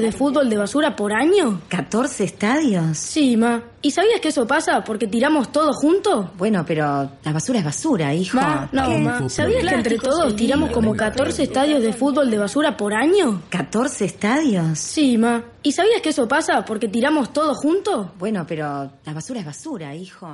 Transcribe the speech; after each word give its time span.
de 0.00 0.12
fútbol 0.12 0.48
de 0.48 0.56
basura 0.56 0.94
por 0.96 1.12
año? 1.12 1.60
¿14 1.68 2.20
estadios? 2.24 2.96
Sí, 2.96 3.36
ma. 3.36 3.62
¿Y 3.80 3.90
sabías 3.90 4.20
que 4.20 4.28
eso 4.28 4.46
pasa 4.46 4.84
porque 4.84 5.06
tiramos 5.06 5.50
todo 5.50 5.72
junto? 5.72 6.30
Bueno, 6.38 6.64
pero 6.64 7.10
la 7.22 7.32
basura 7.32 7.58
es 7.58 7.64
basura, 7.64 8.14
hijo. 8.14 8.36
Ma, 8.36 8.68
no, 8.72 8.98
ma. 8.98 9.28
¿Sabías 9.28 9.64
que 9.64 9.74
entre 9.74 9.98
todos 9.98 10.36
tiramos 10.36 10.70
como 10.70 10.94
14 10.94 11.42
estadios 11.42 11.82
de 11.82 11.92
fútbol 11.92 12.30
de 12.30 12.38
basura 12.38 12.76
por 12.76 12.94
año? 12.94 13.42
¿14 13.50 14.02
estadios? 14.02 14.78
Sí, 14.78 15.18
ma. 15.18 15.42
¿Y 15.62 15.72
sabías 15.72 16.00
que 16.00 16.10
eso 16.10 16.28
pasa 16.28 16.64
porque 16.64 16.88
tiramos 16.88 17.32
todo 17.32 17.54
junto? 17.54 18.12
Bueno, 18.18 18.44
pero 18.46 18.90
la 19.04 19.12
basura 19.12 19.40
es 19.40 19.46
basura, 19.46 19.94
hijo. 19.94 20.28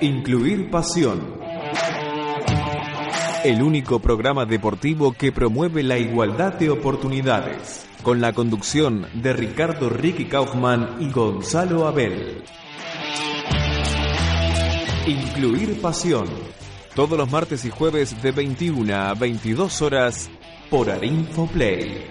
Incluir 0.00 0.70
pasión. 0.70 1.38
El 3.44 3.60
único 3.60 3.98
programa 3.98 4.46
deportivo 4.46 5.12
que 5.14 5.32
promueve 5.32 5.82
la 5.82 5.98
igualdad 5.98 6.52
de 6.54 6.70
oportunidades. 6.70 7.84
Con 8.04 8.20
la 8.20 8.32
conducción 8.32 9.08
de 9.14 9.32
Ricardo 9.32 9.90
Ricky 9.90 10.26
Kaufman 10.26 10.98
y 11.00 11.10
Gonzalo 11.10 11.88
Abel. 11.88 12.44
Incluir 15.08 15.80
pasión. 15.80 16.28
Todos 16.94 17.18
los 17.18 17.28
martes 17.32 17.64
y 17.64 17.70
jueves 17.70 18.22
de 18.22 18.30
21 18.30 18.94
a 18.94 19.14
22 19.14 19.82
horas 19.82 20.30
por 20.70 20.88
Arinfo 20.88 21.48
Play. 21.48 22.06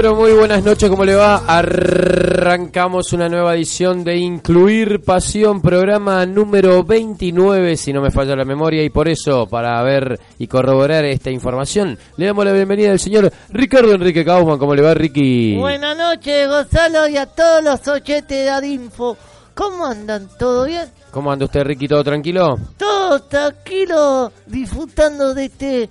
Pero 0.00 0.14
muy 0.14 0.30
buenas 0.30 0.62
noches, 0.62 0.88
¿cómo 0.88 1.04
le 1.04 1.16
va? 1.16 1.42
Arrancamos 1.48 3.12
una 3.12 3.28
nueva 3.28 3.56
edición 3.56 4.04
de 4.04 4.16
Incluir 4.16 5.00
Pasión, 5.00 5.60
programa 5.60 6.24
número 6.24 6.84
29, 6.84 7.76
si 7.76 7.92
no 7.92 8.00
me 8.00 8.12
falla 8.12 8.36
la 8.36 8.44
memoria, 8.44 8.84
y 8.84 8.90
por 8.90 9.08
eso, 9.08 9.48
para 9.48 9.82
ver 9.82 10.20
y 10.38 10.46
corroborar 10.46 11.04
esta 11.04 11.32
información, 11.32 11.98
le 12.16 12.26
damos 12.26 12.44
la 12.44 12.52
bienvenida 12.52 12.92
al 12.92 13.00
señor 13.00 13.32
Ricardo 13.50 13.92
Enrique 13.92 14.24
Kaufman, 14.24 14.56
¿cómo 14.60 14.72
le 14.72 14.82
va, 14.82 14.94
Ricky? 14.94 15.56
Buenas 15.56 15.98
noches, 15.98 16.46
Gonzalo, 16.46 17.08
y 17.08 17.16
a 17.16 17.26
todos 17.26 17.64
los 17.64 17.88
oyentes 17.88 18.44
de 18.44 18.50
Adinfo. 18.50 19.16
¿Cómo 19.52 19.84
andan? 19.84 20.28
¿Todo 20.38 20.66
bien? 20.66 20.86
¿Cómo 21.10 21.32
anda 21.32 21.46
usted, 21.46 21.64
Ricky? 21.64 21.88
¿Todo 21.88 22.04
tranquilo? 22.04 22.56
Todo 22.76 23.18
tranquilo, 23.24 24.30
disfrutando 24.46 25.34
de 25.34 25.46
este 25.46 25.90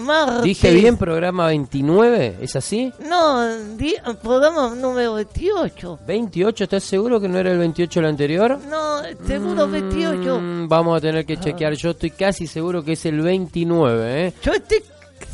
martes. 0.00 0.42
¿Dije 0.42 0.72
bien 0.72 0.96
programa 0.96 1.46
29? 1.46 2.36
¿Es 2.40 2.56
así? 2.56 2.92
No, 3.08 3.46
di- 3.76 3.96
programa 4.22 4.74
número 4.74 5.14
28. 5.14 5.98
¿28? 6.06 6.60
¿Estás 6.62 6.84
seguro 6.84 7.20
que 7.20 7.28
no 7.28 7.38
era 7.38 7.50
el 7.52 7.58
28 7.58 8.00
el 8.00 8.06
anterior? 8.06 8.58
No, 8.68 9.02
seguro 9.26 9.68
28. 9.68 10.38
Mm, 10.40 10.68
vamos 10.68 10.98
a 10.98 11.00
tener 11.00 11.24
que 11.26 11.36
chequear. 11.36 11.74
Yo 11.74 11.90
estoy 11.90 12.10
casi 12.10 12.46
seguro 12.46 12.82
que 12.82 12.92
es 12.92 13.06
el 13.06 13.20
29, 13.20 14.26
¿eh? 14.28 14.32
Yo 14.42 14.52
estoy 14.52 14.82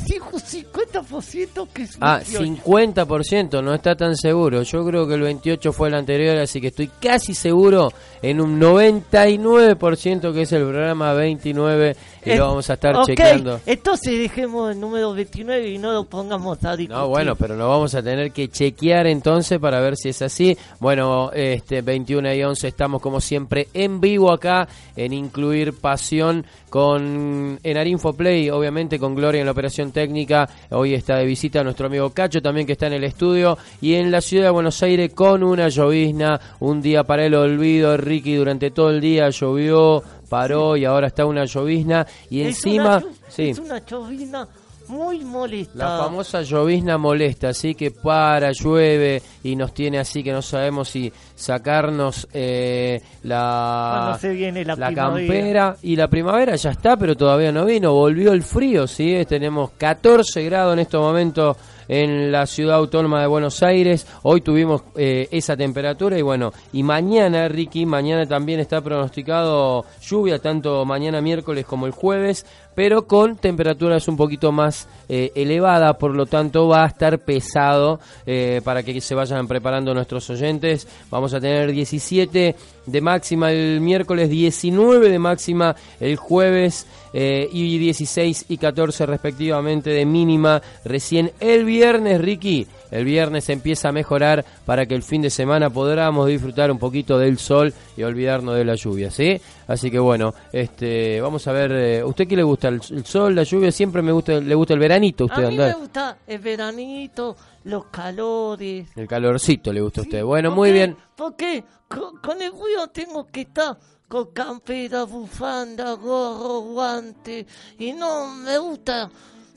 fijo 0.06 0.38
50% 0.38 1.68
que 1.72 1.82
es 1.82 1.96
Ah, 2.00 2.20
28. 2.30 2.62
50%, 2.64 3.62
no 3.62 3.74
está 3.74 3.96
tan 3.96 4.16
seguro. 4.16 4.62
Yo 4.62 4.84
creo 4.86 5.06
que 5.08 5.14
el 5.14 5.22
28 5.22 5.72
fue 5.72 5.88
el 5.88 5.94
anterior, 5.94 6.36
así 6.38 6.60
que 6.60 6.68
estoy 6.68 6.88
casi 7.00 7.34
seguro 7.34 7.92
en 8.22 8.40
un 8.40 8.60
99% 8.60 10.32
que 10.32 10.42
es 10.42 10.52
el 10.52 10.62
programa 10.62 11.12
29 11.12 11.96
y 12.24 12.30
Eh, 12.30 12.36
lo 12.36 12.48
vamos 12.48 12.68
a 12.68 12.74
estar 12.74 12.96
ok, 12.96 13.06
chequeando. 13.06 13.60
Entonces 13.64 14.18
dejemos 14.18 14.72
el 14.72 14.80
número 14.80 15.14
29 15.14 15.68
y 15.68 15.78
no 15.78 15.92
lo 15.92 16.04
pongamos 16.04 16.62
a 16.64 16.76
discutir. 16.76 16.90
No, 16.90 17.08
bueno, 17.08 17.36
pero 17.36 17.56
lo 17.56 17.68
vamos 17.68 17.94
a 17.94 18.02
tener 18.02 18.32
que 18.32 18.48
chequear 18.48 19.06
entonces 19.06 19.58
para 19.58 19.80
ver 19.80 19.96
si 19.96 20.10
es 20.10 20.20
así. 20.22 20.56
Bueno, 20.80 21.30
este 21.32 21.80
21 21.80 22.34
y 22.34 22.42
11 22.42 22.68
estamos 22.68 23.00
como 23.00 23.20
siempre 23.20 23.68
en 23.72 24.00
vivo 24.00 24.30
acá 24.32 24.68
en 24.96 25.12
Incluir 25.12 25.74
Pasión 25.74 26.44
con 26.68 27.58
en 27.62 27.76
Arinfo 27.78 28.12
Play, 28.12 28.50
obviamente 28.50 28.98
con 28.98 29.14
Gloria 29.14 29.40
en 29.40 29.46
la 29.46 29.52
operación 29.52 29.92
técnica. 29.92 30.48
Hoy 30.70 30.94
está 30.94 31.16
de 31.16 31.24
visita 31.24 31.64
nuestro 31.64 31.86
amigo 31.86 32.10
Cacho 32.10 32.42
también 32.42 32.66
que 32.66 32.72
está 32.72 32.88
en 32.88 32.94
el 32.94 33.04
estudio 33.04 33.56
y 33.80 33.94
en 33.94 34.10
la 34.10 34.20
ciudad 34.20 34.44
de 34.44 34.50
Buenos 34.50 34.82
Aires 34.82 35.12
con 35.14 35.42
una 35.42 35.68
llovizna, 35.68 36.38
un 36.60 36.82
día 36.82 37.04
para 37.04 37.24
el 37.24 37.34
olvido, 37.34 37.96
Ricky 38.08 38.34
durante 38.34 38.70
todo 38.70 38.90
el 38.90 39.00
día 39.00 39.28
llovió, 39.30 40.02
paró 40.28 40.76
y 40.76 40.84
ahora 40.84 41.06
está 41.08 41.26
una 41.26 41.44
llovizna 41.44 42.06
y 42.30 42.40
Es 42.40 42.56
encima, 42.64 42.98
una, 42.98 43.06
sí. 43.28 43.50
es 43.50 43.58
una 43.58 43.84
chovina 43.84 44.48
muy 44.88 45.24
molesta. 45.24 45.78
La 45.78 45.98
famosa 46.04 46.42
llovizna 46.42 46.98
molesta, 46.98 47.50
así 47.50 47.74
que 47.74 47.90
para, 47.90 48.52
llueve 48.52 49.22
y 49.42 49.56
nos 49.56 49.72
tiene 49.74 49.98
así 49.98 50.22
que 50.22 50.32
no 50.32 50.42
sabemos 50.42 50.88
si 50.88 51.12
sacarnos 51.34 52.28
eh, 52.32 53.00
la, 53.22 53.98
Cuando 53.98 54.18
se 54.18 54.32
viene 54.32 54.64
la 54.64 54.94
campera. 54.94 55.76
Y 55.82 55.96
la 55.96 56.08
primavera 56.08 56.56
ya 56.56 56.70
está, 56.70 56.96
pero 56.96 57.16
todavía 57.16 57.52
no 57.52 57.64
vino. 57.64 57.92
Volvió 57.92 58.32
el 58.32 58.42
frío, 58.42 58.86
¿sí? 58.86 59.24
Tenemos 59.28 59.70
14 59.78 60.44
grados 60.44 60.72
en 60.72 60.78
estos 60.80 61.00
momentos 61.00 61.56
en 61.88 62.30
la 62.30 62.46
ciudad 62.46 62.76
autónoma 62.76 63.20
de 63.20 63.26
Buenos 63.26 63.62
Aires. 63.62 64.06
Hoy 64.22 64.42
tuvimos 64.42 64.82
eh, 64.94 65.26
esa 65.30 65.56
temperatura 65.56 66.18
y 66.18 66.22
bueno, 66.22 66.52
y 66.72 66.82
mañana, 66.82 67.48
Ricky, 67.48 67.86
mañana 67.86 68.26
también 68.26 68.60
está 68.60 68.80
pronosticado 68.82 69.84
lluvia, 70.02 70.38
tanto 70.38 70.84
mañana 70.84 71.20
miércoles 71.20 71.64
como 71.64 71.86
el 71.86 71.92
jueves, 71.92 72.46
pero 72.78 73.08
con 73.08 73.34
temperaturas 73.34 74.06
un 74.06 74.16
poquito 74.16 74.52
más 74.52 74.86
eh, 75.08 75.32
elevadas, 75.34 75.96
por 75.96 76.14
lo 76.14 76.26
tanto 76.26 76.68
va 76.68 76.84
a 76.84 76.86
estar 76.86 77.18
pesado 77.18 77.98
eh, 78.24 78.60
para 78.62 78.84
que 78.84 79.00
se 79.00 79.16
vayan 79.16 79.48
preparando 79.48 79.92
nuestros 79.92 80.30
oyentes. 80.30 80.86
Vamos 81.10 81.34
a 81.34 81.40
tener 81.40 81.72
17 81.72 82.54
de 82.90 83.00
máxima 83.00 83.52
el 83.52 83.80
miércoles, 83.80 84.30
19 84.30 85.08
de 85.08 85.18
máxima 85.18 85.76
el 86.00 86.16
jueves 86.16 86.86
eh, 87.12 87.48
y 87.52 87.78
16 87.78 88.46
y 88.48 88.58
14 88.58 89.06
respectivamente 89.06 89.90
de 89.90 90.04
mínima 90.04 90.60
recién 90.84 91.32
el 91.40 91.64
viernes, 91.64 92.20
Ricky. 92.20 92.66
El 92.90 93.04
viernes 93.04 93.48
empieza 93.50 93.90
a 93.90 93.92
mejorar 93.92 94.44
para 94.64 94.86
que 94.86 94.94
el 94.94 95.02
fin 95.02 95.20
de 95.20 95.28
semana 95.28 95.68
podamos 95.68 96.26
disfrutar 96.26 96.70
un 96.70 96.78
poquito 96.78 97.18
del 97.18 97.38
sol 97.38 97.72
y 97.98 98.02
olvidarnos 98.02 98.56
de 98.56 98.64
la 98.64 98.76
lluvia, 98.76 99.10
¿sí? 99.10 99.38
Así 99.66 99.90
que 99.90 99.98
bueno, 99.98 100.32
este, 100.52 101.20
vamos 101.20 101.46
a 101.46 101.52
ver, 101.52 101.72
eh, 101.72 102.02
¿usted 102.04 102.26
qué 102.26 102.36
le 102.36 102.42
gusta? 102.42 102.68
¿El, 102.68 102.80
el 102.90 103.04
sol, 103.04 103.34
la 103.34 103.42
lluvia? 103.42 103.70
Siempre 103.72 104.00
me 104.00 104.12
gusta, 104.12 104.40
le 104.40 104.54
gusta 104.54 104.72
el 104.72 104.80
veranito, 104.80 105.26
usted 105.26 105.44
A 105.44 105.48
mí 105.48 105.54
andar. 105.54 105.74
me 105.74 105.80
gusta 105.80 106.16
el 106.26 106.38
veranito, 106.38 107.36
los 107.68 107.86
calores. 107.86 108.88
El 108.96 109.06
calorcito 109.06 109.72
le 109.72 109.80
gusta 109.80 110.00
a 110.00 110.04
usted. 110.04 110.24
Bueno, 110.24 110.50
¿Por 110.50 110.56
muy 110.56 110.72
bien. 110.72 110.96
Porque 111.16 111.64
con, 111.86 112.16
con 112.18 112.40
el 112.40 112.50
frío 112.50 112.88
tengo 112.92 113.26
que 113.26 113.42
estar 113.42 113.78
con 114.08 114.32
campera, 114.32 115.04
bufanda, 115.04 115.92
gorro, 115.92 116.60
guante. 116.60 117.46
Y 117.78 117.92
no 117.92 118.34
me 118.34 118.56
gusta, 118.58 119.10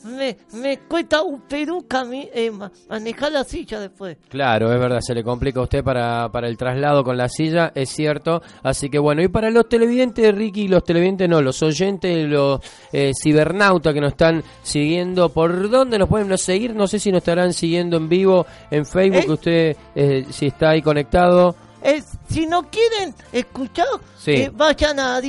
me, 0.06 0.38
me 0.54 0.80
cuesta 0.80 1.22
un 1.22 1.42
mí, 2.06 2.30
eh, 2.34 2.52
ma- 2.52 2.72
manejar 2.90 3.32
la 3.32 3.44
silla 3.44 3.80
después. 3.80 4.18
Claro, 4.30 4.72
es 4.74 4.80
verdad, 4.80 5.00
se 5.02 5.14
le 5.14 5.24
complica 5.24 5.60
a 5.60 5.64
usted 5.64 5.84
para, 5.84 6.30
para 6.32 6.48
el 6.48 6.58
traslado 6.58 7.04
con 7.04 7.18
la 7.18 7.30
silla, 7.30 7.72
es 7.76 7.90
cierto. 7.90 8.42
Así 8.64 8.90
que 8.90 9.00
bueno, 9.00 9.22
y 9.22 9.28
para 9.28 9.50
los 9.50 9.68
televidentes, 9.70 10.34
Ricky, 10.36 10.68
los 10.68 10.84
televidentes 10.84 11.28
no, 11.30 11.42
los 11.42 11.62
oyentes, 11.64 12.28
los 12.28 12.60
eh, 12.92 13.12
cibernautas 13.22 13.94
que 13.94 14.02
nos 14.02 14.12
están 14.12 14.44
siguiendo, 14.64 15.30
¿por 15.30 15.70
dónde 15.70 15.98
nos 16.00 16.10
pueden 16.10 16.38
seguir? 16.38 16.76
No 16.76 16.88
sé 16.88 17.00
si 17.00 17.12
nos 17.12 17.20
estarán 17.20 17.54
siguiendo 17.54 17.98
en 17.98 18.10
vivo 18.10 18.46
en 18.70 18.86
Facebook, 18.86 19.26
Eh. 19.28 19.32
usted 19.32 19.78
eh, 19.96 20.26
si 20.30 20.48
está 20.48 20.72
ahí 20.72 20.82
conectado. 20.82 21.56
Eh, 21.84 22.02
si 22.30 22.46
no 22.46 22.70
quieren 22.70 23.14
escuchar, 23.34 23.88
Sí. 24.18 24.34
eh, 24.34 24.52
vayan 24.54 25.00
a 25.00 25.20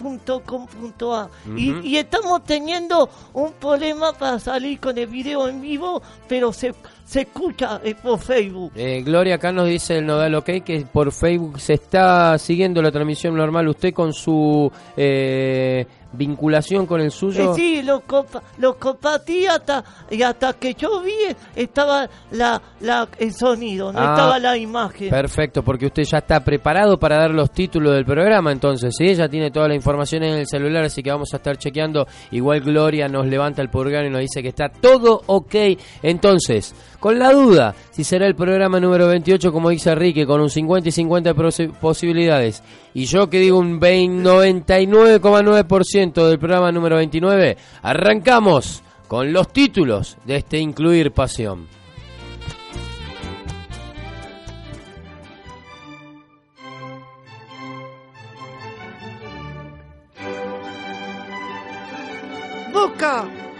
difoprelay.com.a 0.00 1.28
y, 1.56 1.88
y 1.88 1.96
estamos 1.96 2.44
teniendo 2.44 3.08
un 3.32 3.52
problema 3.52 4.12
para 4.12 4.38
salir 4.38 4.80
con 4.80 4.96
el 4.96 5.06
video 5.06 5.48
en 5.48 5.60
vivo, 5.60 6.02
pero 6.28 6.52
se, 6.52 6.74
se 7.04 7.22
escucha 7.22 7.80
eh, 7.84 7.94
por 7.94 8.18
Facebook. 8.18 8.72
Eh, 8.74 9.02
Gloria 9.04 9.36
acá 9.36 9.52
nos 9.52 9.66
dice 9.66 9.98
el 9.98 10.06
Nodal 10.06 10.34
OK 10.34 10.62
que 10.64 10.86
por 10.92 11.12
Facebook 11.12 11.60
se 11.60 11.74
está 11.74 12.38
siguiendo 12.38 12.82
la 12.82 12.90
transmisión 12.90 13.36
normal. 13.36 13.68
Usted 13.68 13.92
con 13.92 14.12
su 14.12 14.70
eh, 14.96 15.86
vinculación 16.12 16.86
con 16.86 17.00
el 17.00 17.10
suyo. 17.10 17.52
Eh, 17.52 17.54
sí, 17.54 17.82
lo, 17.82 18.00
compa 18.00 18.42
lo 18.58 18.76
compartí 18.76 19.46
hasta, 19.46 19.84
y 20.10 20.22
hasta 20.22 20.52
que 20.54 20.74
yo 20.74 21.00
vi 21.00 21.12
estaba 21.54 22.08
la, 22.32 22.60
la, 22.80 23.08
el 23.18 23.32
sonido, 23.32 23.92
no 23.92 23.98
Ah, 24.00 24.14
estaba 24.14 24.38
la 24.38 24.56
imagen. 24.56 25.10
Perfecto, 25.10 25.62
porque 25.62 25.86
usted 25.86 26.02
ya 26.04 26.18
está 26.18 26.40
preparado 26.42 26.98
para 26.98 27.16
dar 27.16 27.30
los 27.30 27.50
títulos 27.50 27.94
del 27.94 28.04
programa, 28.04 28.52
entonces, 28.52 28.94
¿sí? 28.96 29.14
Ya 29.14 29.28
tiene 29.28 29.50
toda 29.50 29.68
la 29.68 29.74
información 29.74 30.22
en 30.24 30.34
el 30.38 30.46
celular, 30.46 30.84
así 30.84 31.02
que 31.02 31.10
vamos 31.10 31.32
a 31.32 31.36
estar 31.36 31.56
chequeando. 31.56 32.06
Igual 32.30 32.60
Gloria 32.60 33.08
nos 33.08 33.26
levanta 33.26 33.62
el 33.62 33.68
purgano 33.70 34.06
y 34.06 34.10
nos 34.10 34.20
dice 34.20 34.42
que 34.42 34.48
está 34.48 34.68
todo 34.68 35.22
ok. 35.26 35.54
Entonces, 36.02 36.74
con 37.00 37.18
la 37.18 37.32
duda, 37.32 37.74
si 37.90 38.04
será 38.04 38.26
el 38.26 38.34
programa 38.36 38.78
número 38.78 39.08
28, 39.08 39.50
como 39.52 39.70
dice 39.70 39.90
Enrique, 39.90 40.26
con 40.26 40.40
un 40.40 40.50
50 40.50 40.88
y 40.88 40.92
50 40.92 41.34
prosi- 41.34 41.72
posibilidades, 41.72 42.62
y 42.94 43.06
yo 43.06 43.28
que 43.30 43.40
digo 43.40 43.58
un 43.58 43.80
20 43.80 44.22
99,9% 44.28 46.28
del 46.28 46.38
programa 46.38 46.70
número 46.70 46.96
29, 46.96 47.56
arrancamos 47.82 48.82
con 49.08 49.32
los 49.32 49.48
títulos 49.52 50.18
de 50.26 50.36
este 50.36 50.58
Incluir 50.58 51.10
Pasión. 51.12 51.66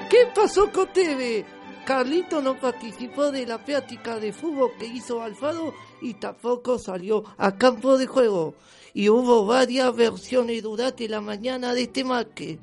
¿qué 0.08 0.26
pasó 0.34 0.70
con 0.72 0.86
TV? 0.88 1.44
Carlito 1.90 2.40
no 2.40 2.54
participó 2.54 3.32
de 3.32 3.44
la 3.44 3.58
práctica 3.58 4.20
de 4.20 4.32
fútbol 4.32 4.70
que 4.78 4.86
hizo 4.86 5.20
Alfaro 5.20 5.74
y 6.00 6.14
tampoco 6.14 6.78
salió 6.78 7.24
a 7.36 7.56
campo 7.56 7.98
de 7.98 8.06
juego. 8.06 8.54
Y 8.94 9.08
hubo 9.08 9.44
varias 9.44 9.92
versiones 9.96 10.62
durante 10.62 11.08
la 11.08 11.20
mañana 11.20 11.74
de 11.74 11.82
este 11.82 12.04
marque. 12.04 12.60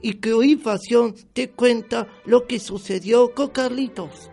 Y 0.00 0.14
que 0.20 0.32
hoy 0.32 0.54
Pasión 0.54 1.12
te 1.32 1.50
cuenta 1.50 2.06
lo 2.24 2.46
que 2.46 2.60
sucedió 2.60 3.34
con 3.34 3.48
Carlitos. 3.48 4.30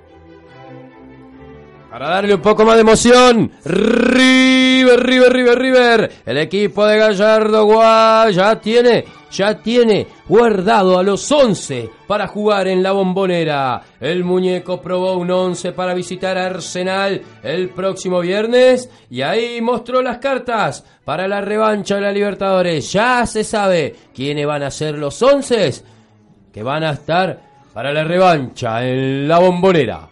Para 1.89 2.09
darle 2.09 2.35
un 2.35 2.41
poco 2.43 2.65
más 2.65 2.75
de 2.75 2.81
emoción, 2.81 3.51
River, 3.65 5.03
River, 5.03 5.33
River, 5.33 5.57
River. 5.57 6.11
El 6.23 6.37
equipo 6.37 6.85
de 6.85 6.99
Gallardo 6.99 8.29
ya 8.29 8.61
tiene, 8.61 9.05
ya 9.37 9.61
tiene 9.61 10.07
guardado 10.27 10.97
a 10.97 11.03
los 11.03 11.31
11 11.31 11.89
para 12.07 12.27
jugar 12.27 12.67
en 12.67 12.81
la 12.81 12.91
bombonera. 12.91 13.81
El 13.99 14.23
muñeco 14.23 14.81
probó 14.81 15.13
un 15.17 15.31
11 15.31 15.73
para 15.73 15.93
visitar 15.93 16.37
Arsenal 16.37 17.21
el 17.43 17.69
próximo 17.69 18.19
viernes 18.21 18.89
y 19.09 19.21
ahí 19.21 19.61
mostró 19.61 20.01
las 20.01 20.17
cartas 20.19 20.85
para 21.03 21.27
la 21.27 21.41
revancha 21.41 21.95
de 21.95 22.01
la 22.01 22.11
Libertadores. 22.11 22.91
Ya 22.91 23.25
se 23.25 23.43
sabe 23.43 23.95
quiénes 24.13 24.45
van 24.45 24.63
a 24.63 24.71
ser 24.71 24.97
los 24.97 25.21
11 25.21 25.73
que 26.51 26.63
van 26.63 26.83
a 26.83 26.91
estar 26.91 27.41
para 27.73 27.91
la 27.91 28.03
revancha 28.03 28.85
en 28.85 29.27
la 29.27 29.39
bombonera. 29.39 30.07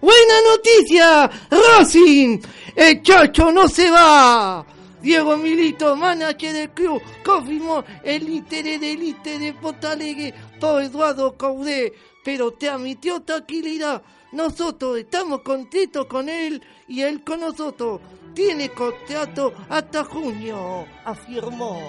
Buena 0.00 0.34
noticia, 0.50 1.30
Racing. 1.50 2.38
El 2.76 3.02
Chacho 3.02 3.50
no 3.50 3.66
se 3.66 3.90
va. 3.90 4.64
Diego 5.02 5.36
Milito, 5.36 5.94
manager 5.96 6.52
del 6.52 6.70
club, 6.70 7.02
confirmó 7.24 7.84
el 8.02 8.28
interés 8.28 8.80
del 8.80 9.02
Inter 9.02 9.38
de 9.38 9.52
Porto 9.52 9.88
Alegre 9.88 10.34
por 10.58 10.82
Eduardo 10.82 11.36
Caudé, 11.36 11.92
pero 12.24 12.52
te 12.52 12.68
admitió 12.68 13.20
tranquilidad. 13.20 14.02
Nosotros 14.32 14.98
estamos 14.98 15.42
contentos 15.42 16.06
con 16.06 16.28
él 16.28 16.62
y 16.88 17.02
él 17.02 17.22
con 17.22 17.40
nosotros. 17.40 18.00
Tiene 18.34 18.68
contrato 18.70 19.52
hasta 19.68 20.04
junio, 20.04 20.86
afirmó. 21.04 21.80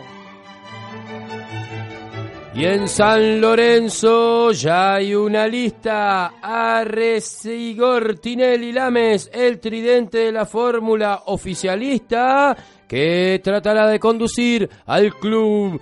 Y 2.58 2.66
en 2.66 2.88
San 2.88 3.40
Lorenzo 3.40 4.52
ya 4.52 4.96
hay 4.96 5.14
una 5.14 5.48
lista. 5.48 6.34
Arresigor 6.42 8.18
Tinelli 8.18 8.72
Lames, 8.72 9.30
el 9.32 9.60
tridente 9.60 10.18
de 10.18 10.32
la 10.32 10.46
fórmula 10.48 11.22
oficialista, 11.28 12.58
que 12.88 13.40
tratará 13.44 13.88
de 13.88 14.00
conducir 14.00 14.70
al 14.86 15.14
club 15.16 15.80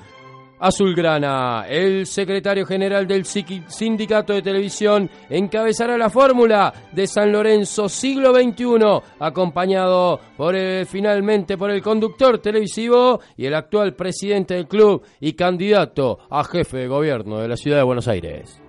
azulgrana. 0.57 1.65
El 1.67 2.05
secretario 2.07 2.65
general 2.65 3.05
del 3.05 3.25
sindicato 3.25 4.33
de 4.33 4.41
televisión 4.41 5.09
encabezará 5.29 5.97
la 5.97 6.09
fórmula 6.09 6.73
de 6.93 7.05
San 7.07 7.31
Lorenzo 7.31 7.89
siglo 7.89 8.33
XXI, 8.33 9.01
acompañado 9.19 10.19
por 10.37 10.55
el- 10.55 10.85
finalmente 10.85 11.57
por 11.57 11.69
el 11.71 11.81
conductor 11.81 12.39
televisivo 12.39 13.19
y 13.37 13.45
el 13.45 13.53
actual 13.53 13.93
presidente 13.95 14.53
del 14.55 14.67
club 14.67 15.03
y 15.19 15.33
candidato 15.33 16.19
a 16.29 16.43
jefe 16.45 16.77
de 16.77 16.87
gobierno 16.87 17.37
de 17.39 17.47
la 17.49 17.57
ciudad 17.57 17.77
de 17.77 17.83
Buenos 17.83 18.07
Aires. 18.07 18.59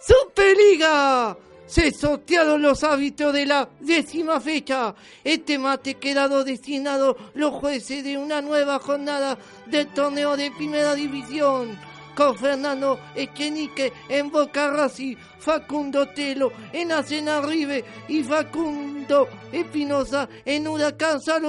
¡Superliga! 0.00 1.36
Se 1.72 1.90
sortearon 1.90 2.60
los 2.60 2.84
hábitos 2.84 3.32
de 3.32 3.46
la 3.46 3.66
décima 3.80 4.42
fecha. 4.42 4.94
Este 5.24 5.58
mate 5.58 5.94
quedado 5.94 6.44
destinado 6.44 7.16
los 7.32 7.54
jueces 7.54 8.04
de 8.04 8.18
una 8.18 8.42
nueva 8.42 8.78
jornada 8.78 9.38
del 9.64 9.88
torneo 9.88 10.36
de 10.36 10.50
primera 10.50 10.94
división. 10.94 11.78
Con 12.14 12.36
Fernando 12.36 13.00
Echenique 13.14 13.90
en 14.10 14.30
Boca 14.30 14.90
Facundo 15.38 16.10
Telo 16.10 16.52
en 16.74 16.92
Arsenal 16.92 17.48
River 17.48 17.82
y 18.06 18.22
Facundo 18.22 19.28
Espinosa 19.50 20.28
en 20.44 20.68
Huracán 20.68 21.22
San 21.22 21.42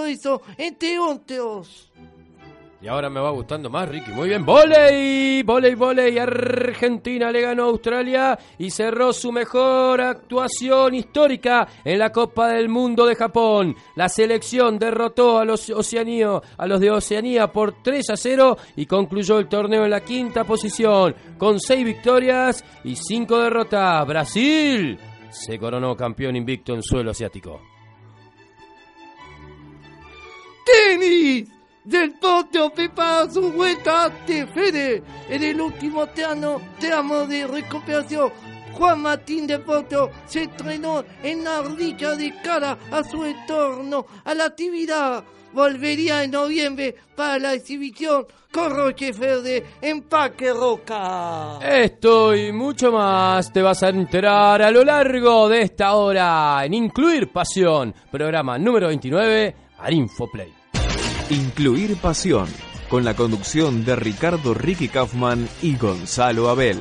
entre 0.57 0.99
otros. 0.99 1.91
Y 2.83 2.87
ahora 2.89 3.09
me 3.09 3.21
va 3.21 3.29
gustando 3.29 3.69
más, 3.69 3.87
Ricky. 3.87 4.11
Muy 4.11 4.27
bien. 4.27 4.45
Voley, 4.45 5.41
voley, 5.43 5.73
voley. 5.73 6.17
Argentina 6.19 7.31
le 7.31 7.39
ganó 7.39 7.63
a 7.63 7.67
Australia 7.67 8.37
y 8.57 8.69
cerró 8.71 9.13
su 9.13 9.31
mejor 9.31 10.01
actuación 10.01 10.93
histórica 10.93 11.65
en 11.85 11.97
la 11.97 12.11
Copa 12.11 12.49
del 12.49 12.67
Mundo 12.67 13.05
de 13.05 13.15
Japón. 13.15 13.73
La 13.95 14.09
selección 14.09 14.77
derrotó 14.77 15.39
a 15.39 15.45
los, 15.45 15.69
Oceanío, 15.69 16.41
a 16.57 16.67
los 16.67 16.81
de 16.81 16.91
Oceanía 16.91 17.47
por 17.47 17.81
3 17.81 18.09
a 18.09 18.17
0 18.17 18.57
y 18.75 18.85
concluyó 18.85 19.39
el 19.39 19.47
torneo 19.47 19.85
en 19.85 19.91
la 19.91 20.01
quinta 20.01 20.43
posición 20.43 21.15
con 21.37 21.61
6 21.61 21.85
victorias 21.85 22.65
y 22.83 22.97
5 22.97 23.39
derrotas. 23.39 24.05
Brasil 24.05 24.99
se 25.29 25.57
coronó 25.57 25.95
campeón 25.95 26.35
invicto 26.35 26.73
en 26.73 26.83
suelo 26.83 27.11
asiático. 27.11 27.61
tenis 30.65 31.52
del 31.83 32.13
Porto 32.13 32.69
prepara 32.69 33.29
su 33.29 33.51
vuelta 33.51 34.05
ante 34.05 34.47
Fede 34.47 35.03
en 35.29 35.43
el 35.43 35.59
último 35.59 36.07
tramo, 36.07 36.61
tramo 36.79 37.25
de 37.25 37.47
recuperación. 37.47 38.31
Juan 38.73 39.01
Martín 39.01 39.45
de 39.45 39.59
Porto 39.59 40.09
se 40.25 40.43
entrenó 40.43 41.03
en 41.21 41.43
la 41.43 41.61
orilla 41.61 42.15
de 42.15 42.33
cara 42.41 42.77
a 42.91 43.03
su 43.03 43.23
entorno 43.23 44.05
a 44.23 44.33
la 44.33 44.45
actividad. 44.45 45.23
Volvería 45.53 46.23
en 46.23 46.31
noviembre 46.31 46.95
para 47.15 47.37
la 47.37 47.53
exhibición 47.53 48.25
con 48.51 48.75
Roche 48.75 49.11
Verde 49.11 49.63
en 49.81 50.01
Parque 50.03 50.51
Roca. 50.51 51.59
Esto 51.61 52.35
y 52.35 52.51
mucho 52.51 52.91
más 52.91 53.53
te 53.53 53.61
vas 53.61 53.83
a 53.83 53.89
enterar 53.89 54.63
a 54.63 54.71
lo 54.71 54.83
largo 54.83 55.47
de 55.49 55.61
esta 55.61 55.93
hora 55.93 56.65
en 56.65 56.73
Incluir 56.73 57.31
Pasión, 57.31 57.93
programa 58.11 58.57
número 58.57 58.87
29, 58.87 59.55
al 59.77 59.93
Infoplay. 59.93 60.62
Incluir 61.29 61.95
Pasión, 61.97 62.47
con 62.89 63.05
la 63.05 63.15
conducción 63.15 63.85
de 63.85 63.95
Ricardo 63.95 64.53
Ricky 64.53 64.89
Kaufman 64.89 65.47
y 65.61 65.77
Gonzalo 65.77 66.49
Abel. 66.49 66.77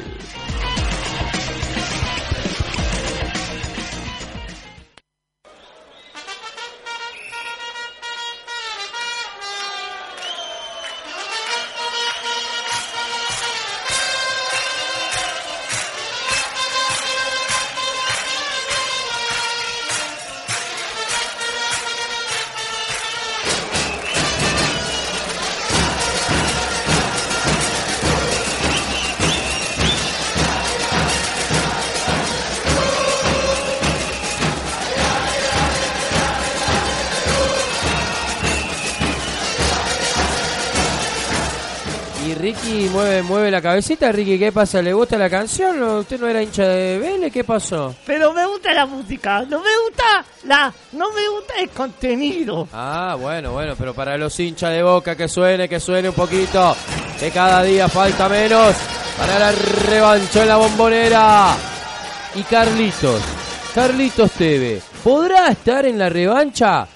Mueve, 43.12 43.22
mueve 43.22 43.50
la 43.50 43.60
cabecita. 43.60 44.10
Ricky, 44.10 44.38
¿qué 44.38 44.52
pasa? 44.52 44.80
¿Le 44.80 44.92
gusta 44.92 45.18
la 45.18 45.28
canción? 45.28 45.82
¿O 45.82 45.98
¿Usted 45.98 46.18
no 46.18 46.28
era 46.28 46.42
hincha 46.42 46.66
de 46.66 46.98
Vélez? 46.98 47.32
¿Qué 47.32 47.44
pasó? 47.44 47.94
Pero 48.06 48.32
me 48.32 48.46
gusta 48.46 48.72
la 48.72 48.86
música, 48.86 49.40
no 49.42 49.60
me 49.60 49.70
gusta 49.84 50.24
la, 50.44 50.72
no 50.92 51.12
me 51.12 51.28
gusta 51.28 51.54
el 51.60 51.68
contenido. 51.70 52.68
Ah, 52.72 53.16
bueno, 53.20 53.52
bueno, 53.52 53.74
pero 53.76 53.92
para 53.92 54.16
los 54.16 54.38
hinchas 54.38 54.72
de 54.72 54.82
boca 54.82 55.16
que 55.16 55.28
suene, 55.28 55.68
que 55.68 55.80
suene 55.80 56.08
un 56.08 56.14
poquito. 56.14 56.74
Que 57.18 57.30
cada 57.30 57.62
día 57.62 57.88
falta 57.88 58.28
menos 58.28 58.74
para 59.18 59.38
la 59.38 59.52
revancha 59.52 60.42
en 60.42 60.48
la 60.48 60.56
bombonera. 60.56 61.54
Y 62.34 62.42
Carlitos, 62.44 63.20
Carlitos 63.74 64.30
TV, 64.32 64.80
¿podrá 65.04 65.48
estar 65.48 65.84
en 65.84 65.98
la 65.98 66.08
revancha? 66.08 66.88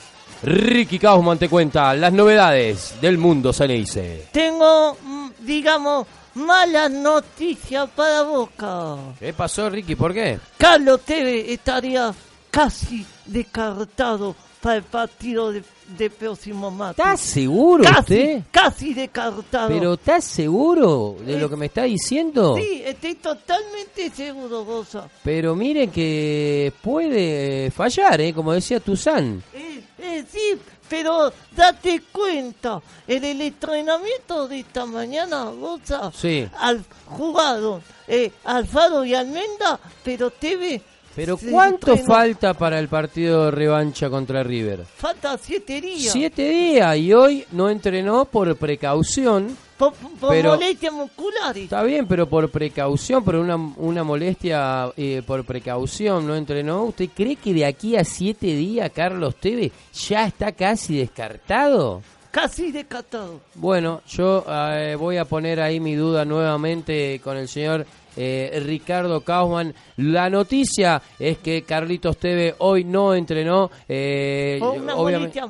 Ricky 0.43 0.99
Kaufman 0.99 1.39
te 1.39 1.49
cuenta 1.49 1.95
las 1.95 2.13
novedades 2.13 2.95
del 3.01 3.19
mundo 3.19 3.53
Ceneice. 3.53 4.29
Tengo, 4.33 4.97
mm, 5.03 5.16
digamos, 5.47 6.07
malas 6.35 6.91
noticias 6.91 7.89
para 7.95 8.23
Boca. 8.23 8.97
¿Qué 9.19 9.33
pasó, 9.33 9.71
Ricky? 9.71 9.95
¿Por 9.95 10.13
qué? 10.13 10.39
Carlos 10.59 11.01
Tevez 11.03 11.49
estaría 11.49 12.13
casi 12.51 13.07
descartado 13.25 14.35
para 14.61 14.77
el 14.77 14.83
partido 14.83 15.53
de, 15.53 15.63
de 15.97 16.11
próximo 16.11 16.71
martes. 16.71 16.99
¿Estás 17.05 17.21
seguro 17.21 17.85
Casi, 17.85 18.01
usted? 18.01 18.43
casi 18.51 18.95
descartado. 18.95 19.69
¿Pero 19.69 19.95
estás 19.95 20.25
seguro 20.25 21.17
de 21.25 21.37
Eh, 21.37 21.39
lo 21.39 21.49
que 21.49 21.57
me 21.57 21.67
está 21.67 21.83
diciendo? 21.85 22.57
Sí, 22.57 22.83
estoy 22.85 23.15
totalmente 23.17 24.11
seguro, 24.11 24.65
Rosa. 24.65 25.09
Pero 25.23 25.55
miren 25.55 25.91
que 25.91 26.73
puede 26.83 27.71
fallar, 27.71 28.21
¿eh? 28.21 28.33
Como 28.35 28.53
decía 28.53 28.81
Tuzán. 28.81 29.43
Eh, 29.55 29.83
eh, 29.99 30.25
sí, 30.31 30.59
pero 30.89 31.33
date 31.55 32.03
cuenta, 32.13 32.81
en 33.07 33.25
el 33.25 33.41
entrenamiento 33.41 34.49
de 34.49 34.61
esta 34.61 34.87
mañana, 34.87 35.51
Rosa, 35.51 36.11
Sí. 36.15 36.49
al 36.59 36.85
jugaron 37.07 37.83
eh, 38.09 38.33
Alfaro 38.45 39.05
y 39.05 39.15
Almenda, 39.15 39.79
pero 40.05 40.31
Tevez... 40.31 40.83
Pero 41.17 41.37
se 41.39 41.51
¿cuánto 41.51 41.97
falta 41.97 42.55
para 42.55 42.79
el 42.79 42.89
partido 42.89 43.47
de 43.47 43.51
revancha 43.51 44.11
contra 44.11 44.43
River? 44.43 44.85
Falta 44.85 45.37
siete 45.39 45.81
días. 45.81 46.13
Siete 46.13 46.49
días 46.49 46.97
y 46.99 47.13
hoy 47.15 47.45
no 47.53 47.71
entrenó 47.71 48.27
por 48.27 48.55
precaución. 48.57 49.57
Por, 49.79 49.93
por 49.95 50.31
pero- 50.31 50.51
molestias 50.51 50.93
musculares. 50.93 51.65
Está 51.65 51.83
bien, 51.83 52.07
pero 52.07 52.29
por 52.29 52.51
precaución, 52.51 53.25
por 53.25 53.37
una, 53.37 53.57
una 53.57 54.05
molestia 54.05 54.91
eh, 54.97 55.23
por 55.27 55.45
precaución 55.45 56.27
no 56.27 56.37
entrenó. 56.37 56.85
¿Usted 56.85 57.09
cree 57.15 57.37
que 57.37 57.53
de 57.53 57.65
aquí 57.67 57.97
a 57.97 58.05
siete 58.05 58.47
días 58.47 58.91
Carlos 58.95 59.35
Tevez 59.37 59.73
ya 60.09 60.27
está 60.27 60.53
casi 60.53 60.99
descartado? 60.99 62.03
Casi 62.31 62.71
descartado. 62.71 63.41
Bueno, 63.55 64.03
yo 64.09 64.45
eh, 64.49 64.95
voy 64.99 65.17
a 65.17 65.25
poner 65.25 65.59
ahí 65.61 65.81
mi 65.81 65.95
duda 65.95 66.27
nuevamente 66.27 67.19
con 67.25 67.39
el 67.39 67.49
señor 67.49 67.87
eh, 68.17 68.61
Ricardo 68.65 69.21
Kaufman. 69.21 69.75
La 69.99 70.29
noticia 70.31 71.01
es 71.19 71.39
que 71.39 71.63
Carlitos 71.63 72.17
Teve 72.17 72.55
hoy 72.59 72.85
no 72.85 73.15
entrenó. 73.15 73.71
eh, 73.89 74.57
Por 74.61 74.79
una 74.81 74.95
molestia 74.95 75.47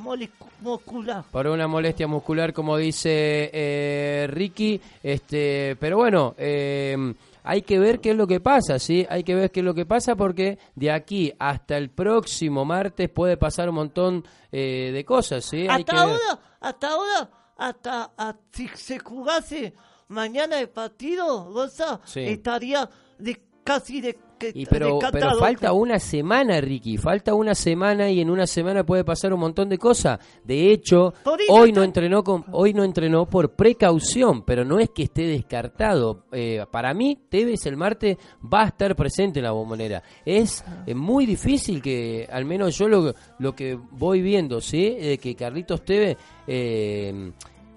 muscular. 0.61 1.25
por 1.31 1.47
una 1.47 1.67
molestia 1.69 2.07
muscular, 2.07 2.53
como 2.53 2.77
dice 2.77 3.51
eh, 3.53 4.27
Ricky. 4.31 4.81
Este, 5.03 5.77
pero 5.79 5.97
bueno, 5.99 6.35
eh, 6.39 6.97
hay 7.45 7.63
que 7.63 7.79
ver 7.79 8.01
qué 8.01 8.11
es 8.11 8.17
lo 8.17 8.27
que 8.27 8.41
pasa, 8.41 8.79
¿sí? 8.79 9.07
Hay 9.09 9.23
que 9.23 9.35
ver 9.35 9.51
qué 9.53 9.61
es 9.61 9.67
lo 9.67 9.75
que 9.75 9.87
pasa 9.87 10.17
porque 10.17 10.59
de 10.75 10.91
aquí 10.91 11.33
hasta 11.39 11.77
el 11.77 11.91
próximo 11.91 12.65
martes 12.65 13.09
puede 13.09 13.37
pasar 13.37 13.69
un 13.69 13.77
montón 13.77 14.25
eh, 14.51 14.91
de 14.93 15.05
cosas, 15.05 15.45
¿sí? 15.45 15.59
Hay 15.69 15.81
Hasta 15.83 15.93
que 15.93 15.99
ahora, 15.99 16.39
hasta 16.61 16.89
ahora, 16.89 17.31
hasta 17.59 18.11
a- 18.17 18.35
si 18.51 18.67
se 18.69 18.99
jugase 18.99 19.75
mañana 20.09 20.61
el 20.61 20.69
partido, 20.69 21.51
Rosa, 21.53 22.01
Sí. 22.05 22.21
estaría 22.21 22.89
de, 23.19 23.41
casi 23.65 24.01
de, 24.01 24.15
que- 24.39 24.53
Y 24.55 24.67
pero, 24.67 25.01
falta 25.39 25.73
una 25.73 25.99
semana, 25.99 26.61
Ricky, 26.61 26.99
falta 26.99 27.33
una 27.35 27.55
semana 27.55 28.11
y 28.11 28.21
en 28.21 28.29
una 28.29 28.47
semana 28.47 28.85
puede 28.85 29.03
pasar 29.03 29.33
un 29.33 29.41
montón 29.41 29.69
de 29.71 29.79
cosas. 29.79 30.19
De 30.45 30.71
hecho, 30.71 31.15
hoy 31.49 31.73
no 31.73 31.83
entrenó 31.83 32.23
con, 32.23 32.45
hoy 32.53 32.75
no 32.75 32.85
entrenó 32.85 33.25
por 33.27 33.55
precaución, 33.55 34.43
pero 34.45 34.63
no 34.63 34.79
es 34.79 34.91
que 34.91 35.05
esté 35.05 35.23
descartado. 35.23 36.27
Eh, 36.33 36.63
para 36.71 36.93
mí, 36.93 37.19
Tevez 37.31 37.65
el 37.65 37.79
martes 37.79 38.19
va 38.45 38.65
a 38.65 38.67
estar 38.69 38.95
presente 38.95 39.39
en 39.41 39.45
la 39.47 39.53
bombonera. 39.53 40.03
Es 40.25 40.63
eh, 40.87 40.95
muy 40.95 41.25
difícil 41.25 41.81
que, 41.81 42.29
al 42.31 42.45
menos 42.45 42.77
yo 42.77 42.89
lo, 42.89 43.15
lo 43.39 43.55
que 43.55 43.75
voy 43.93 44.21
viendo, 44.21 44.61
¿sí? 44.61 44.91
De 44.97 45.17
que 45.19 45.35
Carlitos 45.35 45.83
Tevez 45.83 46.19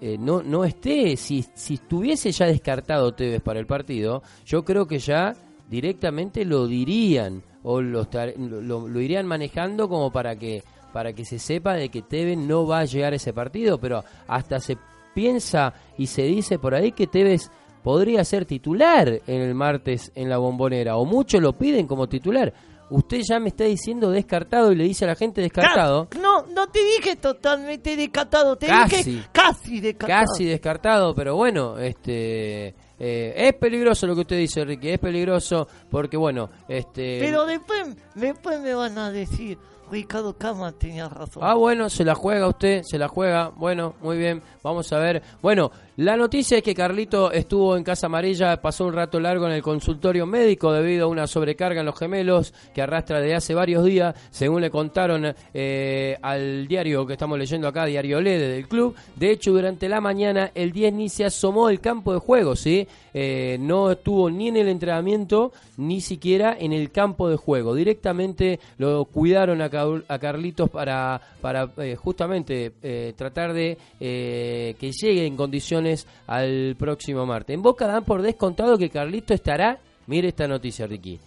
eh, 0.00 0.16
no, 0.18 0.42
no 0.42 0.64
esté, 0.64 1.16
si, 1.16 1.44
si 1.54 1.74
estuviese 1.74 2.32
ya 2.32 2.46
descartado 2.46 3.12
Tevez 3.12 3.42
para 3.42 3.60
el 3.60 3.66
partido, 3.66 4.22
yo 4.46 4.64
creo 4.64 4.86
que 4.86 4.98
ya 4.98 5.34
directamente 5.68 6.44
lo 6.44 6.66
dirían 6.66 7.42
o 7.62 7.80
lo, 7.80 8.08
lo, 8.36 8.88
lo 8.88 9.00
irían 9.00 9.26
manejando 9.26 9.88
como 9.88 10.10
para 10.10 10.36
que 10.36 10.62
para 10.92 11.12
que 11.12 11.24
se 11.24 11.38
sepa 11.38 11.74
de 11.74 11.88
que 11.88 12.02
Tevez 12.02 12.36
no 12.36 12.66
va 12.66 12.80
a 12.80 12.84
llegar 12.84 13.12
a 13.12 13.16
ese 13.16 13.32
partido, 13.32 13.78
pero 13.78 14.02
hasta 14.26 14.58
se 14.58 14.76
piensa 15.14 15.72
y 15.96 16.06
se 16.06 16.22
dice 16.22 16.58
por 16.58 16.74
ahí 16.74 16.92
que 16.92 17.06
Tevez 17.06 17.50
podría 17.82 18.24
ser 18.24 18.44
titular 18.44 19.20
en 19.26 19.40
el 19.40 19.54
martes 19.54 20.12
en 20.14 20.28
la 20.28 20.38
bombonera, 20.38 20.96
o 20.96 21.04
muchos 21.04 21.40
lo 21.40 21.52
piden 21.52 21.86
como 21.86 22.08
titular. 22.08 22.52
Usted 22.90 23.20
ya 23.28 23.38
me 23.40 23.48
está 23.48 23.64
diciendo 23.64 24.10
descartado 24.10 24.72
y 24.72 24.76
le 24.76 24.84
dice 24.84 25.04
a 25.04 25.08
la 25.08 25.14
gente 25.14 25.40
descartado. 25.40 26.08
Ca- 26.08 26.18
No, 26.18 26.42
no 26.46 26.66
te 26.68 26.80
dije 26.84 27.16
totalmente 27.16 27.96
descartado, 27.96 28.56
te 28.56 28.66
Casi. 28.66 28.96
dije 29.12 29.28
casi 29.32 29.80
descartado. 29.80 30.26
Casi 30.26 30.44
descartado, 30.44 31.14
pero 31.14 31.36
bueno, 31.36 31.78
este 31.78 32.74
eh, 32.98 33.32
es 33.36 33.54
peligroso 33.54 34.06
lo 34.06 34.14
que 34.14 34.20
usted 34.22 34.36
dice, 34.38 34.64
Ricky, 34.64 34.90
es 34.90 34.98
peligroso 34.98 35.66
porque 35.90 36.16
bueno, 36.16 36.50
este 36.68 37.18
Pero 37.20 37.46
después, 37.46 37.96
después 38.14 38.60
me 38.60 38.74
van 38.74 38.98
a 38.98 39.10
decir, 39.10 39.56
Ricardo 39.90 40.36
Cama 40.36 40.70
tenía 40.72 41.08
razón. 41.08 41.42
Ah, 41.44 41.54
bueno, 41.54 41.88
se 41.90 42.04
la 42.04 42.14
juega 42.14 42.46
usted, 42.46 42.82
se 42.84 42.96
la 42.98 43.08
juega. 43.08 43.48
Bueno, 43.56 43.94
muy 44.02 44.16
bien, 44.18 44.40
vamos 44.62 44.92
a 44.92 44.98
ver. 44.98 45.20
Bueno, 45.42 45.72
la 46.00 46.16
noticia 46.16 46.56
es 46.56 46.62
que 46.62 46.74
Carlito 46.74 47.30
estuvo 47.30 47.76
en 47.76 47.84
Casa 47.84 48.06
Amarilla, 48.06 48.58
pasó 48.62 48.86
un 48.86 48.94
rato 48.94 49.20
largo 49.20 49.46
en 49.46 49.52
el 49.52 49.60
consultorio 49.60 50.24
médico 50.24 50.72
debido 50.72 51.04
a 51.04 51.08
una 51.08 51.26
sobrecarga 51.26 51.80
en 51.80 51.84
los 51.84 51.98
gemelos 51.98 52.54
que 52.72 52.80
arrastra 52.80 53.20
de 53.20 53.34
hace 53.34 53.52
varios 53.52 53.84
días, 53.84 54.14
según 54.30 54.62
le 54.62 54.70
contaron 54.70 55.34
eh, 55.52 56.16
al 56.22 56.66
diario 56.66 57.06
que 57.06 57.12
estamos 57.12 57.38
leyendo 57.38 57.68
acá, 57.68 57.84
Diario 57.84 58.18
Lede 58.18 58.48
del 58.48 58.66
club. 58.66 58.94
De 59.14 59.30
hecho, 59.30 59.52
durante 59.52 59.90
la 59.90 60.00
mañana 60.00 60.50
el 60.54 60.72
10 60.72 60.94
ni 60.94 61.10
se 61.10 61.26
asomó 61.26 61.68
del 61.68 61.80
campo 61.80 62.14
de 62.14 62.18
juego, 62.18 62.56
¿sí? 62.56 62.88
Eh, 63.12 63.58
no 63.60 63.90
estuvo 63.90 64.30
ni 64.30 64.48
en 64.48 64.56
el 64.56 64.68
entrenamiento 64.68 65.52
ni 65.76 66.00
siquiera 66.00 66.56
en 66.58 66.72
el 66.72 66.92
campo 66.92 67.28
de 67.28 67.36
juego. 67.36 67.74
Directamente 67.74 68.58
lo 68.78 69.04
cuidaron 69.04 69.60
a, 69.60 69.68
a 70.08 70.18
Carlitos 70.18 70.70
para, 70.70 71.20
para 71.42 71.70
eh, 71.76 71.94
justamente 71.94 72.72
tratar 73.16 73.52
de 73.52 73.76
que 73.98 74.92
llegue 74.92 75.26
en 75.26 75.36
condiciones 75.36 75.89
al 76.26 76.76
próximo 76.78 77.26
martes. 77.26 77.54
En 77.54 77.62
Boca 77.62 77.86
dan 77.86 78.04
por 78.04 78.22
descontado 78.22 78.78
que 78.78 78.90
Carlitos 78.90 79.34
estará, 79.34 79.78
mire 80.06 80.28
esta 80.28 80.48
noticia 80.48 80.86
Ricky, 80.86 81.20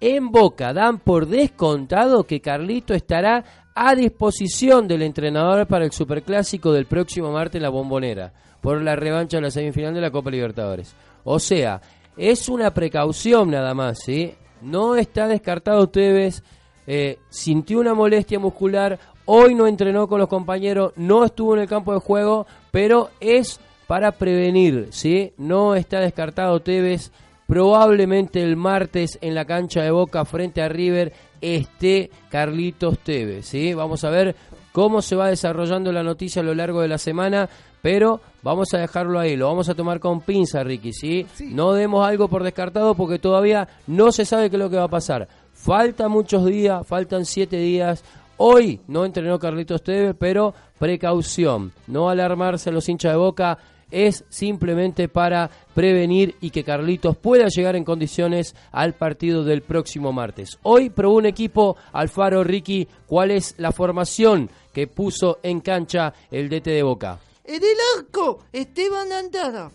en 0.00 0.30
Boca 0.30 0.72
dan 0.72 0.98
por 0.98 1.26
descontado 1.26 2.24
que 2.24 2.40
Carlito 2.40 2.94
estará 2.94 3.44
a 3.74 3.94
disposición 3.94 4.86
del 4.86 5.02
entrenador 5.02 5.66
para 5.66 5.84
el 5.84 5.92
Superclásico 5.92 6.72
del 6.72 6.86
próximo 6.86 7.32
martes 7.32 7.56
en 7.56 7.62
la 7.62 7.68
Bombonera, 7.68 8.32
por 8.60 8.80
la 8.80 8.96
revancha 8.96 9.38
de 9.38 9.42
la 9.42 9.50
semifinal 9.50 9.94
de 9.94 10.00
la 10.00 10.10
Copa 10.10 10.30
Libertadores. 10.30 10.94
O 11.24 11.38
sea, 11.38 11.80
es 12.16 12.48
una 12.48 12.72
precaución 12.72 13.50
nada 13.50 13.74
más, 13.74 13.98
¿sí? 14.04 14.34
No 14.62 14.96
está 14.96 15.28
descartado 15.28 15.88
Tevez, 15.88 16.42
eh, 16.86 17.18
sintió 17.28 17.80
una 17.80 17.94
molestia 17.94 18.38
muscular, 18.38 18.98
hoy 19.24 19.54
no 19.54 19.66
entrenó 19.66 20.08
con 20.08 20.18
los 20.20 20.28
compañeros, 20.28 20.92
no 20.96 21.24
estuvo 21.24 21.54
en 21.54 21.62
el 21.62 21.68
campo 21.68 21.92
de 21.92 22.00
juego, 22.00 22.46
pero 22.70 23.10
es 23.20 23.60
para 23.88 24.12
prevenir, 24.12 24.88
¿sí? 24.90 25.32
No 25.38 25.74
está 25.74 25.98
descartado 26.00 26.60
Tevez, 26.60 27.10
probablemente 27.46 28.42
el 28.42 28.54
martes 28.54 29.18
en 29.22 29.34
la 29.34 29.46
cancha 29.46 29.82
de 29.82 29.90
Boca 29.90 30.26
frente 30.26 30.60
a 30.60 30.68
River 30.68 31.14
esté 31.40 32.10
Carlitos 32.28 32.98
Tevez, 32.98 33.46
¿sí? 33.46 33.72
Vamos 33.72 34.04
a 34.04 34.10
ver 34.10 34.36
cómo 34.72 35.00
se 35.00 35.16
va 35.16 35.30
desarrollando 35.30 35.90
la 35.90 36.02
noticia 36.02 36.42
a 36.42 36.44
lo 36.44 36.54
largo 36.54 36.82
de 36.82 36.88
la 36.88 36.98
semana, 36.98 37.48
pero 37.80 38.20
vamos 38.42 38.74
a 38.74 38.78
dejarlo 38.78 39.18
ahí, 39.18 39.36
lo 39.36 39.48
vamos 39.48 39.70
a 39.70 39.74
tomar 39.74 40.00
con 40.00 40.20
pinza, 40.20 40.62
Ricky, 40.62 40.92
¿sí? 40.92 41.26
No 41.40 41.72
demos 41.72 42.06
algo 42.06 42.28
por 42.28 42.42
descartado 42.44 42.94
porque 42.94 43.18
todavía 43.18 43.66
no 43.86 44.12
se 44.12 44.26
sabe 44.26 44.50
qué 44.50 44.56
es 44.56 44.62
lo 44.62 44.68
que 44.68 44.76
va 44.76 44.84
a 44.84 44.88
pasar. 44.88 45.26
Faltan 45.54 46.10
muchos 46.10 46.44
días, 46.44 46.86
faltan 46.86 47.24
siete 47.24 47.56
días. 47.56 48.04
Hoy 48.36 48.80
no 48.86 49.06
entrenó 49.06 49.38
Carlitos 49.38 49.82
Tevez, 49.82 50.14
pero 50.18 50.52
precaución, 50.78 51.72
no 51.86 52.10
alarmarse 52.10 52.68
a 52.68 52.72
los 52.72 52.86
hinchas 52.86 53.12
de 53.12 53.18
Boca, 53.18 53.58
es 53.90 54.24
simplemente 54.28 55.08
para 55.08 55.50
prevenir 55.74 56.36
y 56.40 56.50
que 56.50 56.64
Carlitos 56.64 57.16
pueda 57.16 57.48
llegar 57.48 57.76
en 57.76 57.84
condiciones 57.84 58.54
al 58.72 58.94
partido 58.94 59.44
del 59.44 59.62
próximo 59.62 60.12
martes. 60.12 60.58
Hoy 60.62 60.90
probó 60.90 61.16
un 61.16 61.26
equipo 61.26 61.76
Alfaro 61.92 62.44
Ricky, 62.44 62.88
¿cuál 63.06 63.30
es 63.30 63.54
la 63.58 63.72
formación 63.72 64.50
que 64.72 64.86
puso 64.86 65.38
en 65.42 65.60
cancha 65.60 66.12
el 66.30 66.48
DT 66.48 66.66
de 66.66 66.82
Boca? 66.82 67.18
En 67.44 67.62
el 67.62 67.76
arco, 67.96 68.44
Esteban 68.52 69.12
Andara. 69.12 69.70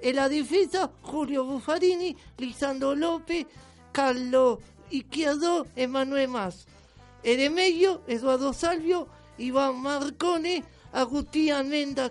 En 0.00 0.16
la 0.16 0.28
defensa, 0.28 0.90
Julio 1.02 1.44
Buffarini, 1.44 2.16
Lisandro 2.38 2.96
López, 2.96 3.46
Carlos 3.92 4.58
Izquierdo, 4.90 5.66
Emanuel 5.76 6.28
Más. 6.28 6.66
En 7.22 7.38
el 7.38 7.52
medio, 7.52 8.02
Eduardo 8.08 8.52
Salvio, 8.52 9.06
Iván 9.38 9.80
Marcone, 9.80 10.64
Agustín 10.92 11.52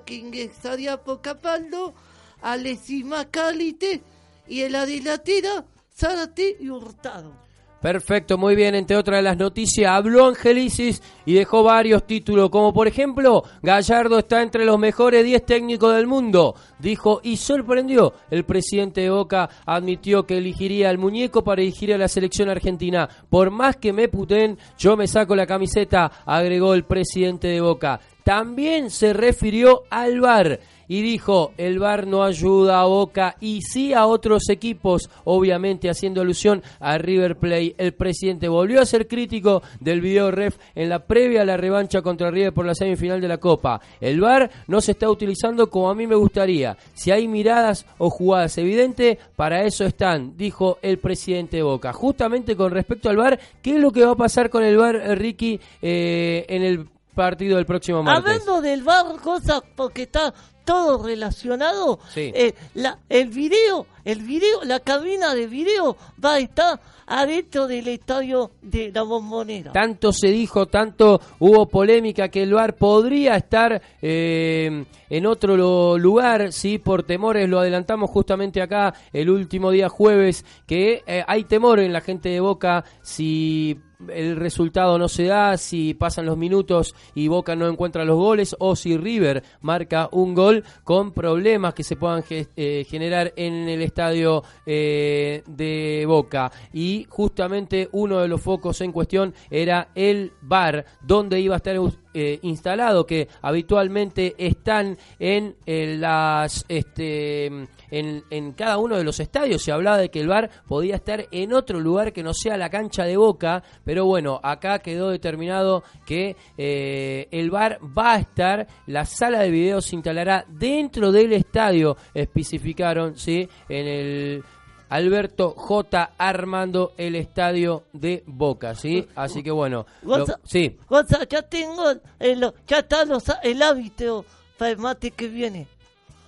ingresaría 0.08 0.98
por 1.04 1.22
Capaldo, 1.22 1.94
Alexis 2.42 3.06
Macalite 3.06 4.02
y 4.48 4.62
en 4.62 4.72
la 4.72 4.86
delantera, 4.86 5.66
Zárate 5.96 6.58
y 6.60 6.70
Hurtado. 6.70 7.51
Perfecto, 7.82 8.38
muy 8.38 8.56
bien. 8.56 8.76
Entre 8.76 8.96
otras 8.96 9.24
las 9.24 9.38
noticias, 9.38 9.92
habló 9.92 10.28
Angelicis 10.28 11.02
y 11.26 11.34
dejó 11.34 11.64
varios 11.64 12.06
títulos, 12.06 12.52
como 12.52 12.72
por 12.74 12.88
ejemplo, 12.88 13.44
Gallardo 13.64 14.20
está 14.20 14.44
entre 14.44 14.66
los 14.66 14.78
mejores 14.78 15.26
10 15.26 15.46
técnicos 15.46 15.96
del 15.96 16.06
mundo, 16.06 16.54
dijo 16.78 17.22
y 17.24 17.38
sorprendió. 17.38 18.14
El 18.30 18.44
presidente 18.44 19.02
de 19.02 19.10
Boca 19.10 19.50
admitió 19.66 20.28
que 20.28 20.38
elegiría 20.38 20.90
al 20.90 21.00
muñeco 21.00 21.44
para 21.44 21.62
dirigir 21.62 21.92
a 21.92 21.98
la 21.98 22.08
selección 22.08 22.50
argentina. 22.50 23.10
Por 23.30 23.50
más 23.50 23.78
que 23.78 23.94
me 23.94 24.10
puten, 24.10 24.60
yo 24.78 24.96
me 24.96 25.08
saco 25.08 25.36
la 25.36 25.48
camiseta, 25.48 26.12
agregó 26.26 26.76
el 26.76 26.84
presidente 26.84 27.48
de 27.48 27.62
Boca. 27.62 28.00
También 28.24 28.92
se 28.92 29.14
refirió 29.14 29.84
al 29.90 30.22
VAR 30.22 30.60
y 30.92 31.02
dijo, 31.02 31.54
el 31.58 31.80
VAR 31.80 32.06
no 32.06 32.22
ayuda 32.22 32.82
a 32.82 32.86
Boca 32.86 33.38
y 33.40 33.62
sí 33.62 33.94
a 33.94 34.06
otros 34.08 34.50
equipos, 34.50 35.10
obviamente 35.24 35.90
haciendo 35.90 36.20
alusión 36.20 36.62
a 36.82 36.98
River 36.98 37.38
Play. 37.38 37.74
El 37.78 37.94
presidente 37.94 38.50
volvió 38.50 38.82
a 38.82 38.86
ser 38.86 39.08
crítico 39.08 39.64
del 39.80 40.02
video 40.02 40.32
ref 40.32 40.58
en 40.76 40.90
la 40.90 41.00
previa 41.00 41.44
a 41.44 41.46
la 41.46 41.56
revancha 41.56 42.02
contra 42.02 42.30
River 42.30 42.52
por 42.52 42.66
la 42.66 42.76
semifinal 42.76 43.22
de 43.22 43.30
la 43.30 43.38
Copa. 43.38 43.80
El 44.02 44.20
VAR 44.20 44.52
no 44.68 44.82
se 44.82 44.92
está 44.92 45.10
utilizando 45.10 45.70
como 45.70 45.90
a 45.90 45.96
mí 45.96 46.06
me 46.08 46.16
gustaría. 46.16 46.76
Si 46.94 47.10
hay 47.10 47.26
miradas 47.26 47.86
o 47.98 48.10
jugadas 48.10 48.58
evidentes, 48.58 49.18
para 49.38 49.64
eso 49.64 49.86
están, 49.86 50.36
dijo 50.36 50.78
el 50.82 50.98
presidente 50.98 51.56
de 51.56 51.64
Boca. 51.64 51.94
Justamente 51.94 52.58
con 52.58 52.70
respecto 52.70 53.10
al 53.10 53.16
VAR, 53.16 53.40
¿qué 53.62 53.76
es 53.76 53.80
lo 53.80 53.94
que 53.94 54.04
va 54.04 54.12
a 54.12 54.16
pasar 54.16 54.50
con 54.50 54.62
el 54.62 54.76
VAR, 54.76 55.18
Ricky, 55.18 55.58
eh, 55.82 56.46
en 56.50 56.64
el 56.64 56.86
partido 57.16 57.58
del 57.58 57.66
próximo 57.66 58.04
martes? 58.04 58.42
Hablando 58.42 58.62
del 58.62 58.84
VAR, 58.84 59.16
cosas 59.22 59.62
porque 59.76 60.04
está 60.04 60.34
todo 60.66 61.04
relacionado. 61.04 62.00
Sí. 62.14 62.32
Eh, 62.34 62.54
la, 62.76 62.98
el 63.10 63.30
video, 63.30 63.86
el 64.06 64.22
video, 64.22 64.64
la 64.64 64.80
cabina 64.80 65.34
de 65.34 65.48
video 65.48 65.96
va 66.24 66.36
a 66.36 66.40
estar 66.40 66.80
adentro 67.08 67.68
del 67.68 67.90
estadio 67.90 68.52
de 68.62 68.90
la 68.94 69.02
bombonera. 69.04 69.74
Tanto 69.74 70.14
se 70.14 70.28
dijo, 70.28 70.68
tanto 70.68 71.20
hubo 71.40 71.66
polémica 71.68 72.30
que 72.30 72.44
el 72.44 72.54
VAR 72.54 72.76
podría 72.76 73.36
estar 73.36 73.82
eh, 74.02 74.86
en 75.10 75.26
otro 75.26 75.58
lo- 75.58 75.98
lugar, 75.98 76.54
sí, 76.54 76.78
por 76.78 77.04
temores, 77.04 77.50
lo 77.50 77.60
adelantamos 77.60 78.10
justamente 78.10 78.62
acá 78.62 78.94
el 79.12 79.30
último 79.30 79.72
día 79.72 79.90
jueves, 79.90 80.46
que 80.66 81.04
eh, 81.06 81.24
hay 81.28 81.44
temor 81.44 81.82
en 81.82 81.92
la 81.92 82.00
gente 82.00 82.30
de 82.30 82.40
Boca 82.40 82.86
si 83.02 83.78
el 84.10 84.36
resultado 84.36 84.98
no 84.98 85.08
se 85.08 85.26
da, 85.26 85.58
si 85.58 85.94
pasan 85.94 86.26
los 86.26 86.38
minutos 86.38 86.96
y 87.16 87.28
Boca 87.28 87.56
no 87.56 87.68
encuentra 87.68 88.06
los 88.06 88.18
goles 88.18 88.56
o 88.60 88.76
si 88.76 88.98
River 88.98 89.44
marca 89.62 90.10
un 90.12 90.34
gol 90.34 90.64
con 90.84 91.12
problemas 91.12 91.74
que 91.74 91.84
se 91.84 91.96
puedan 91.96 92.24
eh, 92.30 92.86
generar 92.90 93.34
en 93.36 93.70
el 93.70 93.82
estadio 93.82 94.44
eh, 94.66 95.44
de 95.48 96.06
Boca. 96.08 96.52
Y 96.74 97.06
justamente 97.10 97.90
uno 97.92 98.20
de 98.20 98.28
los 98.28 98.42
focos 98.42 98.82
en 98.82 98.92
cuestión 98.92 99.34
era 99.50 99.90
el 99.96 100.34
bar 100.42 100.86
donde 101.02 101.40
iba 101.40 101.56
a 101.56 101.58
estar 101.58 101.76
eh, 102.14 102.40
instalado, 102.42 103.06
que 103.06 103.28
habitualmente 103.42 104.36
están 104.38 104.98
en, 105.20 105.56
eh, 105.66 105.96
las 105.98 106.66
este 106.68 107.46
en, 107.46 108.24
en 108.30 108.52
cada 108.54 108.78
uno 108.78 108.98
de 108.98 109.04
los 109.04 109.20
estadios. 109.20 109.62
Se 109.62 109.72
hablaba 109.72 109.98
de 109.98 110.10
que 110.10 110.22
el 110.22 110.28
bar 110.28 110.50
podía 110.68 110.96
estar 110.96 111.26
en 111.32 111.54
otro 111.54 111.80
lugar 111.80 112.14
que 112.14 112.24
no 112.24 112.34
sea 112.34 112.58
la 112.58 112.70
cancha 112.70 113.04
de 113.04 113.18
Boca, 113.18 113.64
pero 113.84 114.06
bueno, 114.06 114.40
acá 114.44 114.80
quedó 114.80 115.10
determinado 115.10 115.84
que 116.06 116.36
eh, 116.58 117.28
el 117.32 117.52
bar 117.52 117.80
va 117.98 118.14
a 118.14 118.20
estar, 118.20 118.68
la 118.88 119.06
sala 119.06 119.40
de 119.40 119.52
video 119.52 119.82
se 119.82 119.96
instalará 119.96 120.46
dentro 120.48 121.12
del 121.12 121.34
estadio, 121.34 121.98
especificaron, 122.14 123.18
¿sí? 123.18 123.48
En 123.70 123.88
el 123.88 124.44
Alberto 124.92 125.52
J. 125.58 126.12
Armando 126.18 126.92
el 126.98 127.16
estadio 127.16 127.84
de 127.94 128.24
Boca, 128.28 128.76
¿sí? 128.76 129.08
Así 129.16 129.42
que 129.42 129.52
bueno, 129.52 129.86
lo- 130.04 130.18
Gonza- 130.26 130.40
sí, 130.44 130.78
Gonza, 130.90 131.24
ya 131.30 131.42
tengo, 131.44 131.92
el, 132.20 132.54
ya 132.68 132.80
está 132.80 133.06
los, 133.06 133.24
el 133.42 133.62
hábito 133.62 134.26
para 134.58 134.72
el 134.72 134.78
mate 134.78 135.12
que 135.12 135.28
viene. 135.30 135.68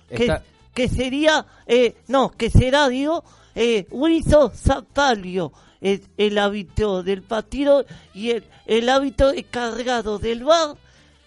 Que, 0.08 0.26
que 0.74 0.88
sería, 0.88 1.44
eh, 1.66 1.94
no, 2.08 2.30
que 2.30 2.48
será, 2.50 2.88
digo, 2.88 3.22
eh, 3.54 3.86
Wilson 3.90 4.50
Zapalio, 4.54 5.52
el, 5.80 6.02
el 6.16 6.38
hábito 6.38 7.02
del 7.02 7.22
partido 7.22 7.84
y 8.14 8.30
el, 8.30 8.44
el 8.66 8.88
hábito 8.88 9.30
encargado 9.32 10.18
del 10.18 10.42
bar 10.44 10.76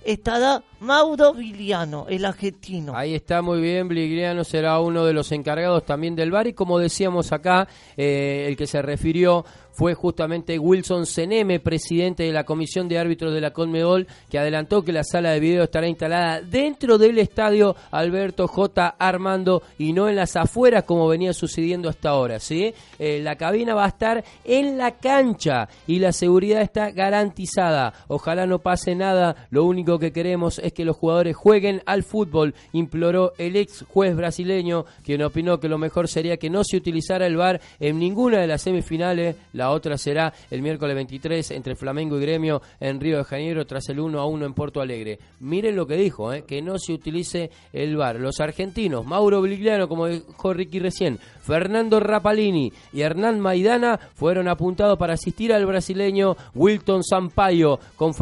estará 0.04 0.64
Mauro 0.80 1.34
Viliano, 1.34 2.06
el 2.10 2.26
argentino. 2.26 2.96
Ahí 2.96 3.16
está 3.16 3.42
muy 3.42 3.60
bien, 3.62 3.88
Bligliano 3.88 4.44
será 4.44 4.80
uno 4.80 5.06
de 5.06 5.14
los 5.14 5.32
encargados 5.32 5.86
también 5.86 6.16
del 6.16 6.32
bar 6.32 6.48
y 6.48 6.54
como 6.54 6.80
decíamos 6.80 7.32
acá, 7.32 7.68
eh, 7.96 8.46
el 8.48 8.56
que 8.56 8.68
se 8.68 8.82
refirió 8.82 9.46
fue 9.78 9.94
justamente 9.94 10.58
Wilson 10.58 11.06
Seneme, 11.06 11.60
presidente 11.60 12.24
de 12.24 12.32
la 12.32 12.46
Comisión 12.46 12.88
de 12.88 12.98
Árbitros 12.98 13.32
de 13.32 13.42
la 13.42 13.52
Conmebol, 13.52 14.08
que 14.28 14.40
adelantó 14.40 14.84
que 14.84 14.92
la 14.92 15.04
sala 15.04 15.30
de 15.30 15.40
video 15.40 15.64
estará 15.64 15.88
instalada 15.88 16.42
dentro 16.42 16.98
del 16.98 17.20
estadio 17.20 17.76
Alberto 17.92 18.48
J. 18.48 18.96
Armando 18.98 19.62
y 19.78 19.94
no 19.94 20.10
en 20.10 20.16
las 20.16 20.36
afueras 20.36 20.84
como 20.84 21.08
venía 21.08 21.32
sucediendo 21.32 21.90
hasta 21.90 22.10
ahora, 22.10 22.40
¿sí? 22.40 22.74
Eh, 22.98 23.20
la 23.22 23.36
cabina 23.36 23.76
va 23.76 23.86
a 23.86 23.90
estar 23.90 24.24
en 24.44 24.80
la 24.80 24.98
cancha 24.98 25.70
y 25.86 26.00
la 26.00 26.12
seguridad 26.12 26.64
está 26.64 26.90
garantizada. 26.90 27.94
Ojalá 28.08 28.48
no 28.48 28.58
pase 28.58 28.96
nada, 28.96 29.48
lo 29.52 29.64
único 29.66 30.00
que 30.00 30.12
queremos 30.12 30.58
es 30.58 30.74
que 30.74 30.86
los 30.86 30.98
jugadores 30.98 31.36
jueguen 31.36 31.84
al 31.86 32.02
fútbol, 32.02 32.56
imploró 32.74 33.34
el 33.38 33.56
ex 33.56 33.86
juez 33.88 34.16
brasileño, 34.16 34.86
quien 35.04 35.22
opinó 35.22 35.60
que 35.60 35.70
lo 35.70 35.78
mejor 35.78 36.08
sería 36.08 36.38
que 36.38 36.50
no 36.50 36.64
se 36.64 36.78
utilizara 36.78 37.28
el 37.28 37.38
VAR 37.38 37.62
en 37.80 38.00
ninguna 38.00 38.40
de 38.40 38.48
las 38.48 38.64
semifinales. 38.64 39.36
Otra 39.72 39.98
será 39.98 40.34
el 40.50 40.62
miércoles 40.62 40.96
23 40.96 41.52
entre 41.52 41.76
Flamengo 41.76 42.18
y 42.18 42.22
Gremio 42.22 42.62
en 42.80 43.00
Río 43.00 43.18
de 43.18 43.24
Janeiro 43.24 43.66
tras 43.66 43.90
el 43.90 44.00
1 44.00 44.20
a 44.20 44.26
1 44.26 44.46
en 44.46 44.54
Porto 44.54 44.82
Alegre. 44.82 45.20
Miren 45.40 45.76
lo 45.76 45.88
que 45.88 45.96
dijo, 45.96 46.34
eh, 46.34 46.44
que 46.46 46.62
no 46.62 46.78
se 46.80 46.94
utilice 46.94 47.50
el 47.74 47.96
VAR. 47.98 48.20
Los 48.20 48.40
argentinos, 48.40 49.06
Mauro 49.06 49.42
Bligliano, 49.42 49.88
como 49.88 50.08
dijo 50.08 50.54
Ricky 50.54 50.80
recién, 50.80 51.20
Fernando 51.42 52.00
Rapalini 52.00 52.72
y 52.92 53.02
Hernán 53.02 53.40
Maidana 53.40 53.98
fueron 54.16 54.48
apuntados 54.48 54.98
para 54.98 55.14
asistir 55.14 55.54
al 55.54 55.66
brasileño 55.66 56.36
Wilton 56.56 57.04
Sampaio 57.04 57.80
con, 57.96 58.14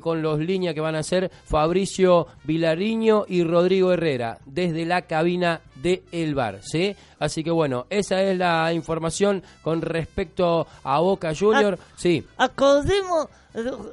con 0.00 0.22
los 0.22 0.38
líneas 0.40 0.74
que 0.74 0.80
van 0.80 0.96
a 0.96 1.02
ser 1.02 1.30
Fabricio 1.44 2.26
Vilariño 2.44 3.24
y 3.28 3.44
Rodrigo 3.44 3.92
Herrera 3.92 4.38
desde 4.46 4.84
la 4.86 5.02
cabina 5.02 5.60
de 5.82 6.02
El 6.12 6.34
Bar, 6.34 6.60
¿sí? 6.62 6.94
Así 7.18 7.42
que 7.44 7.50
bueno, 7.50 7.86
esa 7.90 8.22
es 8.22 8.38
la 8.38 8.72
información 8.72 9.42
con 9.62 9.82
respecto 9.82 10.66
a 10.84 11.00
Boca 11.00 11.32
Junior. 11.38 11.78
Sí, 11.96 12.24
Acordemos, 12.36 13.26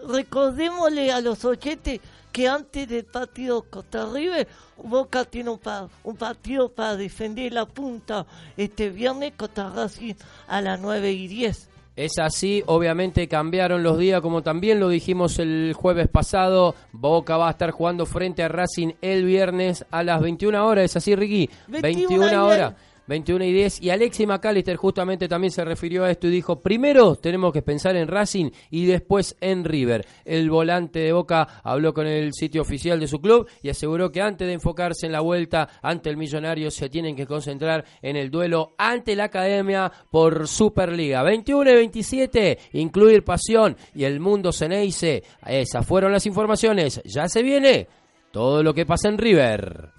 recordémosle 0.08 1.12
a 1.12 1.22
los 1.22 1.44
oyentes 1.46 2.00
que 2.32 2.48
antes 2.48 2.88
del 2.88 3.06
partido 3.06 3.64
contra 3.64 4.06
River, 4.06 4.48
Boca 4.78 5.26
tiene 5.26 5.50
un, 5.50 5.58
pa- 5.60 5.90
un 6.04 6.16
partido 6.16 6.70
para 6.70 6.96
defender 6.96 7.52
la 7.52 7.66
punta 7.66 8.26
este 8.56 8.90
viernes 8.90 9.34
contra 9.36 9.70
Racing 9.70 10.14
a 10.48 10.62
las 10.62 10.80
9 10.80 11.12
y 11.12 11.28
10. 11.28 11.69
Es 12.00 12.18
así, 12.18 12.64
obviamente 12.68 13.28
cambiaron 13.28 13.84
los 13.84 13.98
días, 13.98 14.22
como 14.22 14.42
también 14.42 14.80
lo 14.80 14.88
dijimos 14.88 15.38
el 15.38 15.74
jueves 15.76 16.08
pasado. 16.08 16.74
Boca 16.94 17.36
va 17.36 17.50
a 17.50 17.52
estar 17.52 17.72
jugando 17.72 18.06
frente 18.06 18.42
a 18.42 18.48
Racing 18.48 18.94
el 19.02 19.26
viernes 19.26 19.86
a 19.92 20.02
las 20.04 20.22
21 20.22 20.66
horas. 20.66 20.86
¿Es 20.86 20.96
así, 20.96 21.14
Ricky? 21.14 21.50
21 21.68 22.32
y 22.32 22.36
horas. 22.36 22.74
Diez. 23.10 23.20
21 23.20 23.46
y 23.46 23.54
10. 23.54 23.82
Y 23.82 23.90
Alexis 23.90 24.28
McAllister 24.28 24.76
justamente 24.78 25.28
también 25.28 25.52
se 25.52 25.66
refirió 25.66 26.04
a 26.04 26.12
esto 26.12 26.28
y 26.28 26.32
dijo, 26.32 26.62
primero 26.62 27.16
tenemos 27.16 27.52
que 27.52 27.62
pensar 27.62 27.96
en 27.96 28.08
Racing 28.08 28.52
y 28.70 28.86
después 28.86 29.36
en 29.42 29.66
River. 29.66 30.06
El 30.26 30.50
volante 30.50 31.00
de 31.00 31.12
Boca 31.12 31.62
habló 31.64 31.94
con 31.94 32.08
el 32.08 32.34
sitio 32.34 32.62
oficial 32.62 33.00
de 33.00 33.08
su 33.08 33.20
club 33.20 33.48
y 33.62 33.70
aseguró 33.70 34.12
que 34.12 34.22
antes 34.22 34.48
de 34.48 34.54
enfocarse 34.54 35.06
en 35.06 35.12
la 35.12 35.22
vuelta 35.22 35.70
ante 35.82 36.10
el 36.10 36.18
Millonario 36.18 36.72
se 36.72 36.90
tienen 36.90 37.16
que 37.16 37.26
concentrar 37.26 37.86
en 38.02 38.16
el 38.16 38.32
duelo 38.32 38.74
ante 38.78 39.16
la 39.16 39.26
Academia 39.26 39.92
por 40.10 40.48
Superliga. 40.48 41.24
21 41.24 41.72
y 41.72 41.76
27, 41.76 42.60
incluir 42.74 43.24
pasión 43.24 43.76
y 43.94 44.04
el 44.04 44.20
mundo 44.20 44.52
Ceneice. 44.52 45.24
Esas 45.46 45.86
fueron 45.86 46.12
las 46.12 46.26
informaciones. 46.26 47.02
Ya 47.06 47.28
se 47.28 47.44
viene 47.44 47.88
todo 48.32 48.64
lo 48.64 48.74
que 48.74 48.86
pasa 48.86 49.10
en 49.10 49.18
River. 49.18 49.99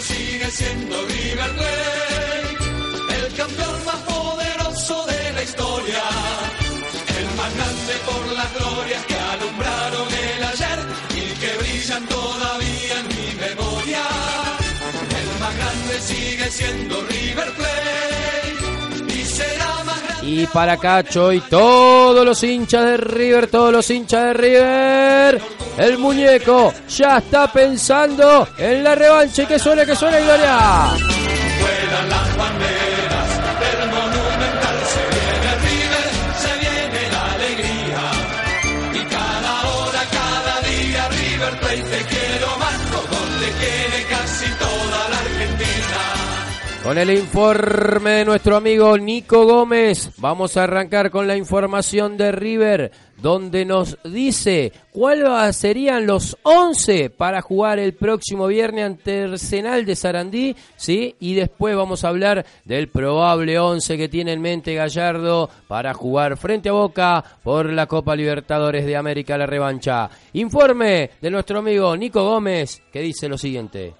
Sigue 0.00 0.50
siendo 0.50 0.96
River 1.06 1.50
Plate, 1.56 3.16
el 3.18 3.34
campeón 3.34 3.84
más 3.84 3.96
poderoso 3.96 5.06
de 5.06 5.32
la 5.32 5.42
historia, 5.42 6.02
el 7.18 7.36
más 7.36 7.54
grande 7.54 7.94
por 8.06 8.32
las 8.32 8.54
glorias 8.54 9.04
que 9.04 9.14
alumbraron 9.14 10.08
el 10.08 10.44
ayer 10.44 10.78
y 11.16 11.40
que 11.40 11.56
brillan 11.58 12.06
todavía 12.06 13.00
en 13.00 13.08
mi 13.08 13.34
memoria. 13.40 14.02
El 15.20 15.40
más 15.40 15.56
grande 15.56 16.00
sigue 16.00 16.50
siendo 16.50 17.02
River 17.02 17.52
Plate 17.52 19.14
y 19.14 19.24
será 19.24 19.84
más 19.84 20.02
grande. 20.02 20.26
Y 20.26 20.46
para 20.46 20.76
Cacho 20.78 21.32
y 21.32 21.40
todos 21.42 22.24
los 22.24 22.42
hinchas 22.42 22.84
de 22.86 22.96
River, 22.96 23.48
todos 23.48 23.72
los 23.72 23.90
hinchas 23.90 24.24
de 24.24 24.32
River, 24.32 25.42
el 25.80 25.96
muñeco 25.96 26.74
ya 26.88 27.18
está 27.18 27.50
pensando 27.50 28.46
en 28.58 28.84
la 28.84 28.94
revancha 28.94 29.42
y 29.42 29.46
que 29.46 29.58
suene, 29.58 29.86
que 29.86 29.96
suene 29.96 30.20
Gloria. 30.20 31.19
Con 46.90 46.98
el 46.98 47.10
informe 47.16 48.10
de 48.10 48.24
nuestro 48.24 48.56
amigo 48.56 48.98
Nico 48.98 49.46
Gómez, 49.46 50.10
vamos 50.16 50.56
a 50.56 50.64
arrancar 50.64 51.12
con 51.12 51.28
la 51.28 51.36
información 51.36 52.16
de 52.16 52.32
River, 52.32 52.90
donde 53.16 53.64
nos 53.64 53.96
dice 54.02 54.72
cuáles 54.90 55.54
serían 55.54 56.04
los 56.04 56.36
11 56.42 57.10
para 57.10 57.42
jugar 57.42 57.78
el 57.78 57.94
próximo 57.94 58.48
viernes 58.48 58.86
ante 58.86 59.22
Arsenal 59.22 59.86
de 59.86 59.94
Sarandí, 59.94 60.56
¿sí? 60.74 61.14
Y 61.20 61.34
después 61.34 61.76
vamos 61.76 62.02
a 62.02 62.08
hablar 62.08 62.44
del 62.64 62.88
probable 62.88 63.56
11 63.56 63.96
que 63.96 64.08
tiene 64.08 64.32
en 64.32 64.40
mente 64.40 64.74
Gallardo 64.74 65.48
para 65.68 65.94
jugar 65.94 66.36
frente 66.36 66.70
a 66.70 66.72
Boca 66.72 67.22
por 67.44 67.72
la 67.72 67.86
Copa 67.86 68.16
Libertadores 68.16 68.84
de 68.84 68.96
América, 68.96 69.38
la 69.38 69.46
revancha. 69.46 70.10
Informe 70.32 71.10
de 71.20 71.30
nuestro 71.30 71.60
amigo 71.60 71.96
Nico 71.96 72.24
Gómez, 72.24 72.82
que 72.92 73.00
dice 73.00 73.28
lo 73.28 73.38
siguiente. 73.38 73.99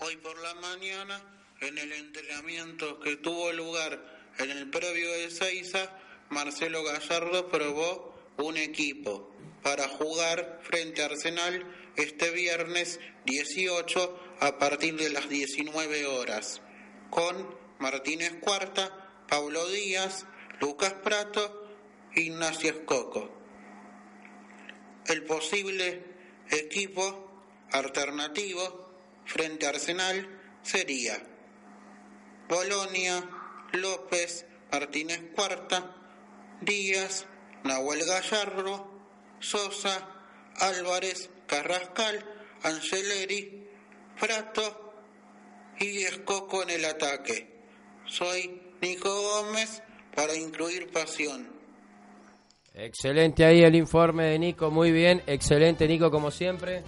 Hoy 0.00 0.16
por 0.18 0.38
la 0.38 0.54
mañana, 0.54 1.20
en 1.60 1.76
el 1.76 1.92
entrenamiento 1.92 3.00
que 3.00 3.16
tuvo 3.16 3.50
lugar 3.50 4.00
en 4.38 4.48
el 4.48 4.70
previo 4.70 5.10
de 5.10 5.28
Seiza, 5.28 5.90
Marcelo 6.28 6.84
Gallardo 6.84 7.48
probó 7.48 8.14
un 8.36 8.56
equipo 8.58 9.34
para 9.60 9.88
jugar 9.88 10.60
frente 10.62 11.02
a 11.02 11.06
Arsenal 11.06 11.66
este 11.96 12.30
viernes 12.30 13.00
18 13.24 14.36
a 14.38 14.56
partir 14.60 14.94
de 14.94 15.10
las 15.10 15.28
19 15.28 16.06
horas, 16.06 16.62
con 17.10 17.56
Martínez 17.80 18.34
Cuarta, 18.40 19.24
Paulo 19.28 19.68
Díaz, 19.68 20.26
Lucas 20.60 20.92
Prato, 20.92 21.68
Ignacio 22.14 22.70
Escoco. 22.70 23.36
El 25.06 25.24
posible 25.24 26.04
equipo 26.50 27.42
alternativo 27.72 28.87
frente 29.28 29.66
Arsenal 29.66 30.26
sería 30.62 31.22
Bolonia, 32.48 33.28
López, 33.72 34.46
Martínez 34.72 35.20
Cuarta, 35.34 35.94
Díaz, 36.62 37.26
Nahuel 37.62 38.04
Gallardo, 38.06 38.90
Sosa, 39.38 40.08
Álvarez, 40.56 41.30
Carrascal, 41.46 42.24
Angeleri, 42.62 43.68
Prato 44.18 44.94
y 45.78 46.02
Escoco 46.04 46.62
en 46.62 46.70
el 46.70 46.84
ataque. 46.86 47.60
Soy 48.06 48.60
Nico 48.80 49.10
Gómez 49.10 49.82
para 50.14 50.34
incluir 50.34 50.90
pasión. 50.90 51.58
Excelente 52.74 53.44
ahí 53.44 53.62
el 53.62 53.74
informe 53.74 54.24
de 54.24 54.38
Nico, 54.38 54.70
muy 54.70 54.90
bien, 54.90 55.22
excelente 55.26 55.86
Nico 55.86 56.10
como 56.10 56.30
siempre. 56.30 56.82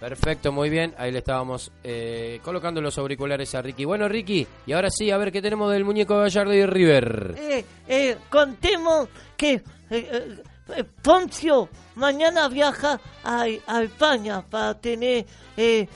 Perfecto, 0.00 0.50
muy 0.50 0.70
bien. 0.70 0.94
Ahí 0.96 1.12
le 1.12 1.18
estábamos 1.18 1.70
eh, 1.84 2.40
colocando 2.42 2.80
los 2.80 2.96
auriculares 2.96 3.54
a 3.54 3.60
Ricky. 3.60 3.84
Bueno, 3.84 4.08
Ricky, 4.08 4.46
y 4.66 4.72
ahora 4.72 4.88
sí, 4.90 5.10
a 5.10 5.18
ver 5.18 5.30
qué 5.30 5.42
tenemos 5.42 5.70
del 5.70 5.84
muñeco 5.84 6.16
Gallardo 6.18 6.54
y 6.54 6.64
River. 6.64 7.34
Eh, 7.38 7.64
eh, 7.86 8.16
contemos 8.30 9.08
que 9.36 9.62
eh, 9.90 10.42
eh, 10.74 10.84
Poncio 11.02 11.68
mañana 11.96 12.48
viaja 12.48 12.98
a, 13.22 13.46
España 13.82 14.42
para 14.48 14.72
tener, 14.80 15.26
eh, 15.56 15.86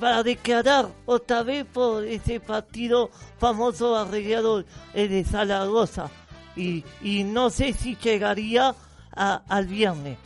para 0.00 0.22
declarar 0.24 0.88
otra 1.06 1.44
vez 1.44 1.64
por 1.64 2.04
ese 2.04 2.40
partido 2.40 3.08
famoso 3.38 3.96
arreglador 3.96 4.64
eh, 4.94 5.06
de 5.06 5.22
Zaragoza. 5.22 6.10
Y, 6.56 6.84
y 7.02 7.22
no 7.22 7.50
sé 7.50 7.72
si 7.72 7.94
llegaría 7.94 8.74
a- 9.14 9.42
al 9.48 9.66
viernes. 9.68 10.18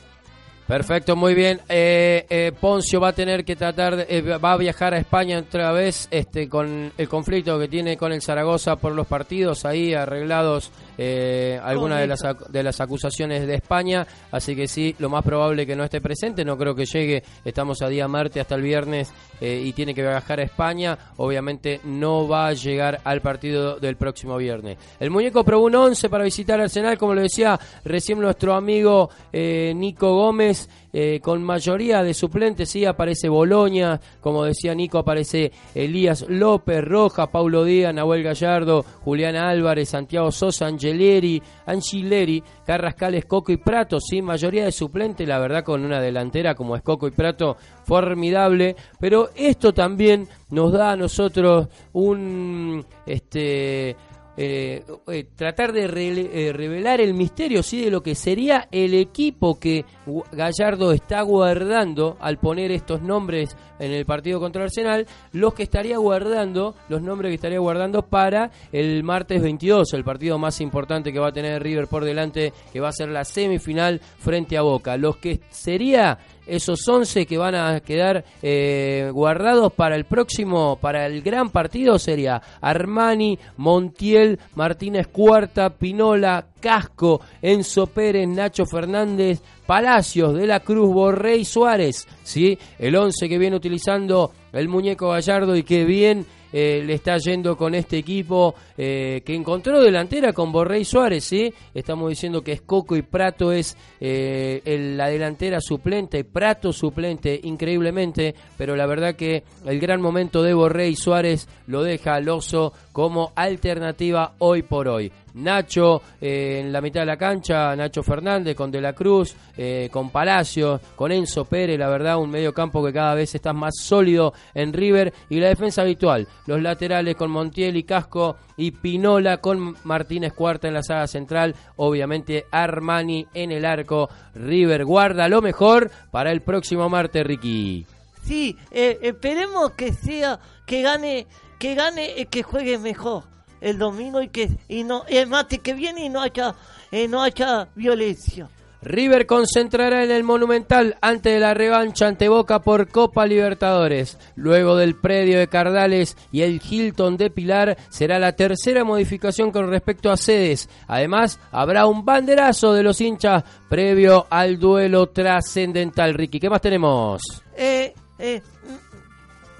Perfecto, 0.66 1.16
muy 1.16 1.34
bien. 1.34 1.60
Eh, 1.68 2.24
eh, 2.30 2.52
Poncio 2.58 3.00
va 3.00 3.08
a 3.08 3.12
tener 3.12 3.44
que 3.44 3.56
tratar, 3.56 3.96
de- 3.96 4.06
eh, 4.08 4.22
va 4.38 4.52
a 4.52 4.56
viajar 4.56 4.94
a 4.94 4.98
España 4.98 5.38
otra 5.38 5.70
vez 5.72 6.08
este, 6.10 6.48
con 6.48 6.92
el 6.96 7.08
conflicto 7.08 7.58
que 7.58 7.68
tiene 7.68 7.96
con 7.96 8.12
el 8.12 8.22
Zaragoza 8.22 8.76
por 8.76 8.92
los 8.92 9.06
partidos 9.06 9.64
ahí 9.66 9.92
arreglados, 9.92 10.70
eh, 11.04 11.60
algunas 11.60 11.98
de 11.98 12.06
las, 12.06 12.20
de 12.48 12.62
las 12.62 12.80
acusaciones 12.80 13.44
de 13.44 13.56
España. 13.56 14.06
Así 14.30 14.54
que 14.54 14.68
sí, 14.68 14.94
lo 15.00 15.10
más 15.10 15.24
probable 15.24 15.66
que 15.66 15.74
no 15.74 15.82
esté 15.82 16.00
presente. 16.00 16.44
No 16.44 16.56
creo 16.56 16.76
que 16.76 16.84
llegue. 16.84 17.24
Estamos 17.44 17.82
a 17.82 17.88
día 17.88 18.06
martes 18.06 18.40
hasta 18.40 18.54
el 18.54 18.62
viernes 18.62 19.12
eh, 19.40 19.60
y 19.64 19.72
tiene 19.72 19.94
que 19.94 20.02
viajar 20.02 20.38
a 20.38 20.44
España. 20.44 20.96
Obviamente 21.16 21.80
no 21.84 22.28
va 22.28 22.46
a 22.46 22.52
llegar 22.52 23.00
al 23.02 23.20
partido 23.20 23.80
del 23.80 23.96
próximo 23.96 24.36
viernes. 24.36 24.78
El 25.00 25.10
muñeco 25.10 25.42
probó 25.42 25.66
un 25.66 25.74
11 25.74 26.08
para 26.08 26.22
visitar 26.22 26.60
Arsenal, 26.60 26.96
como 26.96 27.14
lo 27.14 27.22
decía 27.22 27.58
recién 27.84 28.20
nuestro 28.20 28.54
amigo 28.54 29.10
eh, 29.32 29.72
Nico 29.74 30.14
Gómez. 30.14 30.68
eh, 30.92 31.20
con 31.20 31.42
mayoría 31.42 32.02
de 32.02 32.12
suplentes, 32.12 32.68
sí, 32.68 32.84
aparece 32.84 33.28
Boloña, 33.28 33.98
como 34.20 34.44
decía 34.44 34.74
Nico, 34.74 34.98
aparece 34.98 35.50
Elías 35.74 36.26
López, 36.28 36.84
Roja, 36.84 37.30
Paulo 37.30 37.64
Díaz, 37.64 37.94
Nahuel 37.94 38.22
Gallardo, 38.22 38.84
Julián 39.02 39.36
Álvarez, 39.36 39.88
Santiago 39.88 40.30
Sosa, 40.30 40.68
Angeleri, 40.92 41.42
Angileri, 41.66 42.42
Carrascal, 42.64 43.14
Escoco 43.14 43.52
y 43.52 43.56
Prato, 43.56 43.98
sí, 44.00 44.20
mayoría 44.22 44.64
de 44.64 44.72
suplentes, 44.72 45.26
la 45.26 45.38
verdad 45.38 45.64
con 45.64 45.84
una 45.84 46.00
delantera 46.00 46.54
como 46.54 46.76
Escoco 46.76 47.08
y 47.08 47.12
Prato 47.12 47.56
formidable, 47.84 48.76
pero 49.00 49.30
esto 49.34 49.72
también 49.72 50.28
nos 50.50 50.72
da 50.72 50.92
a 50.92 50.96
nosotros 50.96 51.68
un 51.92 52.84
este 53.06 53.96
eh, 54.36 54.82
eh, 55.08 55.26
tratar 55.36 55.72
de 55.72 55.84
eh, 55.84 56.52
revelar 56.54 57.02
el 57.02 57.12
misterio 57.12 57.62
sí 57.62 57.84
de 57.84 57.90
lo 57.90 58.02
que 58.02 58.14
sería 58.14 58.66
el 58.72 58.94
equipo 58.94 59.58
que 59.60 59.84
Gallardo 60.32 60.92
está 60.92 61.20
guardando 61.20 62.16
al 62.18 62.38
poner 62.38 62.70
estos 62.72 63.02
nombres 63.02 63.54
en 63.78 63.92
el 63.92 64.06
partido 64.06 64.40
contra 64.40 64.62
Arsenal, 64.62 65.06
los 65.32 65.54
que 65.54 65.64
estaría 65.64 65.98
guardando, 65.98 66.74
los 66.88 67.02
nombres 67.02 67.30
que 67.30 67.34
estaría 67.34 67.58
guardando 67.58 68.02
para 68.02 68.50
el 68.70 69.02
martes 69.02 69.42
22, 69.42 69.92
el 69.92 70.04
partido 70.04 70.38
más 70.38 70.60
importante 70.60 71.12
que 71.12 71.18
va 71.18 71.28
a 71.28 71.32
tener 71.32 71.62
River 71.62 71.88
por 71.88 72.04
delante, 72.04 72.52
que 72.72 72.80
va 72.80 72.88
a 72.88 72.92
ser 72.92 73.08
la 73.08 73.24
semifinal 73.24 74.00
frente 74.00 74.56
a 74.56 74.62
Boca. 74.62 74.96
Los 74.96 75.16
que 75.16 75.40
sería 75.50 76.18
esos 76.46 76.86
11 76.86 77.26
que 77.26 77.38
van 77.38 77.54
a 77.54 77.80
quedar 77.80 78.24
eh, 78.42 79.10
guardados 79.12 79.72
para 79.72 79.96
el 79.96 80.04
próximo, 80.04 80.76
para 80.80 81.06
el 81.06 81.22
gran 81.22 81.50
partido 81.50 81.98
sería 81.98 82.42
Armani, 82.60 83.38
Montiel, 83.56 84.38
Martínez 84.54 85.06
Cuarta, 85.08 85.70
Pinola, 85.70 86.46
Casco, 86.60 87.20
Enzo 87.40 87.86
Pérez, 87.86 88.28
Nacho 88.28 88.66
Fernández, 88.66 89.40
Palacios, 89.66 90.34
De 90.34 90.46
la 90.46 90.60
Cruz, 90.60 90.92
Borrey, 90.92 91.44
Suárez, 91.44 92.06
¿sí? 92.22 92.58
El 92.78 92.96
11 92.96 93.28
que 93.28 93.38
viene 93.38 93.56
utilizando 93.56 94.32
el 94.52 94.68
muñeco 94.68 95.10
Gallardo 95.10 95.56
y 95.56 95.62
que 95.62 95.84
bien 95.84 96.26
eh, 96.52 96.82
le 96.84 96.94
está 96.94 97.16
yendo 97.18 97.56
con 97.56 97.74
este 97.74 97.98
equipo 97.98 98.54
eh, 98.76 99.22
que 99.24 99.34
encontró 99.34 99.80
delantera 99.80 100.32
con 100.32 100.52
Borrey 100.52 100.84
Suárez, 100.84 101.24
¿sí? 101.24 101.52
Estamos 101.74 102.10
diciendo 102.10 102.42
que 102.42 102.52
Escoco 102.52 102.96
y 102.96 103.02
Prato 103.02 103.52
es 103.52 103.76
eh, 104.00 104.60
la 104.96 105.08
delantera 105.08 105.60
suplente, 105.60 106.24
Prato 106.24 106.72
suplente 106.72 107.40
increíblemente, 107.42 108.34
pero 108.56 108.76
la 108.76 108.86
verdad 108.86 109.14
que 109.14 109.44
el 109.64 109.80
gran 109.80 110.00
momento 110.00 110.42
de 110.42 110.54
Borrey 110.54 110.94
Suárez 110.96 111.48
lo 111.66 111.82
deja 111.82 112.14
al 112.14 112.28
oso 112.28 112.72
como 112.92 113.32
alternativa 113.34 114.34
hoy 114.38 114.62
por 114.62 114.88
hoy. 114.88 115.10
Nacho 115.34 116.02
eh, 116.20 116.60
en 116.60 116.72
la 116.72 116.80
mitad 116.80 117.00
de 117.00 117.06
la 117.06 117.16
cancha, 117.16 117.74
Nacho 117.76 118.02
Fernández 118.02 118.54
con 118.54 118.70
De 118.70 118.80
la 118.80 118.92
Cruz, 118.92 119.34
eh, 119.56 119.88
con 119.90 120.10
Palacio, 120.10 120.80
con 120.96 121.12
Enzo 121.12 121.44
Pérez, 121.44 121.78
la 121.78 121.88
verdad, 121.88 122.18
un 122.18 122.30
medio 122.30 122.52
campo 122.52 122.84
que 122.84 122.92
cada 122.92 123.14
vez 123.14 123.34
está 123.34 123.52
más 123.52 123.74
sólido 123.80 124.32
en 124.54 124.72
River. 124.72 125.12
Y 125.28 125.40
la 125.40 125.48
defensa 125.48 125.82
habitual, 125.82 126.28
los 126.46 126.60
laterales 126.60 127.16
con 127.16 127.30
Montiel 127.30 127.76
y 127.76 127.84
Casco 127.84 128.36
y 128.56 128.70
Pinola 128.72 129.38
con 129.38 129.76
Martínez 129.84 130.32
Cuarta 130.32 130.68
en 130.68 130.74
la 130.74 130.82
saga 130.82 131.06
central, 131.06 131.54
obviamente 131.76 132.46
Armani 132.50 133.26
en 133.34 133.52
el 133.52 133.64
arco, 133.64 134.08
River 134.34 134.84
guarda 134.84 135.28
lo 135.28 135.42
mejor 135.42 135.90
para 136.10 136.32
el 136.32 136.42
próximo 136.42 136.88
martes, 136.88 137.26
Ricky. 137.26 137.86
Sí, 138.24 138.56
eh, 138.70 138.98
esperemos 139.02 139.72
que 139.72 139.92
sea, 139.92 140.38
que 140.64 140.82
gane, 140.82 141.26
que 141.58 141.74
gane, 141.74 142.26
que 142.26 142.42
juegue 142.42 142.78
mejor 142.78 143.31
el 143.62 143.78
domingo 143.78 144.20
y 144.20 144.28
que 144.28 144.50
y 144.68 144.84
no 144.84 145.04
el 145.08 145.28
mate 145.28 145.60
que 145.60 145.72
viene 145.72 146.04
y 146.04 146.08
no 146.08 146.20
haya, 146.20 146.54
eh, 146.90 147.08
no 147.08 147.22
haya 147.22 147.68
violencia. 147.74 148.48
River 148.82 149.26
concentrará 149.26 150.02
en 150.02 150.10
el 150.10 150.24
Monumental 150.24 150.96
antes 151.00 151.32
de 151.32 151.38
la 151.38 151.54
revancha 151.54 152.08
ante 152.08 152.28
Boca 152.28 152.62
por 152.62 152.88
Copa 152.88 153.26
Libertadores. 153.26 154.18
Luego 154.34 154.76
del 154.76 154.96
predio 154.96 155.38
de 155.38 155.46
Cardales 155.46 156.16
y 156.32 156.42
el 156.42 156.60
Hilton 156.68 157.16
de 157.16 157.30
Pilar 157.30 157.78
será 157.90 158.18
la 158.18 158.32
tercera 158.32 158.82
modificación 158.82 159.52
con 159.52 159.70
respecto 159.70 160.10
a 160.10 160.16
sedes. 160.16 160.68
Además, 160.88 161.38
habrá 161.52 161.86
un 161.86 162.04
banderazo 162.04 162.74
de 162.74 162.82
los 162.82 163.00
hinchas 163.00 163.44
previo 163.68 164.26
al 164.28 164.58
duelo 164.58 165.06
trascendental. 165.10 166.14
Ricky, 166.14 166.40
¿qué 166.40 166.50
más 166.50 166.60
tenemos? 166.60 167.22
Eh, 167.56 167.94
eh, 168.18 168.42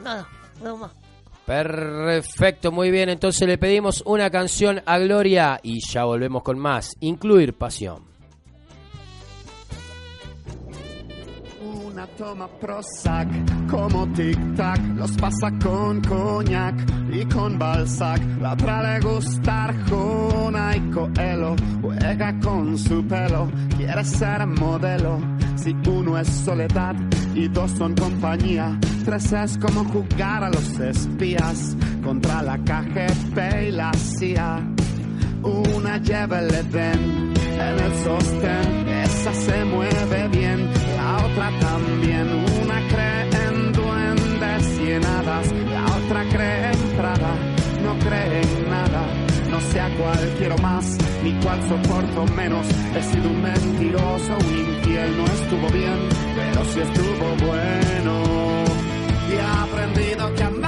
nada, 0.03 0.29
nada 0.61 0.75
más. 0.75 1.02
Perfecto, 1.53 2.73
muy 2.73 2.91
bien. 2.91 3.11
Entonces 3.11 3.47
le 3.47 3.59
pedimos 3.59 4.03
una 4.07 4.31
canción 4.31 4.81
a 4.87 4.99
Gloria 4.99 5.61
y 5.63 5.81
ya 5.87 6.05
volvemos 6.05 6.43
con 6.43 6.59
más. 6.59 6.97
Incluir 7.01 7.53
pasión. 7.53 8.12
Una 12.03 12.17
toma 12.17 12.49
Prozac 12.49 13.29
como 13.71 14.09
tic-tac, 14.09 14.97
los 14.97 15.13
pasa 15.13 15.53
con 15.63 16.01
coñac 16.01 16.75
y 17.13 17.25
con 17.27 17.57
Balzac. 17.57 18.21
La 18.41 18.55
otra 18.55 18.83
le 18.83 19.07
gusta 19.07 19.65
Arjona 19.67 20.77
y 20.77 20.81
Coelho, 20.91 21.55
juega 21.81 22.41
con 22.41 22.77
su 22.77 23.07
pelo, 23.07 23.49
quiere 23.77 24.05
ser 24.05 24.45
modelo. 24.49 25.21
Si 25.55 25.77
uno 25.87 26.19
es 26.19 26.27
soledad 26.27 26.97
y 27.37 27.47
dos 27.47 27.71
son 27.71 27.95
compañía, 27.95 28.77
tres 29.05 29.33
es 29.33 29.57
como 29.59 29.85
jugar 29.85 30.43
a 30.43 30.51
los 30.51 30.81
espías 30.81 31.77
contra 32.03 32.43
la 32.43 32.59
KGB 32.59 33.69
y 33.69 33.71
la 33.71 33.93
CIA. 33.95 34.61
Una 35.45 35.99
lleva 35.99 36.41
el 36.41 36.53
Edén 36.53 37.33
en 37.37 37.79
el 37.79 37.95
sostén, 38.03 38.89
esa 39.05 39.33
se 39.35 39.65
mueve 39.65 40.29
bien, 40.29 40.71
la 40.97 41.25
otra 41.25 41.51
también. 41.61 42.29
Una 42.63 42.89
cree 42.89 43.23
en 43.47 43.73
duendes 43.73 44.81
y 44.81 44.93
en 44.93 45.05
hadas, 45.05 45.53
la 45.53 45.85
otra 45.97 46.25
cree 46.31 46.73
en 46.73 46.97
Prada, 46.97 47.35
no 47.83 47.99
cree 47.99 48.43
en 48.43 48.71
nada. 48.71 49.03
No 49.51 49.61
sé 49.61 49.81
a 49.81 49.89
cuál 49.97 50.35
quiero 50.39 50.57
más, 50.59 50.97
ni 51.23 51.33
cuál 51.43 51.61
soporto 51.69 52.27
menos. 52.35 52.67
He 52.97 53.03
sido 53.03 53.29
un 53.29 53.43
mentiroso, 53.43 54.33
un 54.39 54.59
infiel, 54.59 55.17
no 55.19 55.25
estuvo 55.25 55.69
bien, 55.69 55.99
pero 56.37 56.65
sí 56.65 56.81
estuvo 56.81 57.47
bueno. 57.47 58.23
Y 59.29 59.35
he 59.35 59.43
aprendido 59.43 60.35
que 60.35 60.43
a 60.43 60.62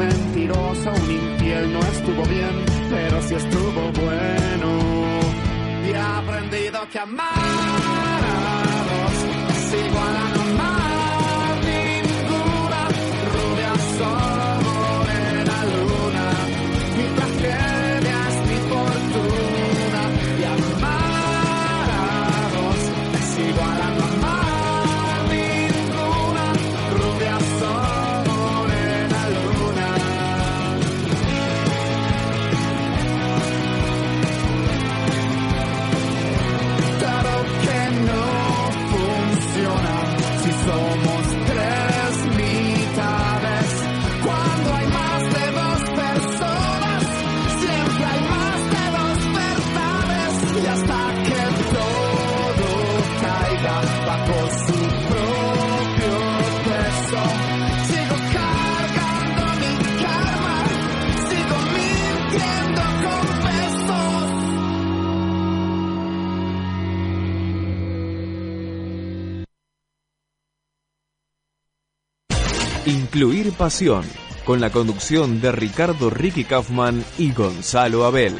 mentiroso, 0.00 0.90
un 0.90 1.10
infiel, 1.10 1.72
no 1.72 1.80
estuvo 1.80 2.22
bien, 2.24 2.64
pero 2.88 3.22
sí 3.22 3.34
estuvo 3.34 3.82
bueno. 4.02 4.68
Y 5.86 5.90
he 5.90 5.98
aprendido 5.98 6.80
que 6.90 6.98
amar 6.98 7.89
pasión, 73.60 74.06
con 74.46 74.58
la 74.58 74.70
conducción 74.70 75.42
de 75.42 75.52
Ricardo 75.52 76.08
Ricky 76.08 76.44
Kaufman 76.44 77.04
y 77.18 77.30
Gonzalo 77.34 78.06
Abel. 78.06 78.34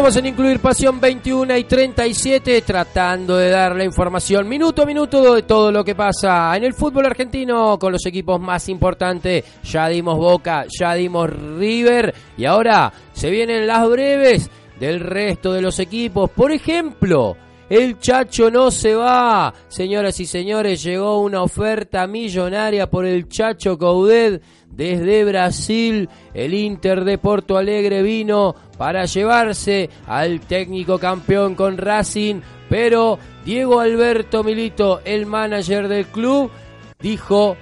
Continuamos 0.00 0.16
en 0.16 0.32
Incluir 0.32 0.60
Pasión 0.60 0.98
21 0.98 1.58
y 1.58 1.64
37, 1.64 2.62
tratando 2.62 3.36
de 3.36 3.50
dar 3.50 3.76
la 3.76 3.84
información 3.84 4.48
minuto 4.48 4.82
a 4.82 4.86
minuto 4.86 5.34
de 5.34 5.42
todo 5.42 5.70
lo 5.70 5.84
que 5.84 5.94
pasa 5.94 6.56
en 6.56 6.64
el 6.64 6.72
fútbol 6.72 7.04
argentino 7.04 7.78
con 7.78 7.92
los 7.92 8.06
equipos 8.06 8.40
más 8.40 8.70
importantes. 8.70 9.44
Ya 9.62 9.88
dimos 9.88 10.16
Boca, 10.16 10.64
ya 10.70 10.94
dimos 10.94 11.28
River 11.28 12.14
y 12.38 12.46
ahora 12.46 12.90
se 13.12 13.28
vienen 13.28 13.66
las 13.66 13.86
breves 13.90 14.50
del 14.80 15.00
resto 15.00 15.52
de 15.52 15.60
los 15.60 15.78
equipos. 15.78 16.30
Por 16.30 16.50
ejemplo, 16.50 17.36
el 17.70 18.00
Chacho 18.00 18.50
no 18.50 18.72
se 18.72 18.96
va. 18.96 19.54
Señoras 19.68 20.18
y 20.18 20.26
señores, 20.26 20.82
llegó 20.82 21.20
una 21.20 21.42
oferta 21.42 22.06
millonaria 22.08 22.90
por 22.90 23.06
el 23.06 23.28
Chacho 23.28 23.78
Coudet 23.78 24.42
desde 24.68 25.24
Brasil. 25.24 26.08
El 26.34 26.52
Inter 26.52 27.04
de 27.04 27.16
Porto 27.16 27.56
Alegre 27.56 28.02
vino 28.02 28.56
para 28.76 29.04
llevarse 29.04 29.88
al 30.08 30.40
técnico 30.40 30.98
campeón 30.98 31.54
con 31.54 31.78
Racing, 31.78 32.40
pero 32.68 33.20
Diego 33.44 33.78
Alberto 33.78 34.42
Milito, 34.42 35.00
el 35.04 35.26
manager 35.26 35.86
del 35.86 36.06
club, 36.06 36.50
dijo 37.00 37.56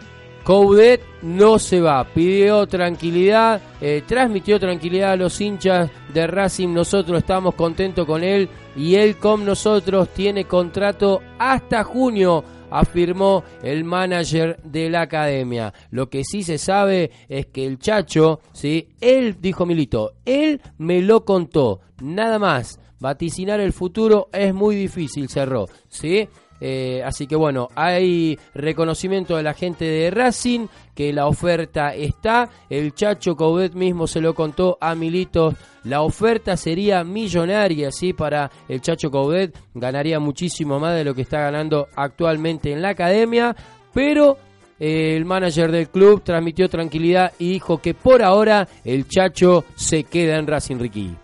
Coudet 0.49 1.03
no 1.21 1.59
se 1.59 1.79
va, 1.79 2.03
pidió 2.05 2.67
tranquilidad, 2.67 3.61
eh, 3.83 4.03
transmitió 4.07 4.59
tranquilidad 4.59 5.13
a 5.13 5.17
los 5.17 5.39
hinchas 5.43 5.91
de 6.15 6.27
Racing, 6.27 6.73
nosotros 6.73 7.19
estamos 7.19 7.55
contentos 7.55 8.07
con 8.07 8.25
él 8.25 8.49
y 8.75 8.95
él 8.95 9.19
con 9.19 9.45
nosotros 9.45 10.09
tiene 10.15 10.47
contrato 10.47 11.21
hasta 11.39 11.85
junio 11.85 12.43
afirmó 12.71 13.45
el 13.63 13.85
manager 13.85 14.59
de 14.65 14.89
la 14.89 15.03
academia. 15.03 15.75
Lo 15.91 16.09
que 16.09 16.25
sí 16.25 16.43
se 16.43 16.57
sabe 16.57 17.11
es 17.29 17.45
que 17.49 17.67
el 17.67 17.79
Chacho, 17.79 18.41
¿sí? 18.55 18.89
él 19.03 19.37
dijo 19.43 19.67
Milito, 19.67 20.15
él 20.25 20.63
me 20.79 21.03
lo 21.03 21.27
contó, 21.27 21.81
nada 22.01 22.39
más. 22.39 22.81
Vaticinar 23.01 23.61
el 23.61 23.75
futuro 23.75 24.31
es 24.33 24.55
muy 24.55 24.75
difícil, 24.75 25.29
cerró, 25.29 25.67
¿sí? 25.89 26.27
Eh, 26.61 27.03
así 27.05 27.27
que 27.27 27.37
bueno, 27.37 27.69
hay 27.75 28.39
reconocimiento 28.55 29.37
de 29.37 29.43
la 29.43 29.55
gente 29.55 29.85
de 29.85 30.11
Racing, 30.11 30.67
que 30.95 31.13
la 31.13 31.27
oferta 31.27 31.95
está. 31.95 32.49
El 32.69 32.95
Chacho 32.95 33.37
Coudet 33.37 33.75
mismo 33.75 34.07
se 34.07 34.21
lo 34.21 34.35
contó 34.35 34.79
a 34.81 34.95
Milito. 34.95 35.55
La 35.85 36.03
oferta 36.03 36.57
sería 36.57 37.05
millonaria, 37.05 37.91
¿sí? 37.91 38.13
Para 38.13 38.51
el 38.69 38.81
Chacho 38.81 39.11
Coudet 39.11 39.57
ganaría 39.75 40.19
muchísimo 40.19 40.79
más 40.81 40.95
de 40.95 41.05
lo 41.05 41.15
que 41.15 41.23
está 41.23 41.41
ganando 41.41 41.89
actualmente 41.95 42.73
en 42.73 42.83
la 42.83 42.91
academia. 42.91 43.55
Pero 43.95 44.37
eh, 44.81 45.17
el 45.17 45.25
manager 45.25 45.71
del 45.71 45.89
club 45.89 46.23
transmitió 46.23 46.69
tranquilidad 46.69 47.33
y 47.39 47.51
dijo 47.53 47.79
que 47.79 47.95
por 47.95 48.23
ahora 48.23 48.69
el 48.85 49.09
Chacho 49.09 49.65
se 49.75 50.05
queda 50.05 50.37
en 50.37 50.47
Racing 50.47 50.79
Ricky. 50.79 51.17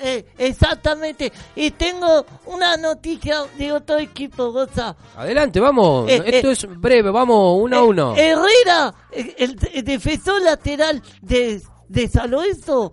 Eh, 0.00 0.24
exactamente. 0.38 1.32
Y 1.56 1.72
tengo 1.72 2.24
una 2.46 2.76
noticia 2.76 3.42
de 3.56 3.72
otro 3.72 3.98
equipo, 3.98 4.52
Goza. 4.52 4.96
Adelante, 5.16 5.60
vamos. 5.60 6.08
Eh, 6.08 6.22
Esto 6.26 6.48
eh, 6.48 6.52
es 6.52 6.80
breve, 6.80 7.10
vamos 7.10 7.58
uno 7.60 7.76
a 7.78 7.82
uno. 7.82 8.14
Herrera, 8.16 8.94
el, 9.12 9.56
el 9.72 9.84
defensor 9.84 10.40
lateral 10.42 11.02
de, 11.20 11.60
de 11.88 12.08
San 12.08 12.30
Lorenzo, 12.30 12.92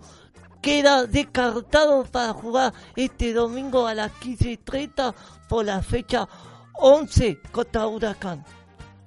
queda 0.60 1.06
descartado 1.06 2.04
para 2.04 2.32
jugar 2.32 2.72
este 2.96 3.32
domingo 3.32 3.86
a 3.86 3.94
las 3.94 4.10
15.30 4.20 5.14
por 5.48 5.64
la 5.64 5.80
fecha 5.80 6.28
11 6.74 7.38
contra 7.52 7.86
Huracán. 7.86 8.44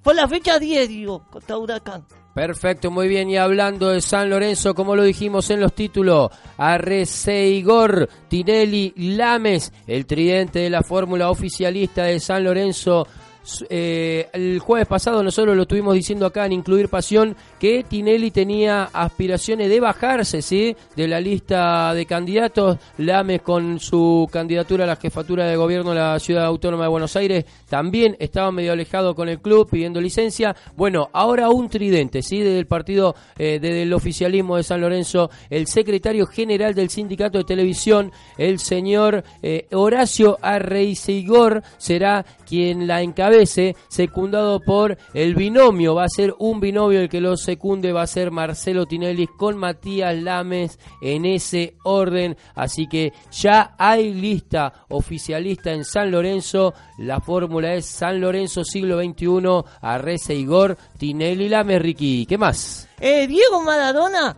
Por 0.02 0.16
la 0.16 0.28
fecha 0.28 0.58
10, 0.58 0.88
digo, 0.88 1.26
contra 1.30 1.58
Huracán. 1.58 2.06
Perfecto, 2.34 2.92
muy 2.92 3.08
bien. 3.08 3.30
Y 3.30 3.38
hablando 3.38 3.90
de 3.90 4.02
San 4.02 4.30
Lorenzo, 4.30 4.76
como 4.76 4.96
lo 4.96 5.04
dijimos 5.04 5.50
en 5.50 5.60
los 5.60 5.74
títulos, 5.74 6.30
Arreceigor, 6.58 8.08
Tinelli, 8.28 8.94
Lames, 8.96 9.74
el 9.88 10.06
tridente 10.06 10.60
de 10.60 10.70
la 10.70 10.84
fórmula 10.84 11.30
oficialista 11.30 12.04
de 12.04 12.20
San 12.20 12.44
Lorenzo. 12.44 13.08
Eh, 13.70 14.28
el 14.34 14.60
jueves 14.60 14.88
pasado 14.88 15.24
nosotros 15.24 15.56
lo 15.56 15.64
estuvimos 15.64 15.96
diciendo 15.96 16.26
acá 16.26 16.46
en 16.46 16.54
Incluir 16.54 16.90
Pasión 16.90 17.36
que 17.60 17.84
Tinelli 17.84 18.32
tenía 18.32 18.90
aspiraciones 18.94 19.70
de 19.70 19.80
bajarse 19.80 20.42
¿sí? 20.42 20.76
de 20.96 21.08
la 21.08 21.20
lista 21.20 21.94
de 21.94 22.06
candidatos. 22.06 22.78
Lames 22.98 23.42
con 23.42 23.80
su 23.80 24.28
candidatura 24.32 24.84
a 24.84 24.88
la 24.88 24.96
jefatura 24.96 25.46
de 25.46 25.56
gobierno 25.56 25.92
de 25.92 25.98
la 25.98 26.20
ciudad 26.20 26.46
autónoma 26.46 26.84
de 26.84 26.90
Buenos 26.90 27.16
Aires 27.16 27.46
también 27.68 28.16
estaba 28.20 28.52
medio 28.52 28.74
alejado 28.74 29.16
con 29.16 29.30
el 29.30 29.40
club 29.40 29.70
pidiendo 29.70 30.02
licencia. 30.02 30.56
Bueno, 30.76 31.10
ahora 31.14 31.50
un 31.50 31.70
tridente 31.70 32.22
¿sí? 32.22 32.40
desde 32.40 32.60
el 32.60 32.68
partido, 32.68 33.16
eh, 33.38 33.60
desde 33.62 33.84
el 33.84 33.94
oficialismo 33.94 34.58
de 34.58 34.64
San 34.64 34.82
Lorenzo, 34.82 35.30
el 35.50 35.68
secretario 35.68 36.26
general 36.28 36.76
del 36.76 36.90
sindicato 36.90 37.38
de 37.38 37.44
televisión, 37.44 38.12
el 38.38 38.60
señor 38.60 39.24
eh, 39.42 39.68
Horacio 39.72 40.38
Arreiseigor, 40.42 41.64
será 41.78 42.26
quien 42.50 42.88
la 42.88 43.04
encabece, 43.04 43.76
secundado 43.88 44.60
por 44.60 44.98
el 45.14 45.36
binomio, 45.36 45.94
va 45.94 46.06
a 46.06 46.10
ser 46.10 46.34
un 46.40 46.60
binomio 46.60 47.00
el 47.00 47.08
que 47.08 47.22
lo 47.22 47.38
secunde, 47.38 47.92
va 47.94 48.02
a 48.02 48.08
ser 48.08 48.32
Marcelo 48.32 48.88
Tinelli 48.88 49.28
con 49.28 49.56
Matías 49.56 50.16
Lames 50.16 50.80
en 51.00 51.26
ese 51.26 51.76
orden, 51.84 52.36
así 52.56 52.88
que 52.88 53.14
ya 53.32 53.76
hay 53.78 54.16
lista 54.16 54.86
oficialista 54.90 55.72
en 55.72 55.86
San 55.86 56.10
Lorenzo, 56.10 56.74
la 56.98 57.20
fórmula 57.20 57.76
es 57.76 57.86
San 57.86 58.20
Lorenzo 58.20 58.64
siglo 58.64 59.00
XXI, 59.00 59.70
Arrece 59.82 60.34
Igor, 60.34 60.76
Tinelli 60.98 61.50
Lames, 61.50 61.82
Ricky, 61.84 62.26
¿qué 62.26 62.40
más? 62.40 62.88
Eh, 63.00 63.28
Diego 63.28 63.62
Maradona, 63.62 64.36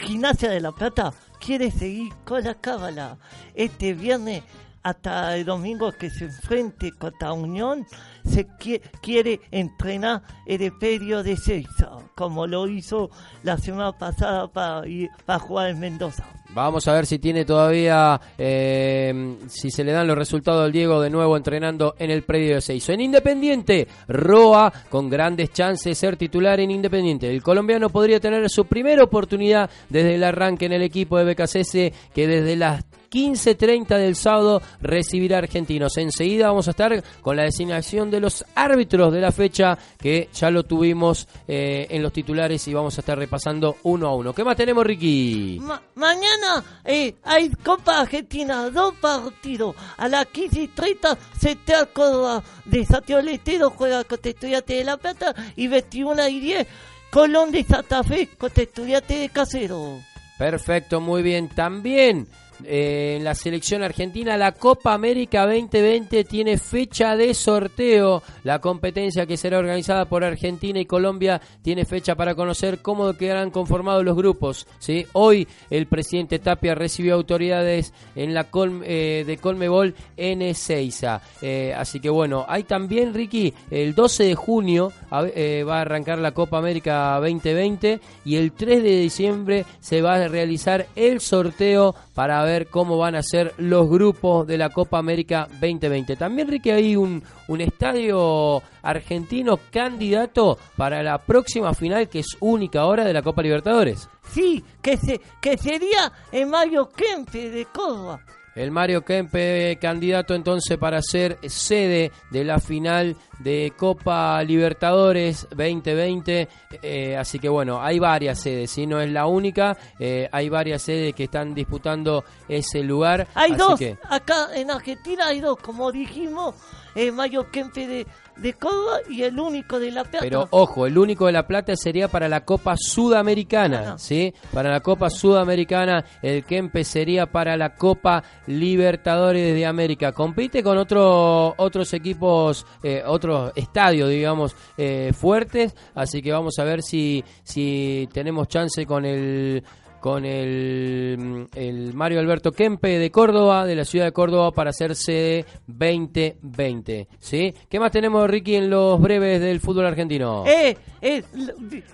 Gimnasia 0.00 0.50
de 0.50 0.60
la 0.60 0.72
Plata, 0.72 1.12
quiere 1.38 1.70
seguir 1.70 2.12
con 2.24 2.42
la 2.42 2.54
cábala. 2.54 3.18
Este 3.54 3.94
viernes 3.94 4.42
hasta 4.82 5.36
el 5.36 5.44
domingo 5.44 5.92
que 5.92 6.10
se 6.10 6.24
enfrente 6.24 6.92
contra 6.92 7.32
Unión, 7.32 7.86
se 8.24 8.46
qui- 8.48 8.80
quiere 9.00 9.40
entrenar 9.50 10.22
el 10.46 10.62
Imperio 10.62 11.22
de 11.22 11.36
Seiza, 11.36 11.90
como 12.14 12.46
lo 12.46 12.66
hizo 12.68 13.10
la 13.42 13.56
semana 13.58 13.92
pasada 13.92 14.48
para 14.48 15.38
jugar 15.38 15.70
en 15.70 15.80
Mendoza. 15.80 16.24
Vamos 16.54 16.86
a 16.86 16.92
ver 16.92 17.06
si 17.06 17.18
tiene 17.18 17.46
todavía, 17.46 18.20
eh, 18.36 19.36
si 19.48 19.70
se 19.70 19.84
le 19.84 19.92
dan 19.92 20.06
los 20.06 20.18
resultados 20.18 20.62
al 20.64 20.70
Diego 20.72 21.00
de 21.00 21.08
nuevo 21.08 21.34
entrenando 21.36 21.94
en 21.98 22.10
el 22.10 22.24
predio 22.24 22.56
de 22.56 22.60
Seizo. 22.60 22.92
En 22.92 23.00
Independiente, 23.00 23.88
Roa 24.06 24.70
con 24.90 25.08
grandes 25.08 25.50
chances 25.52 25.84
de 25.84 25.94
ser 25.94 26.16
titular 26.18 26.60
en 26.60 26.70
Independiente. 26.70 27.30
El 27.30 27.42
colombiano 27.42 27.88
podría 27.88 28.20
tener 28.20 28.50
su 28.50 28.66
primera 28.66 29.02
oportunidad 29.02 29.70
desde 29.88 30.16
el 30.16 30.24
arranque 30.24 30.66
en 30.66 30.72
el 30.72 30.82
equipo 30.82 31.16
de 31.16 31.24
BKCS 31.32 31.72
que 32.14 32.26
desde 32.26 32.56
las 32.56 32.84
15.30 33.12 33.86
del 33.98 34.16
sábado 34.16 34.62
recibirá 34.80 35.38
argentinos. 35.38 35.96
Enseguida 35.98 36.46
vamos 36.48 36.66
a 36.68 36.70
estar 36.70 37.02
con 37.20 37.36
la 37.36 37.42
designación 37.44 38.10
de 38.10 38.20
los 38.20 38.44
árbitros 38.54 39.12
de 39.12 39.20
la 39.20 39.30
fecha 39.32 39.76
que 39.98 40.28
ya 40.32 40.50
lo 40.50 40.62
tuvimos 40.64 41.28
eh, 41.46 41.86
en 41.90 42.02
los 42.02 42.12
titulares 42.12 42.66
y 42.68 42.74
vamos 42.74 42.96
a 42.96 43.00
estar 43.02 43.18
repasando 43.18 43.76
uno 43.82 44.08
a 44.08 44.14
uno. 44.16 44.32
¿Qué 44.32 44.44
más 44.44 44.56
tenemos, 44.56 44.84
Ricky? 44.86 45.58
Ma- 45.60 45.82
mañana 45.96 46.64
eh, 46.84 47.14
hay 47.22 47.50
Copa 47.50 48.00
Argentina, 48.00 48.70
dos 48.70 48.94
partidos. 48.94 49.76
A 49.98 50.08
las 50.08 50.26
15 50.26 50.62
y 50.62 50.68
30, 50.68 51.16
CTA 51.38 51.86
Córdoba 51.92 52.42
de 52.64 52.86
Santiago 52.86 53.22
del 53.22 53.34
Estero 53.34 53.70
juega 53.70 54.04
contra 54.04 54.30
Estudiantes 54.30 54.78
de 54.78 54.84
La 54.84 54.96
Plata 54.96 55.34
y 55.56 55.68
21 55.68 56.28
y 56.28 56.40
10, 56.40 56.66
Colón 57.10 57.50
de 57.50 57.62
Santa 57.64 58.02
Fe 58.02 58.28
contra 58.38 58.62
Estudiantes 58.62 59.20
de 59.20 59.28
Casero. 59.28 59.98
Perfecto, 60.38 61.00
muy 61.00 61.22
bien. 61.22 61.48
También 61.48 62.26
eh, 62.66 63.16
en 63.16 63.24
la 63.24 63.34
selección 63.34 63.82
argentina, 63.82 64.36
la 64.36 64.52
Copa 64.52 64.94
América 64.94 65.46
2020 65.46 66.24
tiene 66.24 66.58
fecha 66.58 67.16
de 67.16 67.34
sorteo. 67.34 68.22
La 68.44 68.60
competencia 68.60 69.26
que 69.26 69.36
será 69.36 69.58
organizada 69.58 70.06
por 70.06 70.24
Argentina 70.24 70.80
y 70.80 70.86
Colombia 70.86 71.40
tiene 71.62 71.84
fecha 71.84 72.14
para 72.14 72.34
conocer 72.34 72.80
cómo 72.80 73.12
quedarán 73.14 73.50
conformados 73.50 74.04
los 74.04 74.16
grupos. 74.16 74.66
¿sí? 74.78 75.06
Hoy 75.12 75.46
el 75.70 75.86
presidente 75.86 76.38
Tapia 76.38 76.74
recibió 76.74 77.14
autoridades 77.14 77.92
en 78.14 78.34
la 78.34 78.48
eh, 78.84 79.24
de 79.26 79.36
Colmebol 79.38 79.94
en 80.16 80.42
Ezeiza. 80.42 81.20
Eh, 81.40 81.74
así 81.76 82.00
que 82.00 82.10
bueno, 82.10 82.44
hay 82.48 82.64
también, 82.64 83.14
Ricky, 83.14 83.52
el 83.70 83.94
12 83.94 84.24
de 84.24 84.34
junio 84.34 84.92
eh, 85.34 85.64
va 85.66 85.78
a 85.78 85.80
arrancar 85.82 86.18
la 86.18 86.32
Copa 86.32 86.58
América 86.58 87.18
2020 87.20 88.00
y 88.24 88.36
el 88.36 88.52
3 88.52 88.82
de 88.82 89.00
diciembre 89.00 89.64
se 89.80 90.02
va 90.02 90.14
a 90.14 90.28
realizar 90.28 90.86
el 90.96 91.20
sorteo 91.20 91.94
para 92.14 92.42
ver 92.44 92.66
cómo 92.68 92.98
van 92.98 93.14
a 93.14 93.22
ser 93.22 93.54
los 93.58 93.88
grupos 93.88 94.46
de 94.46 94.58
la 94.58 94.70
Copa 94.70 94.98
América 94.98 95.48
2020. 95.60 96.16
También, 96.16 96.48
Ricky, 96.48 96.70
hay 96.70 96.96
un, 96.96 97.22
un 97.48 97.60
estadio 97.60 98.62
argentino 98.82 99.58
candidato 99.70 100.58
para 100.76 101.02
la 101.02 101.18
próxima 101.18 101.72
final 101.74 102.08
que 102.08 102.20
es 102.20 102.36
única 102.40 102.80
ahora 102.80 103.04
de 103.04 103.12
la 103.12 103.22
Copa 103.22 103.42
Libertadores. 103.42 104.08
Sí, 104.22 104.62
que, 104.80 104.96
se, 104.96 105.20
que 105.40 105.56
sería 105.56 106.12
en 106.30 106.50
Mario 106.50 106.88
Kempe 106.90 107.50
de 107.50 107.64
Córdoba. 107.66 108.20
El 108.54 108.70
Mario 108.70 109.02
Kempe 109.04 109.78
candidato 109.80 110.34
entonces 110.34 110.76
para 110.76 111.00
ser 111.00 111.38
sede 111.48 112.12
de 112.30 112.44
la 112.44 112.58
final 112.58 113.16
de 113.38 113.72
Copa 113.76 114.42
Libertadores 114.42 115.46
2020. 115.50 116.48
Eh, 116.82 117.16
así 117.16 117.38
que 117.38 117.48
bueno, 117.48 117.82
hay 117.82 117.98
varias 117.98 118.40
sedes, 118.40 118.70
si 118.70 118.86
no 118.86 119.00
es 119.00 119.10
la 119.10 119.26
única, 119.26 119.76
eh, 119.98 120.28
hay 120.30 120.48
varias 120.48 120.82
sedes 120.82 121.14
que 121.14 121.24
están 121.24 121.54
disputando 121.54 122.24
ese 122.48 122.82
lugar. 122.82 123.26
Hay 123.34 123.52
así 123.52 123.58
dos, 123.58 123.78
que 123.78 123.96
acá 124.08 124.48
en 124.54 124.70
Argentina 124.70 125.28
hay 125.28 125.40
dos, 125.40 125.58
como 125.58 125.90
dijimos, 125.90 126.54
eh, 126.94 127.10
Mario 127.12 127.50
Kempe 127.50 127.86
de, 127.86 128.06
de 128.36 128.52
Córdoba 128.54 128.98
y 129.08 129.22
el 129.22 129.38
único 129.38 129.78
de 129.78 129.90
La 129.90 130.02
Plata. 130.04 130.18
Pero 130.20 130.48
ojo, 130.50 130.86
el 130.86 130.96
único 130.98 131.26
de 131.26 131.32
La 131.32 131.46
Plata 131.46 131.74
sería 131.76 132.08
para 132.08 132.28
la 132.28 132.44
Copa 132.44 132.74
Sudamericana, 132.76 133.92
Ah. 133.92 133.98
¿sí? 133.98 134.32
Para 134.52 134.70
la 134.70 134.80
Copa 134.80 135.10
Sudamericana, 135.10 136.04
el 136.22 136.44
Kempe 136.44 136.84
sería 136.84 137.26
para 137.26 137.56
la 137.56 137.74
Copa 137.74 138.22
Libertadores 138.46 139.54
de 139.54 139.66
América. 139.66 140.12
Compite 140.12 140.62
con 140.62 140.78
otro, 140.78 141.54
otros 141.56 141.92
equipos, 141.94 142.66
eh, 142.82 143.02
otros 143.06 143.52
estadios, 143.54 144.08
digamos, 144.10 144.56
eh, 144.76 145.12
fuertes, 145.14 145.74
así 145.94 146.22
que 146.22 146.32
vamos 146.32 146.58
a 146.58 146.64
ver 146.64 146.82
si, 146.82 147.22
si 147.42 148.08
tenemos 148.12 148.48
chance 148.48 148.86
con 148.86 149.04
el 149.04 149.62
con 150.02 150.24
el, 150.24 151.46
el 151.54 151.94
Mario 151.94 152.18
Alberto 152.18 152.50
Kempe 152.50 152.98
de 152.98 153.12
Córdoba, 153.12 153.64
de 153.64 153.76
la 153.76 153.84
ciudad 153.84 154.06
de 154.06 154.12
Córdoba, 154.12 154.50
para 154.50 154.70
hacer 154.70 154.96
sede 154.96 155.46
2020. 155.68 157.06
¿sí? 157.20 157.54
¿Qué 157.68 157.78
más 157.78 157.92
tenemos, 157.92 158.28
Ricky, 158.28 158.56
en 158.56 158.68
los 158.68 159.00
breves 159.00 159.40
del 159.40 159.60
fútbol 159.60 159.86
argentino? 159.86 160.44
Eh, 160.44 160.76
eh, 161.00 161.22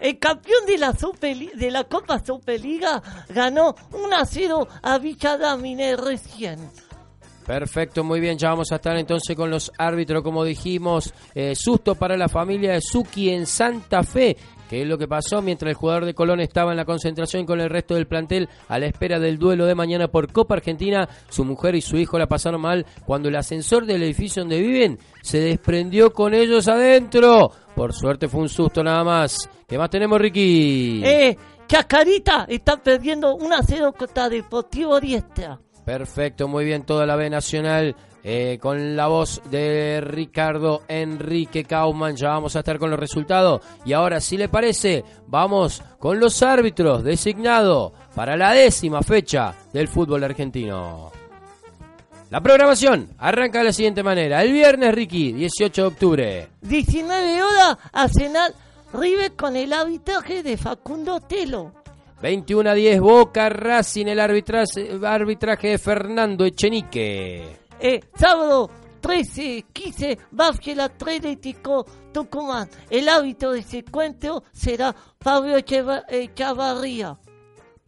el 0.01 0.19
campeón 0.19 0.65
de 0.67 0.79
la, 0.79 0.95
Superli- 0.95 1.53
de 1.53 1.71
la 1.71 1.85
Copa 1.85 2.19
Superliga 2.25 3.03
ganó 3.29 3.75
1 3.93 4.17
a 4.17 4.25
0 4.25 4.67
a 4.83 4.99
Villa 4.99 5.37
Dámine 5.37 5.95
recién. 5.97 6.59
Perfecto, 7.47 8.05
muy 8.05 8.21
bien, 8.21 8.37
ya 8.39 8.49
vamos 8.51 8.73
a 8.73 8.77
estar 8.77 8.97
entonces 8.97 9.35
con 9.37 9.51
los 9.51 9.71
árbitros, 9.79 10.23
como 10.23 10.45
dijimos, 10.45 11.13
eh, 11.35 11.55
susto 11.55 11.95
para 11.95 12.17
la 12.17 12.29
familia 12.29 12.73
de 12.73 12.81
Suki 12.81 13.31
en 13.31 13.47
Santa 13.47 14.03
Fe, 14.03 14.37
que 14.69 14.83
es 14.83 14.89
lo 14.89 14.99
que 14.99 15.09
pasó 15.09 15.43
mientras 15.43 15.71
el 15.71 15.77
jugador 15.77 16.05
de 16.05 16.14
Colón 16.14 16.41
estaba 16.41 16.71
en 16.71 16.77
la 16.77 16.85
concentración 16.85 17.47
con 17.47 17.61
el 17.61 17.71
resto 17.71 17.95
del 17.95 18.07
plantel 18.07 18.49
a 18.69 18.79
la 18.79 18.87
espera 18.87 19.19
del 19.19 19.39
duelo 19.39 19.66
de 19.66 19.75
mañana 19.75 20.09
por 20.09 20.33
Copa 20.33 20.55
Argentina, 20.55 21.09
su 21.29 21.45
mujer 21.45 21.75
y 21.75 21.81
su 21.81 21.97
hijo 21.97 22.19
la 22.19 22.27
pasaron 22.27 22.61
mal 22.61 22.87
cuando 23.07 23.29
el 23.29 23.37
ascensor 23.37 23.87
del 23.87 24.03
edificio 24.03 24.43
donde 24.43 24.61
viven 24.61 24.99
se 25.23 25.41
desprendió 25.41 26.12
con 26.12 26.35
ellos 26.35 26.69
adentro. 26.69 27.51
Por 27.75 27.93
suerte 27.93 28.29
fue 28.29 28.43
un 28.43 28.49
susto 28.49 28.83
nada 28.83 29.05
más. 29.05 29.49
¿Qué 29.66 29.79
más 29.79 29.91
tenemos, 29.91 30.21
Ricky? 30.21 31.03
Eh, 31.05 31.37
Chacarita 31.66 32.47
está 32.49 32.83
perdiendo 32.83 33.35
1 33.37 33.55
a 33.55 33.62
0 33.62 33.95
contra 33.97 34.29
Deportivo 34.29 34.99
Riestra. 34.99 35.61
Perfecto, 35.85 36.49
muy 36.49 36.64
bien, 36.64 36.85
toda 36.85 37.07
la 37.07 37.16
B 37.16 37.31
Nacional. 37.31 37.95
Eh, 38.31 38.59
con 38.61 38.95
la 38.95 39.07
voz 39.07 39.41
de 39.51 40.03
Ricardo 40.03 40.83
Enrique 40.87 41.64
Kauman, 41.64 42.14
ya 42.14 42.29
vamos 42.29 42.55
a 42.55 42.59
estar 42.59 42.79
con 42.79 42.91
los 42.91 43.01
resultados. 43.01 43.62
Y 43.87 43.95
ahora, 43.95 44.20
si 44.20 44.37
le 44.37 44.51
parece, 44.51 45.03
vamos 45.29 45.83
con 45.99 46.20
los 46.20 46.43
árbitros 46.43 47.03
designados 47.03 47.93
para 48.14 48.37
la 48.37 48.53
décima 48.53 49.01
fecha 49.01 49.55
del 49.72 49.89
fútbol 49.89 50.24
argentino. 50.24 51.11
La 52.29 52.43
programación 52.43 53.14
arranca 53.16 53.61
de 53.61 53.64
la 53.64 53.72
siguiente 53.72 54.03
manera. 54.03 54.43
El 54.43 54.53
viernes, 54.53 54.95
Ricky, 54.95 55.33
18 55.33 55.81
de 55.81 55.89
octubre. 55.89 56.49
19 56.61 57.43
horas, 57.43 57.79
Arsenal 57.95 58.55
River 58.93 59.37
con 59.37 59.57
el 59.57 59.72
arbitraje 59.72 60.43
de 60.43 60.59
Facundo 60.59 61.20
Telo. 61.20 61.72
21 62.20 62.68
a 62.68 62.74
10, 62.74 63.01
Boca 63.01 63.49
Racing, 63.49 64.05
el 64.05 64.20
arbitraje, 64.20 64.99
arbitraje 65.03 65.68
de 65.68 65.79
Fernando 65.79 66.45
Echenique. 66.45 67.68
Eh, 67.81 68.01
sábado 68.14 68.70
13, 69.01 69.66
15, 69.72 70.18
Banfield 70.31 70.81
Atlético 70.81 71.87
Tucumán. 72.12 72.68
El 72.91 73.09
árbitro 73.09 73.53
de 73.53 73.61
ese 73.61 73.79
encuentro 73.79 74.43
será 74.53 74.95
Fabio 75.20 75.57
Echavarría. 75.57 77.16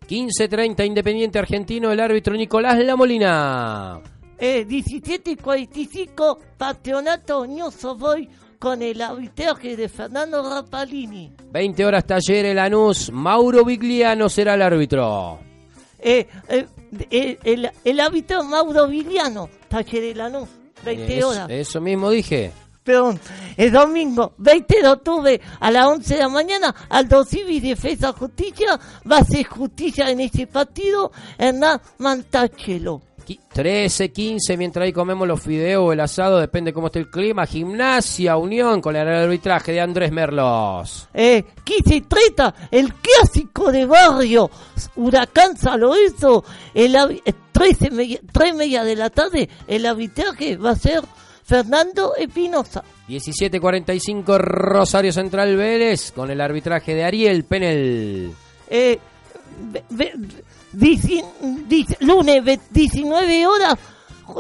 15-30 0.09 0.87
Independiente 0.87 1.39
Argentino, 1.39 1.93
el 1.93 2.01
árbitro 2.01 2.35
Nicolás 2.35 2.79
Lamolina. 2.79 4.01
Eh, 4.39 4.65
17 4.65 5.33
y 5.33 5.37
45, 5.37 6.39
Patronato 6.57 7.47
New 7.47 7.71
Savoy 7.71 8.29
con 8.59 8.83
el 8.83 9.01
arbitraje 9.01 9.77
de 9.77 9.89
Fernando 9.89 10.43
Rapalini. 10.43 11.33
20 11.53 11.85
horas 11.85 12.07
Talleres 12.07 12.55
Lanús, 12.55 13.11
Mauro 13.13 13.65
Vigliano 13.65 14.29
será 14.29 14.55
el 14.55 14.63
árbitro. 14.63 15.39
Eh, 15.99 16.27
eh, 16.49 16.67
el, 17.11 17.39
el, 17.45 17.71
el 17.85 18.01
árbitro 18.01 18.43
Mauro 18.45 18.87
Viliano, 18.89 19.49
Taller 19.69 20.17
Lanús, 20.17 20.49
20 20.85 21.19
Es- 21.19 21.25
horas. 21.25 21.51
eso 21.51 21.81
mismo 21.81 22.11
dije. 22.11 22.53
Perdón, 22.83 23.21
el 23.59 23.71
domingo 23.73 24.33
20 24.39 24.81
de 24.83 24.89
octubre 24.89 25.41
a 25.61 25.71
las 25.71 25.87
11 25.87 26.15
de 26.15 26.21
la 26.21 26.29
mañana, 26.31 26.75
Aldo 26.89 27.25
Civi 27.27 27.61
Defensa 27.61 28.13
Justicia 28.15 28.81
va 29.09 29.19
a 29.19 29.21
hacer 29.21 29.45
justicia 29.47 30.11
en 30.11 30.21
ese 30.21 30.47
partido 30.47 31.13
Hernán 31.37 31.79
Mantachelo. 31.99 33.03
13-15, 33.55 34.57
mientras 34.57 34.85
ahí 34.85 34.93
comemos 34.93 35.29
los 35.29 35.41
fideos 35.43 35.83
o 35.85 35.93
el 35.93 36.01
asado, 36.01 36.39
depende 36.41 36.73
cómo 36.73 36.87
esté 36.87 36.99
el 37.01 37.11
clima. 37.11 37.47
Gimnasia, 37.47 38.37
Unión, 38.37 38.81
con 38.81 38.97
el 38.97 39.07
arbitraje 39.07 39.73
de 39.73 39.81
Andrés 39.81 40.11
Merlos. 40.11 41.09
Eh, 41.15 41.45
15 41.65 41.95
y 41.97 42.01
30, 42.01 42.55
el 42.71 42.95
clásico 42.95 43.71
de 43.71 43.87
barrio, 43.87 44.51
Huracán 44.97 45.57
San 45.57 45.81
Lorenzo, 45.81 46.45
el 46.75 46.95
habi- 46.95 47.23
eh, 47.25 47.33
13 47.53 47.91
media, 47.91 48.19
3 48.33 48.55
media 48.55 48.85
de 48.85 48.97
la 48.97 49.11
tarde, 49.11 49.49
el 49.69 49.85
arbitraje 49.87 50.57
va 50.57 50.71
a 50.71 50.77
ser 50.77 51.03
Fernando 51.45 52.15
Espinosa. 52.17 52.83
17-45 53.09 54.39
Rosario 54.39 55.13
Central 55.13 55.57
Vélez, 55.57 56.13
con 56.13 56.31
el 56.31 56.41
arbitraje 56.41 56.95
de 56.95 57.05
Ariel 57.05 57.45
Penel. 57.45 58.33
Eh, 58.69 58.99
ve- 59.73 59.85
ve- 59.91 60.13
lunes 62.01 62.45
ve- 62.45 62.61
19 62.71 63.47
horas, 63.47 63.75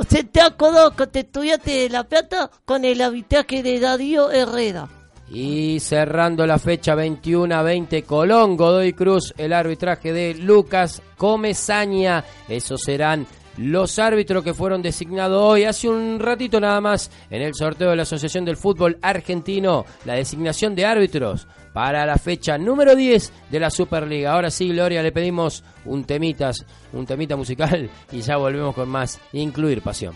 se 0.09 0.25
te 0.25 0.41
acordó 0.41 0.95
con 0.95 1.09
estudiante 1.13 1.71
de 1.71 1.91
La 1.91 2.05
Plata 2.05 2.51
con 2.65 2.85
el 2.85 3.01
arbitraje 3.01 3.63
de 3.63 3.81
Darío 3.81 4.31
Herrera. 4.31 4.89
Y 5.33 5.79
cerrando 5.81 6.45
la 6.47 6.59
fecha 6.59 6.95
21 6.97 7.55
a 7.55 7.63
20, 7.63 8.03
Colón, 8.03 8.57
Godoy 8.57 8.93
Cruz, 8.93 9.33
el 9.39 9.53
arbitraje 9.53 10.13
de 10.13 10.35
Lucas 10.35 11.03
Comezaña. 11.17 12.25
Esos 12.49 12.81
serán 12.83 13.27
los 13.57 13.99
árbitros 14.01 14.43
que 14.43 14.55
fueron 14.55 14.83
designados 14.83 15.41
hoy, 15.41 15.65
hace 15.65 15.89
un 15.89 16.19
ratito 16.19 16.59
nada 16.59 16.81
más, 16.81 17.11
en 17.31 17.43
el 17.43 17.55
sorteo 17.55 17.91
de 17.91 17.97
la 17.97 18.03
Asociación 18.03 18.45
del 18.45 18.57
Fútbol 18.57 18.99
Argentino, 19.03 19.85
la 20.05 20.15
designación 20.15 20.75
de 20.75 20.87
árbitros 20.87 21.47
para 21.73 22.07
la 22.07 22.19
fecha 22.19 22.59
número 22.59 22.95
10 22.95 23.33
de 23.51 23.61
la 23.61 23.71
Superliga. 23.71 24.33
Ahora 24.33 24.51
sí, 24.51 24.69
Gloria, 24.69 25.03
le 25.03 25.13
pedimos 25.13 25.65
un 25.85 26.05
temitas, 26.05 26.65
un 26.93 27.07
temita 27.07 27.37
musical 27.37 27.91
y 28.13 28.21
ya 28.21 28.37
volvemos 28.37 28.75
con 28.75 28.89
más 28.89 29.21
Incluir 29.33 29.83
Pasión. 29.83 30.15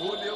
Um 0.00 0.32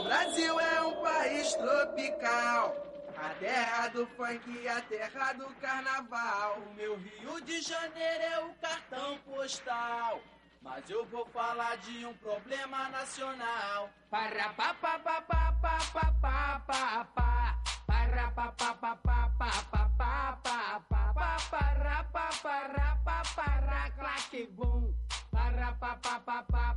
terra 3.40 3.88
do 3.88 4.06
funk 4.16 4.66
a 4.68 4.80
terra 4.82 5.32
do 5.34 5.46
carnaval. 5.60 6.58
O 6.66 6.74
meu 6.74 6.96
Rio 6.96 7.40
de 7.42 7.60
Janeiro 7.60 8.22
é 8.22 8.38
o 8.40 8.54
cartão 8.54 9.18
postal. 9.18 10.20
Mas 10.66 10.90
eu 10.90 11.06
vou 11.06 11.24
falar 11.26 11.76
de 11.76 12.04
um 12.04 12.12
problema 12.14 12.88
nacional. 12.88 13.88
Para 14.10 14.48
pa 14.54 14.74
pa 14.74 14.98
pa 14.98 15.20
pa 15.20 15.52
pa 15.62 15.78
pa 15.92 16.12
pa 16.20 16.60
pa 16.66 17.06
pa. 17.14 17.56
Para 17.86 18.30
pa 18.32 18.52
pa 18.58 18.74
pa 18.74 18.96
pa 18.96 19.30
pa 19.38 19.50
pa 19.70 19.88
pa 19.96 20.36
pa 20.36 20.80
pa 20.80 21.14
pa 21.14 21.38
para 21.50 22.04
pa 22.12 22.30
para 22.42 22.96
pa 23.04 23.22
para 23.36 23.90
claque 23.90 24.48
bum. 24.48 24.92
Para 25.30 25.72
pa 25.74 25.94
pa 26.02 26.18
pa 26.18 26.42
pa 26.42 26.42
pa 26.42 26.74
pa 26.74 26.75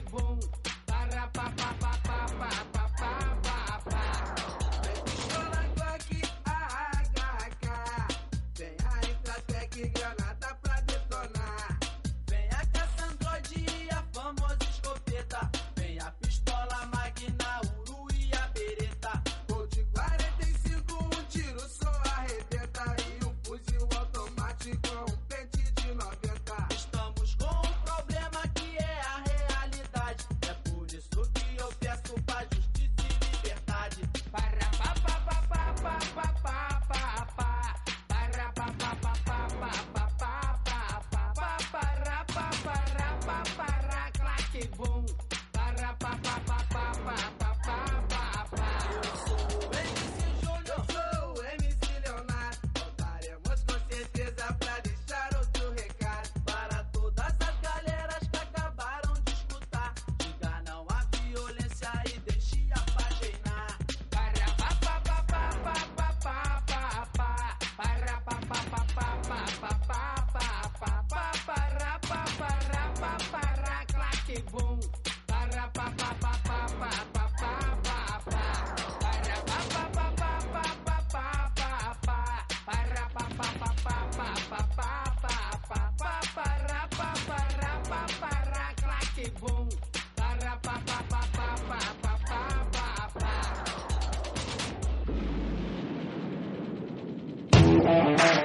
big 0.00 0.10
boy. 0.12 0.29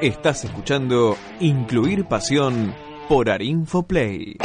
Estás 0.06 0.46
escuchando 0.46 1.18
Incluir 1.40 2.06
Pasión 2.06 2.76
por 3.10 3.28
Arinfo 3.28 3.88
Play. 3.88 4.38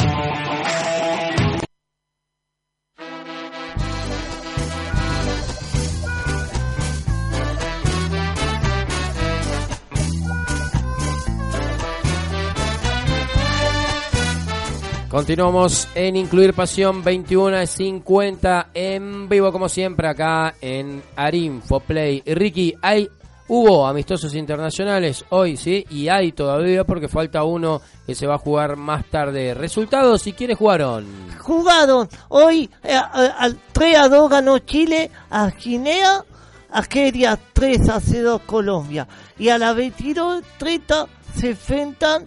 Continuamos 15.09 15.87
en 15.93 16.15
Incluir 16.15 16.55
Pasión 16.55 17.03
21.50 17.03 18.65
en 18.73 19.29
vivo 19.29 19.51
como 19.51 19.69
siempre 19.69 20.07
acá 20.07 20.55
en 20.59 21.03
Arinfo 21.15 21.81
Play. 21.81 22.23
Ricky, 22.25 22.73
hay 22.81 23.07
hubo 23.53 23.85
amistosos 23.85 24.33
internacionales 24.33 25.25
hoy, 25.27 25.57
¿sí? 25.57 25.85
Y 25.89 26.07
hay 26.07 26.31
todavía 26.31 26.85
porque 26.85 27.09
falta 27.09 27.43
uno 27.43 27.81
que 28.05 28.15
se 28.15 28.25
va 28.25 28.35
a 28.35 28.37
jugar 28.37 28.77
más 28.77 29.03
tarde. 29.09 29.53
Resultados 29.53 30.25
y 30.25 30.31
quiénes 30.31 30.57
jugaron. 30.57 31.05
Jugaron 31.37 32.07
hoy 32.29 32.69
eh, 32.81 32.93
eh, 32.93 33.29
al 33.37 33.57
3 33.73 33.97
a 33.97 34.07
2 34.07 34.29
ganó 34.29 34.57
Chile 34.59 35.11
a 35.29 35.49
Guinea, 35.49 36.23
a 36.69 36.83
Kenia 36.83 37.37
3 37.51 37.89
a 37.89 37.99
0 37.99 38.41
Colombia. 38.45 39.05
Y 39.37 39.49
a 39.49 39.57
la 39.57 39.73
22.30 39.73 41.07
se 41.35 41.49
enfrentan 41.49 42.25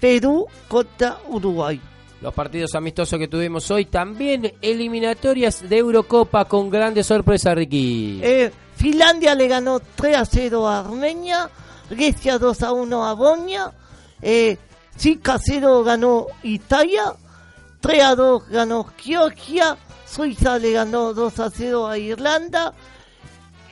Perú 0.00 0.44
contra 0.66 1.18
Uruguay. 1.28 1.80
Los 2.20 2.34
partidos 2.34 2.74
amistosos 2.74 3.16
que 3.16 3.28
tuvimos 3.28 3.70
hoy, 3.70 3.84
también 3.84 4.54
eliminatorias 4.60 5.68
de 5.68 5.78
Eurocopa 5.78 6.46
con 6.46 6.68
grandes 6.68 7.06
sorpresas, 7.06 7.54
Ricky. 7.54 8.18
Eh, 8.24 8.50
Finlandia 8.84 9.34
le 9.34 9.48
ganó 9.48 9.80
3 9.80 10.14
a 10.14 10.26
0 10.26 10.68
a 10.68 10.80
Armenia, 10.80 11.48
Grecia 11.88 12.38
2 12.38 12.62
a 12.64 12.72
1 12.72 13.06
a 13.06 13.14
Bosnia, 13.14 13.72
eh, 14.20 14.58
5 14.98 15.32
a 15.32 15.38
0 15.38 15.82
ganó 15.84 16.26
Italia, 16.42 17.14
3 17.80 18.02
a 18.02 18.14
2 18.14 18.46
ganó 18.50 18.84
Georgia, 18.98 19.78
Suiza 20.04 20.58
le 20.58 20.72
ganó 20.72 21.14
2 21.14 21.40
a 21.40 21.48
0 21.48 21.86
a 21.86 21.96
Irlanda, 21.96 22.74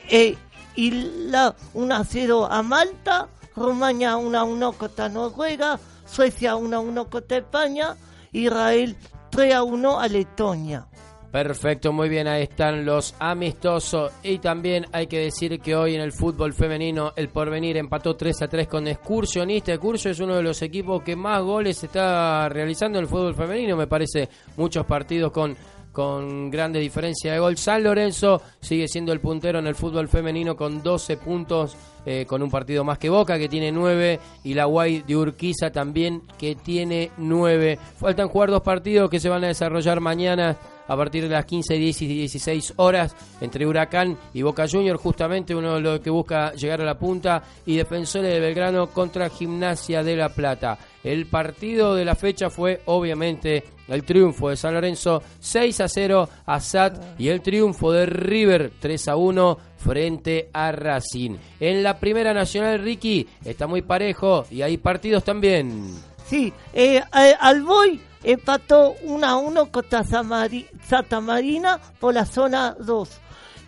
eh, 0.09 0.35
y 0.75 0.89
la 1.29 1.53
1 1.75 1.95
a 1.95 2.03
0 2.03 2.47
a 2.49 2.63
Malta, 2.63 3.27
Rumania 3.55 4.17
1 4.17 4.35
a 4.35 4.43
1 4.43 4.71
contra 4.71 5.09
Noruega, 5.09 5.79
Suecia 6.07 6.55
1 6.55 6.75
a 6.75 6.79
1 6.79 7.09
contra 7.11 7.37
España, 7.37 7.95
Israel 8.31 8.97
3 9.29 9.53
a 9.53 9.61
1 9.61 9.99
a 9.99 10.07
Letonia. 10.07 10.87
Perfecto, 11.33 11.91
muy 11.91 12.09
bien, 12.09 12.27
ahí 12.27 12.43
están 12.43 12.85
los 12.85 13.15
amistosos. 13.17 14.11
Y 14.21 14.37
también 14.37 14.85
hay 14.91 15.07
que 15.07 15.17
decir 15.17 15.59
que 15.59 15.75
hoy 15.75 15.95
en 15.95 16.01
el 16.01 16.11
fútbol 16.11 16.53
femenino 16.53 17.11
el 17.15 17.29
Porvenir 17.29 17.75
empató 17.75 18.15
3 18.15 18.43
a 18.43 18.47
3 18.47 18.67
con 18.67 18.87
Excursionista. 18.87 19.73
Excursio 19.73 20.11
es 20.11 20.19
uno 20.19 20.35
de 20.35 20.43
los 20.43 20.61
equipos 20.61 21.01
que 21.01 21.15
más 21.15 21.41
goles 21.41 21.83
está 21.83 22.47
realizando 22.49 22.99
en 22.99 23.05
el 23.05 23.09
fútbol 23.09 23.33
femenino, 23.33 23.75
me 23.75 23.87
parece, 23.87 24.29
muchos 24.57 24.85
partidos 24.85 25.31
con 25.31 25.57
con 25.91 26.49
grande 26.49 26.79
diferencia 26.79 27.31
de 27.31 27.39
gol. 27.39 27.55
San 27.55 27.83
Lorenzo 27.83 28.41
sigue 28.59 28.87
siendo 28.87 29.13
el 29.13 29.19
puntero 29.19 29.59
en 29.59 29.67
el 29.67 29.75
fútbol 29.75 30.09
femenino 30.09 30.55
con 30.55 30.81
12 30.81 31.17
puntos, 31.17 31.77
eh, 32.03 32.25
con 32.27 32.41
un 32.41 32.49
partido 32.49 32.83
más 32.83 32.97
que 32.97 33.09
Boca, 33.09 33.37
que 33.37 33.47
tiene 33.47 33.71
9, 33.71 34.19
y 34.43 34.55
la 34.55 34.65
Guay 34.65 35.03
de 35.03 35.15
Urquiza 35.15 35.71
también, 35.71 36.23
que 36.37 36.55
tiene 36.55 37.11
9. 37.17 37.77
Faltan 37.97 38.27
jugar 38.27 38.49
dos 38.49 38.63
partidos 38.63 39.09
que 39.09 39.19
se 39.19 39.29
van 39.29 39.43
a 39.43 39.47
desarrollar 39.47 39.99
mañana 39.99 40.57
a 40.87 40.97
partir 40.97 41.23
de 41.23 41.29
las 41.29 41.45
15, 41.45 41.75
10 41.75 42.01
y 42.01 42.07
16 42.07 42.73
horas 42.77 43.15
entre 43.41 43.65
Huracán 43.65 44.17
y 44.33 44.41
Boca 44.41 44.67
Junior, 44.69 44.97
justamente 44.97 45.55
uno 45.55 45.75
de 45.75 45.81
los 45.81 45.99
que 45.99 46.09
busca 46.09 46.53
llegar 46.53 46.81
a 46.81 46.85
la 46.85 46.97
punta, 46.97 47.43
y 47.65 47.75
Defensores 47.75 48.33
de 48.33 48.39
Belgrano 48.39 48.87
contra 48.87 49.29
Gimnasia 49.29 50.03
de 50.03 50.15
La 50.15 50.29
Plata. 50.29 50.77
El 51.03 51.25
partido 51.25 51.95
de 51.95 52.05
la 52.05 52.15
fecha 52.15 52.49
fue 52.49 52.81
obviamente 52.85 53.63
el 53.87 54.03
triunfo 54.03 54.49
de 54.49 54.55
San 54.55 54.73
Lorenzo 54.73 55.21
6 55.39 55.81
a 55.81 55.87
0 55.87 56.29
a 56.45 56.59
SAT 56.59 57.19
y 57.19 57.27
el 57.27 57.41
triunfo 57.41 57.91
de 57.91 58.05
River 58.05 58.71
3 58.79 59.07
a 59.09 59.15
1 59.15 59.57
frente 59.77 60.49
a 60.53 60.71
Racing. 60.71 61.35
En 61.59 61.83
la 61.83 61.99
primera 61.99 62.33
nacional, 62.33 62.79
Ricky, 62.79 63.27
está 63.43 63.67
muy 63.67 63.81
parejo 63.81 64.45
y 64.49 64.61
hay 64.61 64.77
partidos 64.77 65.23
también. 65.23 65.93
Sí, 66.25 66.53
eh, 66.73 67.01
eh, 67.13 67.35
Alboy 67.39 67.99
empató 68.23 68.95
1 69.03 69.27
a 69.27 69.37
1 69.37 69.71
contra 69.71 70.03
Santa 70.03 71.21
Marina 71.21 71.79
por 71.99 72.13
la 72.13 72.25
zona 72.25 72.75
2. 72.79 73.09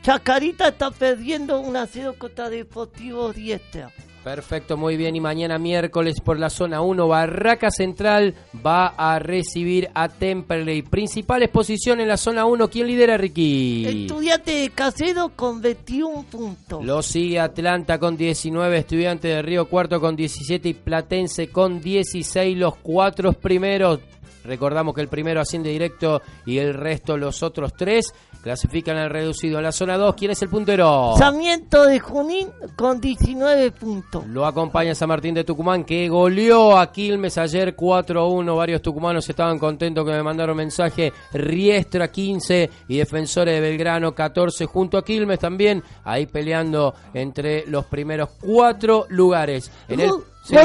Chacarita 0.02 0.68
está 0.68 0.92
perdiendo 0.92 1.60
1 1.60 1.80
a 1.80 1.88
0 1.88 2.16
contra 2.18 2.50
Deportivo 2.50 3.34
Diestra. 3.34 3.92
Perfecto, 4.26 4.76
muy 4.76 4.98
bien. 4.98 5.16
Y 5.16 5.20
mañana 5.20 5.60
miércoles 5.60 6.20
por 6.20 6.40
la 6.40 6.50
zona 6.50 6.82
1, 6.82 7.08
Barraca 7.08 7.70
Central 7.70 8.34
va 8.66 8.88
a 8.88 9.20
recibir 9.20 9.92
a 9.94 10.10
Temperley. 10.10 10.82
Principales 10.82 11.50
posiciones 11.50 12.04
en 12.04 12.10
la 12.10 12.18
zona 12.18 12.46
1. 12.46 12.68
¿Quién 12.68 12.88
lidera, 12.88 13.18
Ricky? 13.18 13.86
Estudiante 13.86 14.52
de 14.52 14.70
Casedo 14.72 15.30
con 15.36 15.62
21 15.62 16.24
puntos. 16.24 16.84
Lo 16.84 17.04
sigue 17.04 17.40
Atlanta 17.40 18.00
con 18.00 18.18
19, 18.18 18.80
Estudiante 18.80 19.28
de 19.28 19.44
Río 19.44 19.70
Cuarto 19.70 20.02
con 20.02 20.16
17 20.16 20.70
y 20.70 20.74
Platense 20.74 21.50
con 21.50 21.80
16. 21.80 22.58
Los 22.58 22.78
cuatro 22.78 23.32
primeros, 23.34 24.00
recordamos 24.46 24.94
que 24.94 25.02
el 25.02 25.08
primero 25.08 25.42
asciende 25.42 25.70
directo 25.70 26.22
y 26.46 26.58
el 26.58 26.74
resto, 26.74 27.18
los 27.18 27.44
otros 27.44 27.74
tres, 27.74 28.14
clasifican 28.46 28.98
al 28.98 29.10
reducido. 29.10 29.58
En 29.58 29.64
la 29.64 29.72
zona 29.72 29.98
2, 29.98 30.14
¿quién 30.16 30.30
es 30.30 30.42
el 30.44 30.50
puntero? 30.50 31.16
Sarmiento 31.18 31.84
de 31.84 32.00
Junín 32.00 32.50
con 32.76 33.02
19 33.02 33.72
puntos. 33.72 34.28
Lo 34.28 34.46
acompaña 34.46 34.94
San 34.94 35.10
Martín 35.10 35.34
de 35.34 35.44
Tucumán 35.44 35.84
que 35.84 36.08
goleó 36.08 36.78
a 36.78 36.92
Quilmes 36.92 37.40
ayer 37.40 37.76
4-1. 37.76 38.56
Varios 38.56 38.84
tucumanos 38.84 39.28
estaban 39.28 39.58
contentos 39.58 40.06
que 40.06 40.12
me 40.12 40.22
mandaron 40.22 40.56
mensaje. 40.56 41.12
Riestra 41.34 42.12
15 42.12 42.70
y 42.88 42.98
Defensores 42.98 43.56
de 43.56 43.62
Belgrano 43.62 44.14
14 44.14 44.68
junto 44.68 45.00
a 45.00 45.04
Quilmes 45.04 45.40
también. 45.40 45.82
Ahí 46.04 46.28
peleando 46.28 46.94
entre 47.16 47.66
los 47.66 47.86
primeros 47.86 48.30
cuatro 48.40 49.08
lugares. 49.10 49.72
En 49.88 50.02
el, 50.02 50.12
sí. 50.44 50.56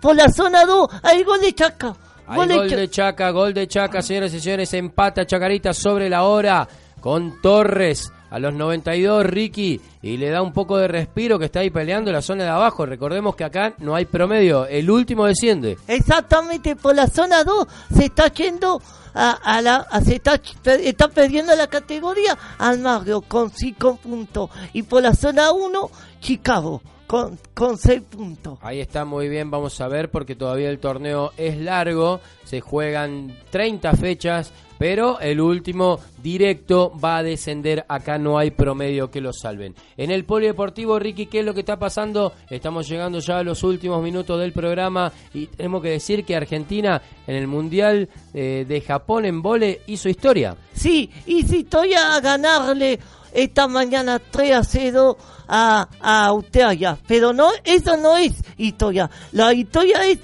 Por 0.00 0.16
la 0.16 0.28
zona 0.30 0.64
2 0.64 0.88
hay 1.02 1.22
gol 1.22 1.40
de 1.40 1.52
Chaca. 1.52 1.94
Hay 2.26 2.36
Gol 2.38 2.48
de 2.48 2.54
gol 2.56 2.68
Cha- 2.70 2.76
de 2.76 2.90
Chaca, 2.90 3.30
gol 3.30 3.54
de 3.54 3.68
Chaca, 3.68 4.02
señoras 4.02 4.34
y 4.34 4.40
señores, 4.40 4.72
empata 4.74 5.26
Chacarita 5.26 5.72
sobre 5.72 6.08
la 6.08 6.24
hora 6.24 6.66
con 7.00 7.40
Torres 7.40 8.10
a 8.30 8.40
los 8.40 8.52
92, 8.52 9.24
Ricky, 9.24 9.80
y 10.02 10.16
le 10.16 10.30
da 10.30 10.42
un 10.42 10.52
poco 10.52 10.76
de 10.78 10.88
respiro 10.88 11.38
que 11.38 11.44
está 11.44 11.60
ahí 11.60 11.70
peleando 11.70 12.10
la 12.10 12.20
zona 12.20 12.42
de 12.42 12.50
abajo. 12.50 12.84
Recordemos 12.84 13.36
que 13.36 13.44
acá 13.44 13.74
no 13.78 13.94
hay 13.94 14.04
promedio, 14.04 14.66
el 14.66 14.90
último 14.90 15.26
desciende. 15.26 15.78
Exactamente, 15.86 16.74
por 16.74 16.96
la 16.96 17.06
zona 17.06 17.44
2 17.44 17.66
se 17.94 18.06
está 18.06 18.26
yendo 18.32 18.82
a, 19.14 19.30
a 19.30 19.62
la, 19.62 19.76
a- 19.88 20.00
se 20.00 20.16
está, 20.16 20.40
está 20.64 21.08
perdiendo 21.08 21.54
la 21.54 21.68
categoría 21.68 22.36
Almagro 22.58 23.20
con 23.22 23.50
5 23.50 23.96
puntos 24.02 24.50
y 24.72 24.82
por 24.82 25.02
la 25.04 25.14
zona 25.14 25.52
1 25.52 25.90
Chicago 26.20 26.82
con, 27.06 27.38
con 27.54 27.78
6 27.78 28.02
puntos. 28.02 28.58
Ahí 28.62 28.80
está 28.80 29.04
muy 29.04 29.28
bien, 29.28 29.50
vamos 29.50 29.80
a 29.80 29.88
ver 29.88 30.10
porque 30.10 30.34
todavía 30.34 30.70
el 30.70 30.78
torneo 30.78 31.32
es 31.36 31.58
largo, 31.58 32.20
se 32.44 32.60
juegan 32.60 33.36
30 33.50 33.92
fechas, 33.94 34.52
pero 34.78 35.20
el 35.20 35.40
último 35.40 36.00
directo 36.22 36.92
va 37.02 37.18
a 37.18 37.22
descender, 37.22 37.84
acá 37.88 38.18
no 38.18 38.38
hay 38.38 38.50
promedio 38.50 39.10
que 39.10 39.20
lo 39.20 39.32
salven. 39.32 39.74
En 39.96 40.10
el 40.10 40.24
polideportivo, 40.24 40.98
Ricky, 40.98 41.26
¿qué 41.26 41.40
es 41.40 41.44
lo 41.44 41.54
que 41.54 41.60
está 41.60 41.78
pasando? 41.78 42.32
Estamos 42.50 42.88
llegando 42.88 43.18
ya 43.20 43.38
a 43.38 43.42
los 43.42 43.62
últimos 43.62 44.02
minutos 44.02 44.38
del 44.38 44.52
programa 44.52 45.12
y 45.32 45.46
tenemos 45.46 45.82
que 45.82 45.90
decir 45.90 46.24
que 46.24 46.36
Argentina 46.36 47.00
en 47.26 47.36
el 47.36 47.46
Mundial 47.46 48.08
eh, 48.34 48.64
de 48.68 48.80
Japón 48.80 49.24
en 49.24 49.42
vole 49.42 49.82
hizo 49.86 50.08
historia. 50.08 50.56
Sí, 50.72 51.10
y 51.26 51.42
si 51.42 51.60
estoy 51.60 51.94
a 51.94 52.20
ganarle 52.20 52.98
esta 53.36 53.68
mañana 53.68 54.18
3 54.18 54.56
a 54.56 54.64
0 54.64 55.16
a, 55.46 55.88
a 56.00 56.26
Australia, 56.26 56.98
pero 57.06 57.32
no, 57.32 57.50
eso 57.64 57.96
no 57.96 58.16
es 58.16 58.32
historia. 58.56 59.10
La 59.32 59.52
historia 59.52 60.06
es 60.06 60.18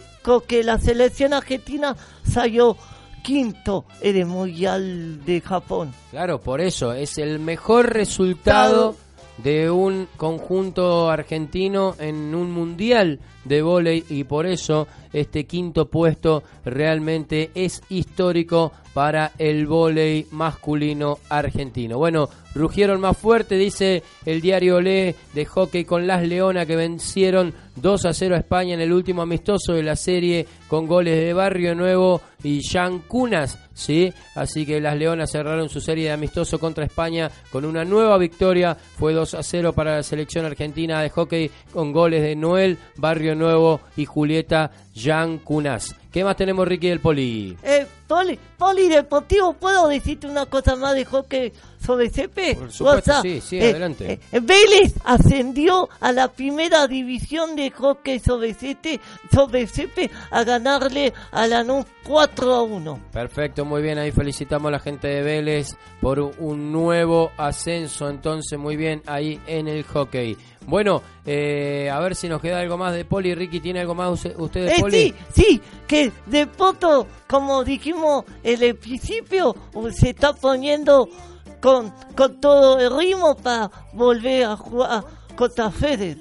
que 0.46 0.64
la 0.64 0.78
selección 0.78 1.34
argentina 1.34 1.94
salió 2.28 2.76
quinto 3.22 3.84
en 4.00 4.16
el 4.16 4.26
Mundial 4.26 5.24
de 5.24 5.40
Japón. 5.40 5.92
Claro, 6.10 6.40
por 6.40 6.60
eso 6.60 6.92
es 6.92 7.18
el 7.18 7.38
mejor 7.38 7.92
resultado 7.92 8.96
de 9.38 9.70
un 9.70 10.08
conjunto 10.16 11.10
argentino 11.10 11.94
en 11.98 12.34
un 12.34 12.50
mundial 12.50 13.20
de 13.44 13.62
vóley 13.62 14.04
y 14.08 14.24
por 14.24 14.46
eso 14.46 14.86
este 15.12 15.44
quinto 15.44 15.86
puesto 15.86 16.42
realmente 16.64 17.50
es 17.54 17.82
histórico 17.88 18.72
para 18.94 19.32
el 19.38 19.66
vóley 19.66 20.26
masculino 20.30 21.18
argentino. 21.28 21.98
Bueno, 21.98 22.28
rugieron 22.54 23.00
más 23.00 23.16
fuerte, 23.16 23.56
dice 23.56 24.02
el 24.26 24.40
diario 24.40 24.80
Le 24.80 25.14
de 25.34 25.44
hockey 25.44 25.84
con 25.84 26.06
las 26.06 26.26
Leonas 26.26 26.66
que 26.66 26.76
vencieron 26.76 27.54
2 27.76 28.04
a 28.04 28.12
0 28.12 28.34
a 28.36 28.38
España 28.38 28.74
en 28.74 28.80
el 28.80 28.92
último 28.92 29.22
amistoso 29.22 29.72
de 29.72 29.82
la 29.82 29.96
serie 29.96 30.46
con 30.68 30.86
goles 30.86 31.18
de 31.18 31.32
Barrio 31.32 31.74
Nuevo 31.74 32.20
y 32.42 32.60
Jean 32.60 33.00
Cunas, 33.00 33.58
¿sí? 33.82 34.12
Así 34.34 34.64
que 34.64 34.80
las 34.80 34.96
Leonas 34.96 35.30
cerraron 35.30 35.68
su 35.68 35.80
serie 35.80 36.06
de 36.06 36.12
amistoso 36.12 36.58
contra 36.58 36.84
España 36.84 37.30
con 37.50 37.64
una 37.64 37.84
nueva 37.84 38.18
victoria. 38.18 38.74
Fue 38.74 39.12
2 39.12 39.34
a 39.34 39.42
0 39.42 39.72
para 39.72 39.96
la 39.96 40.02
selección 40.02 40.46
argentina 40.46 41.00
de 41.00 41.10
hockey 41.10 41.50
con 41.72 41.92
goles 41.92 42.22
de 42.22 42.36
Noel 42.36 42.78
Barrio 42.96 43.34
Nuevo 43.34 43.80
y 43.96 44.04
Julieta 44.04 44.70
Jean 44.94 45.38
Cunas. 45.38 46.01
¿Qué 46.12 46.22
más 46.24 46.36
tenemos, 46.36 46.68
Ricky 46.68 46.90
del 46.90 47.00
Poli? 47.00 47.56
Eh, 47.62 47.86
poli, 48.06 48.38
polideportivo, 48.58 49.54
¿puedo 49.54 49.88
decirte 49.88 50.26
una 50.26 50.44
cosa 50.44 50.76
más 50.76 50.94
de 50.94 51.06
hockey 51.06 51.50
sobre 51.82 52.10
CP? 52.10 52.54
Por 52.56 52.70
supuesto, 52.70 53.22
sí, 53.22 53.40
sí, 53.40 53.58
eh, 53.58 53.70
adelante. 53.70 54.20
eh, 54.30 54.40
Vélez 54.40 54.92
ascendió 55.04 55.88
a 56.00 56.12
la 56.12 56.28
primera 56.28 56.86
división 56.86 57.56
de 57.56 57.70
hockey 57.70 58.18
sobre 58.18 58.52
CP, 58.52 59.00
sobre 59.32 59.66
CP 59.66 60.10
a 60.30 60.44
ganarle 60.44 61.14
a 61.30 61.46
la 61.46 61.64
NU 61.64 61.82
4 62.04 62.54
a 62.54 62.62
1. 62.62 63.00
Perfecto, 63.10 63.64
muy 63.64 63.80
bien, 63.80 63.96
ahí 63.98 64.12
felicitamos 64.12 64.68
a 64.68 64.72
la 64.72 64.80
gente 64.80 65.08
de 65.08 65.22
Vélez 65.22 65.68
por 66.02 66.20
un 66.20 66.70
nuevo 66.72 67.30
ascenso, 67.38 68.10
entonces 68.10 68.58
muy 68.58 68.76
bien 68.76 69.02
ahí 69.06 69.40
en 69.46 69.66
el 69.66 69.82
hockey. 69.84 70.36
Bueno, 70.66 71.02
eh, 71.26 71.90
a 71.92 71.98
ver 72.00 72.14
si 72.14 72.28
nos 72.28 72.40
queda 72.40 72.60
algo 72.60 72.78
más 72.78 72.94
de 72.94 73.04
Poli. 73.04 73.34
Ricky, 73.34 73.60
¿tiene 73.60 73.80
algo 73.80 73.94
más 73.94 74.24
usted, 74.36 74.66
de 74.66 74.72
Eh, 74.76 74.80
Poli? 74.80 74.96
sí, 74.96 75.14
sí, 75.34 75.60
que 75.86 76.12
de 76.26 76.46
Poto, 76.46 77.06
como 77.28 77.64
dijimos 77.64 78.24
en 78.42 78.62
el 78.62 78.76
principio, 78.76 79.54
se 79.92 80.10
está 80.10 80.32
poniendo 80.32 81.08
con, 81.60 81.92
con 82.16 82.40
todo 82.40 82.78
el 82.78 82.96
ritmo 82.96 83.36
para 83.36 83.70
volver 83.92 84.44
a 84.44 84.56
jugar 84.56 85.04
contra 85.36 85.70
Federer 85.70 86.18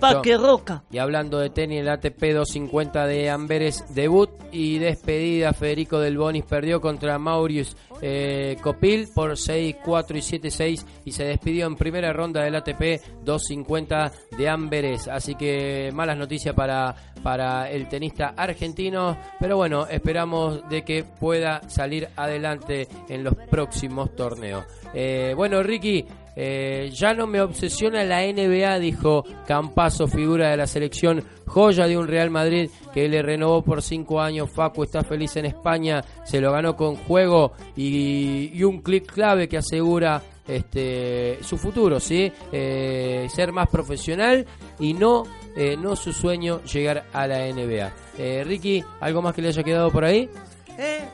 Parque 0.00 0.36
Roca. 0.36 0.84
Y 0.90 0.98
hablando 0.98 1.38
de 1.38 1.50
tenis, 1.50 1.80
el 1.80 1.88
ATP 1.88 2.20
250 2.20 3.06
de 3.06 3.30
Amberes, 3.30 3.84
debut 3.94 4.30
y 4.52 4.78
despedida. 4.78 5.52
Federico 5.52 6.00
Del 6.00 6.18
Bonis 6.18 6.44
perdió 6.44 6.80
contra 6.80 7.18
Maurius 7.18 7.76
eh, 8.02 8.56
Copil 8.60 9.08
por 9.14 9.32
6-4 9.32 10.16
y 10.16 10.38
7-6 10.38 10.84
y 11.04 11.12
se 11.12 11.24
despidió 11.24 11.66
en 11.66 11.76
primera 11.76 12.12
ronda 12.12 12.42
del 12.42 12.56
ATP 12.56 13.00
250 13.24 14.12
de 14.36 14.48
Amberes. 14.48 15.08
Así 15.08 15.34
que 15.34 15.90
malas 15.94 16.18
noticias 16.18 16.54
para, 16.54 16.94
para 17.22 17.70
el 17.70 17.88
tenista 17.88 18.34
argentino, 18.36 19.16
pero 19.40 19.56
bueno, 19.56 19.86
esperamos 19.86 20.68
de 20.68 20.84
que 20.84 21.04
pueda 21.04 21.68
salir 21.68 22.08
adelante 22.16 22.88
en 23.08 23.24
los 23.24 23.34
próximos 23.50 24.14
torneos. 24.14 24.64
Eh, 24.92 25.32
bueno, 25.36 25.62
Ricky, 25.62 26.04
eh, 26.36 26.90
ya 26.92 27.14
no 27.14 27.26
me 27.26 27.40
obsesiona 27.40 28.04
la 28.04 28.22
NBA, 28.22 28.78
dijo 28.78 29.24
Campazo, 29.46 30.06
figura 30.06 30.50
de 30.50 30.56
la 30.56 30.66
selección, 30.66 31.22
joya 31.46 31.86
de 31.86 31.96
un 31.96 32.08
Real 32.08 32.30
Madrid 32.30 32.70
que 32.92 33.08
le 33.08 33.22
renovó 33.22 33.62
por 33.62 33.82
cinco 33.82 34.20
años. 34.20 34.50
Facu 34.50 34.84
está 34.84 35.02
feliz 35.02 35.36
en 35.36 35.46
España, 35.46 36.04
se 36.24 36.40
lo 36.40 36.52
ganó 36.52 36.76
con 36.76 36.96
juego 36.96 37.52
y, 37.76 38.62
un 38.64 38.80
clic 38.80 39.12
clave 39.12 39.48
que 39.48 39.58
asegura 39.58 40.22
este 40.46 41.38
su 41.42 41.56
futuro, 41.56 42.00
sí, 42.00 42.30
Eh, 42.52 43.26
ser 43.30 43.52
más 43.52 43.68
profesional 43.68 44.46
y 44.78 44.92
no 44.94 45.24
eh, 45.56 45.76
no 45.76 45.94
su 45.94 46.12
sueño 46.12 46.62
llegar 46.64 47.04
a 47.12 47.26
la 47.26 47.46
NBA. 47.46 47.92
Eh, 48.18 48.44
Ricky, 48.44 48.84
algo 49.00 49.22
más 49.22 49.34
que 49.34 49.42
le 49.42 49.48
haya 49.48 49.62
quedado 49.62 49.90
por 49.90 50.04
ahí. 50.04 50.28
Eh, 50.76 51.08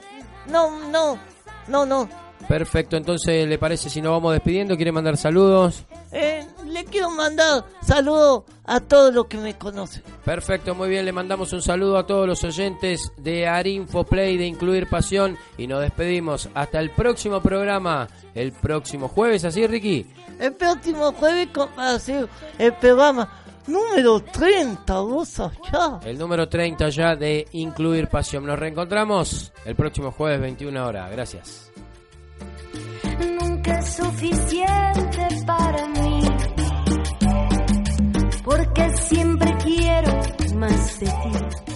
no, 0.47 0.89
no, 0.89 1.19
no, 1.69 1.85
no. 1.85 2.09
Perfecto, 2.51 2.97
entonces 2.97 3.47
le 3.47 3.59
parece 3.59 3.89
si 3.89 4.03
nos 4.03 4.11
vamos 4.11 4.33
despidiendo, 4.33 4.75
quiere 4.75 4.91
mandar 4.91 5.17
saludos. 5.17 5.85
Eh, 6.11 6.45
le 6.67 6.85
quiero 6.85 7.09
mandar 7.09 7.65
saludos 7.81 8.43
a 8.65 8.81
todos 8.81 9.15
los 9.15 9.27
que 9.27 9.37
me 9.37 9.57
conocen. 9.57 10.03
Perfecto, 10.25 10.75
muy 10.75 10.89
bien, 10.89 11.05
le 11.05 11.13
mandamos 11.13 11.53
un 11.53 11.63
saludo 11.63 11.97
a 11.97 12.09
todos 12.09 12.27
los 12.27 12.43
oyentes 12.43 13.13
de 13.19 13.47
Arinfo 13.47 14.03
Play 14.03 14.37
de 14.37 14.47
Incluir 14.47 14.89
Pasión 14.89 15.39
y 15.59 15.69
nos 15.69 15.81
despedimos 15.81 16.49
hasta 16.53 16.81
el 16.81 16.91
próximo 16.91 17.41
programa, 17.41 18.09
el 18.35 18.51
próximo 18.51 19.07
jueves, 19.07 19.45
¿así 19.45 19.65
Ricky? 19.69 20.05
El 20.41 20.53
próximo 20.55 21.13
jueves 21.13 21.51
para 21.55 21.95
hacer 21.95 22.29
el 22.59 22.73
programa 22.73 23.31
número 23.69 24.25
30, 24.25 25.01
vos 25.03 25.39
allá. 25.39 26.01
El 26.05 26.19
número 26.19 26.49
30 26.49 26.89
ya 26.89 27.15
de 27.15 27.47
Incluir 27.53 28.09
Pasión. 28.09 28.45
Nos 28.45 28.59
reencontramos 28.59 29.53
el 29.65 29.77
próximo 29.77 30.11
jueves 30.11 30.41
21 30.41 30.85
horas. 30.85 31.13
Gracias 31.13 31.70
nunca 33.41 33.79
es 33.79 33.95
suficiente 33.95 35.29
para 35.47 35.87
mí, 35.89 36.21
porque 38.45 38.97
siempre 38.97 39.57
quiero 39.63 40.13
más 40.57 41.01
de 41.01 41.07
ti. 41.07 41.70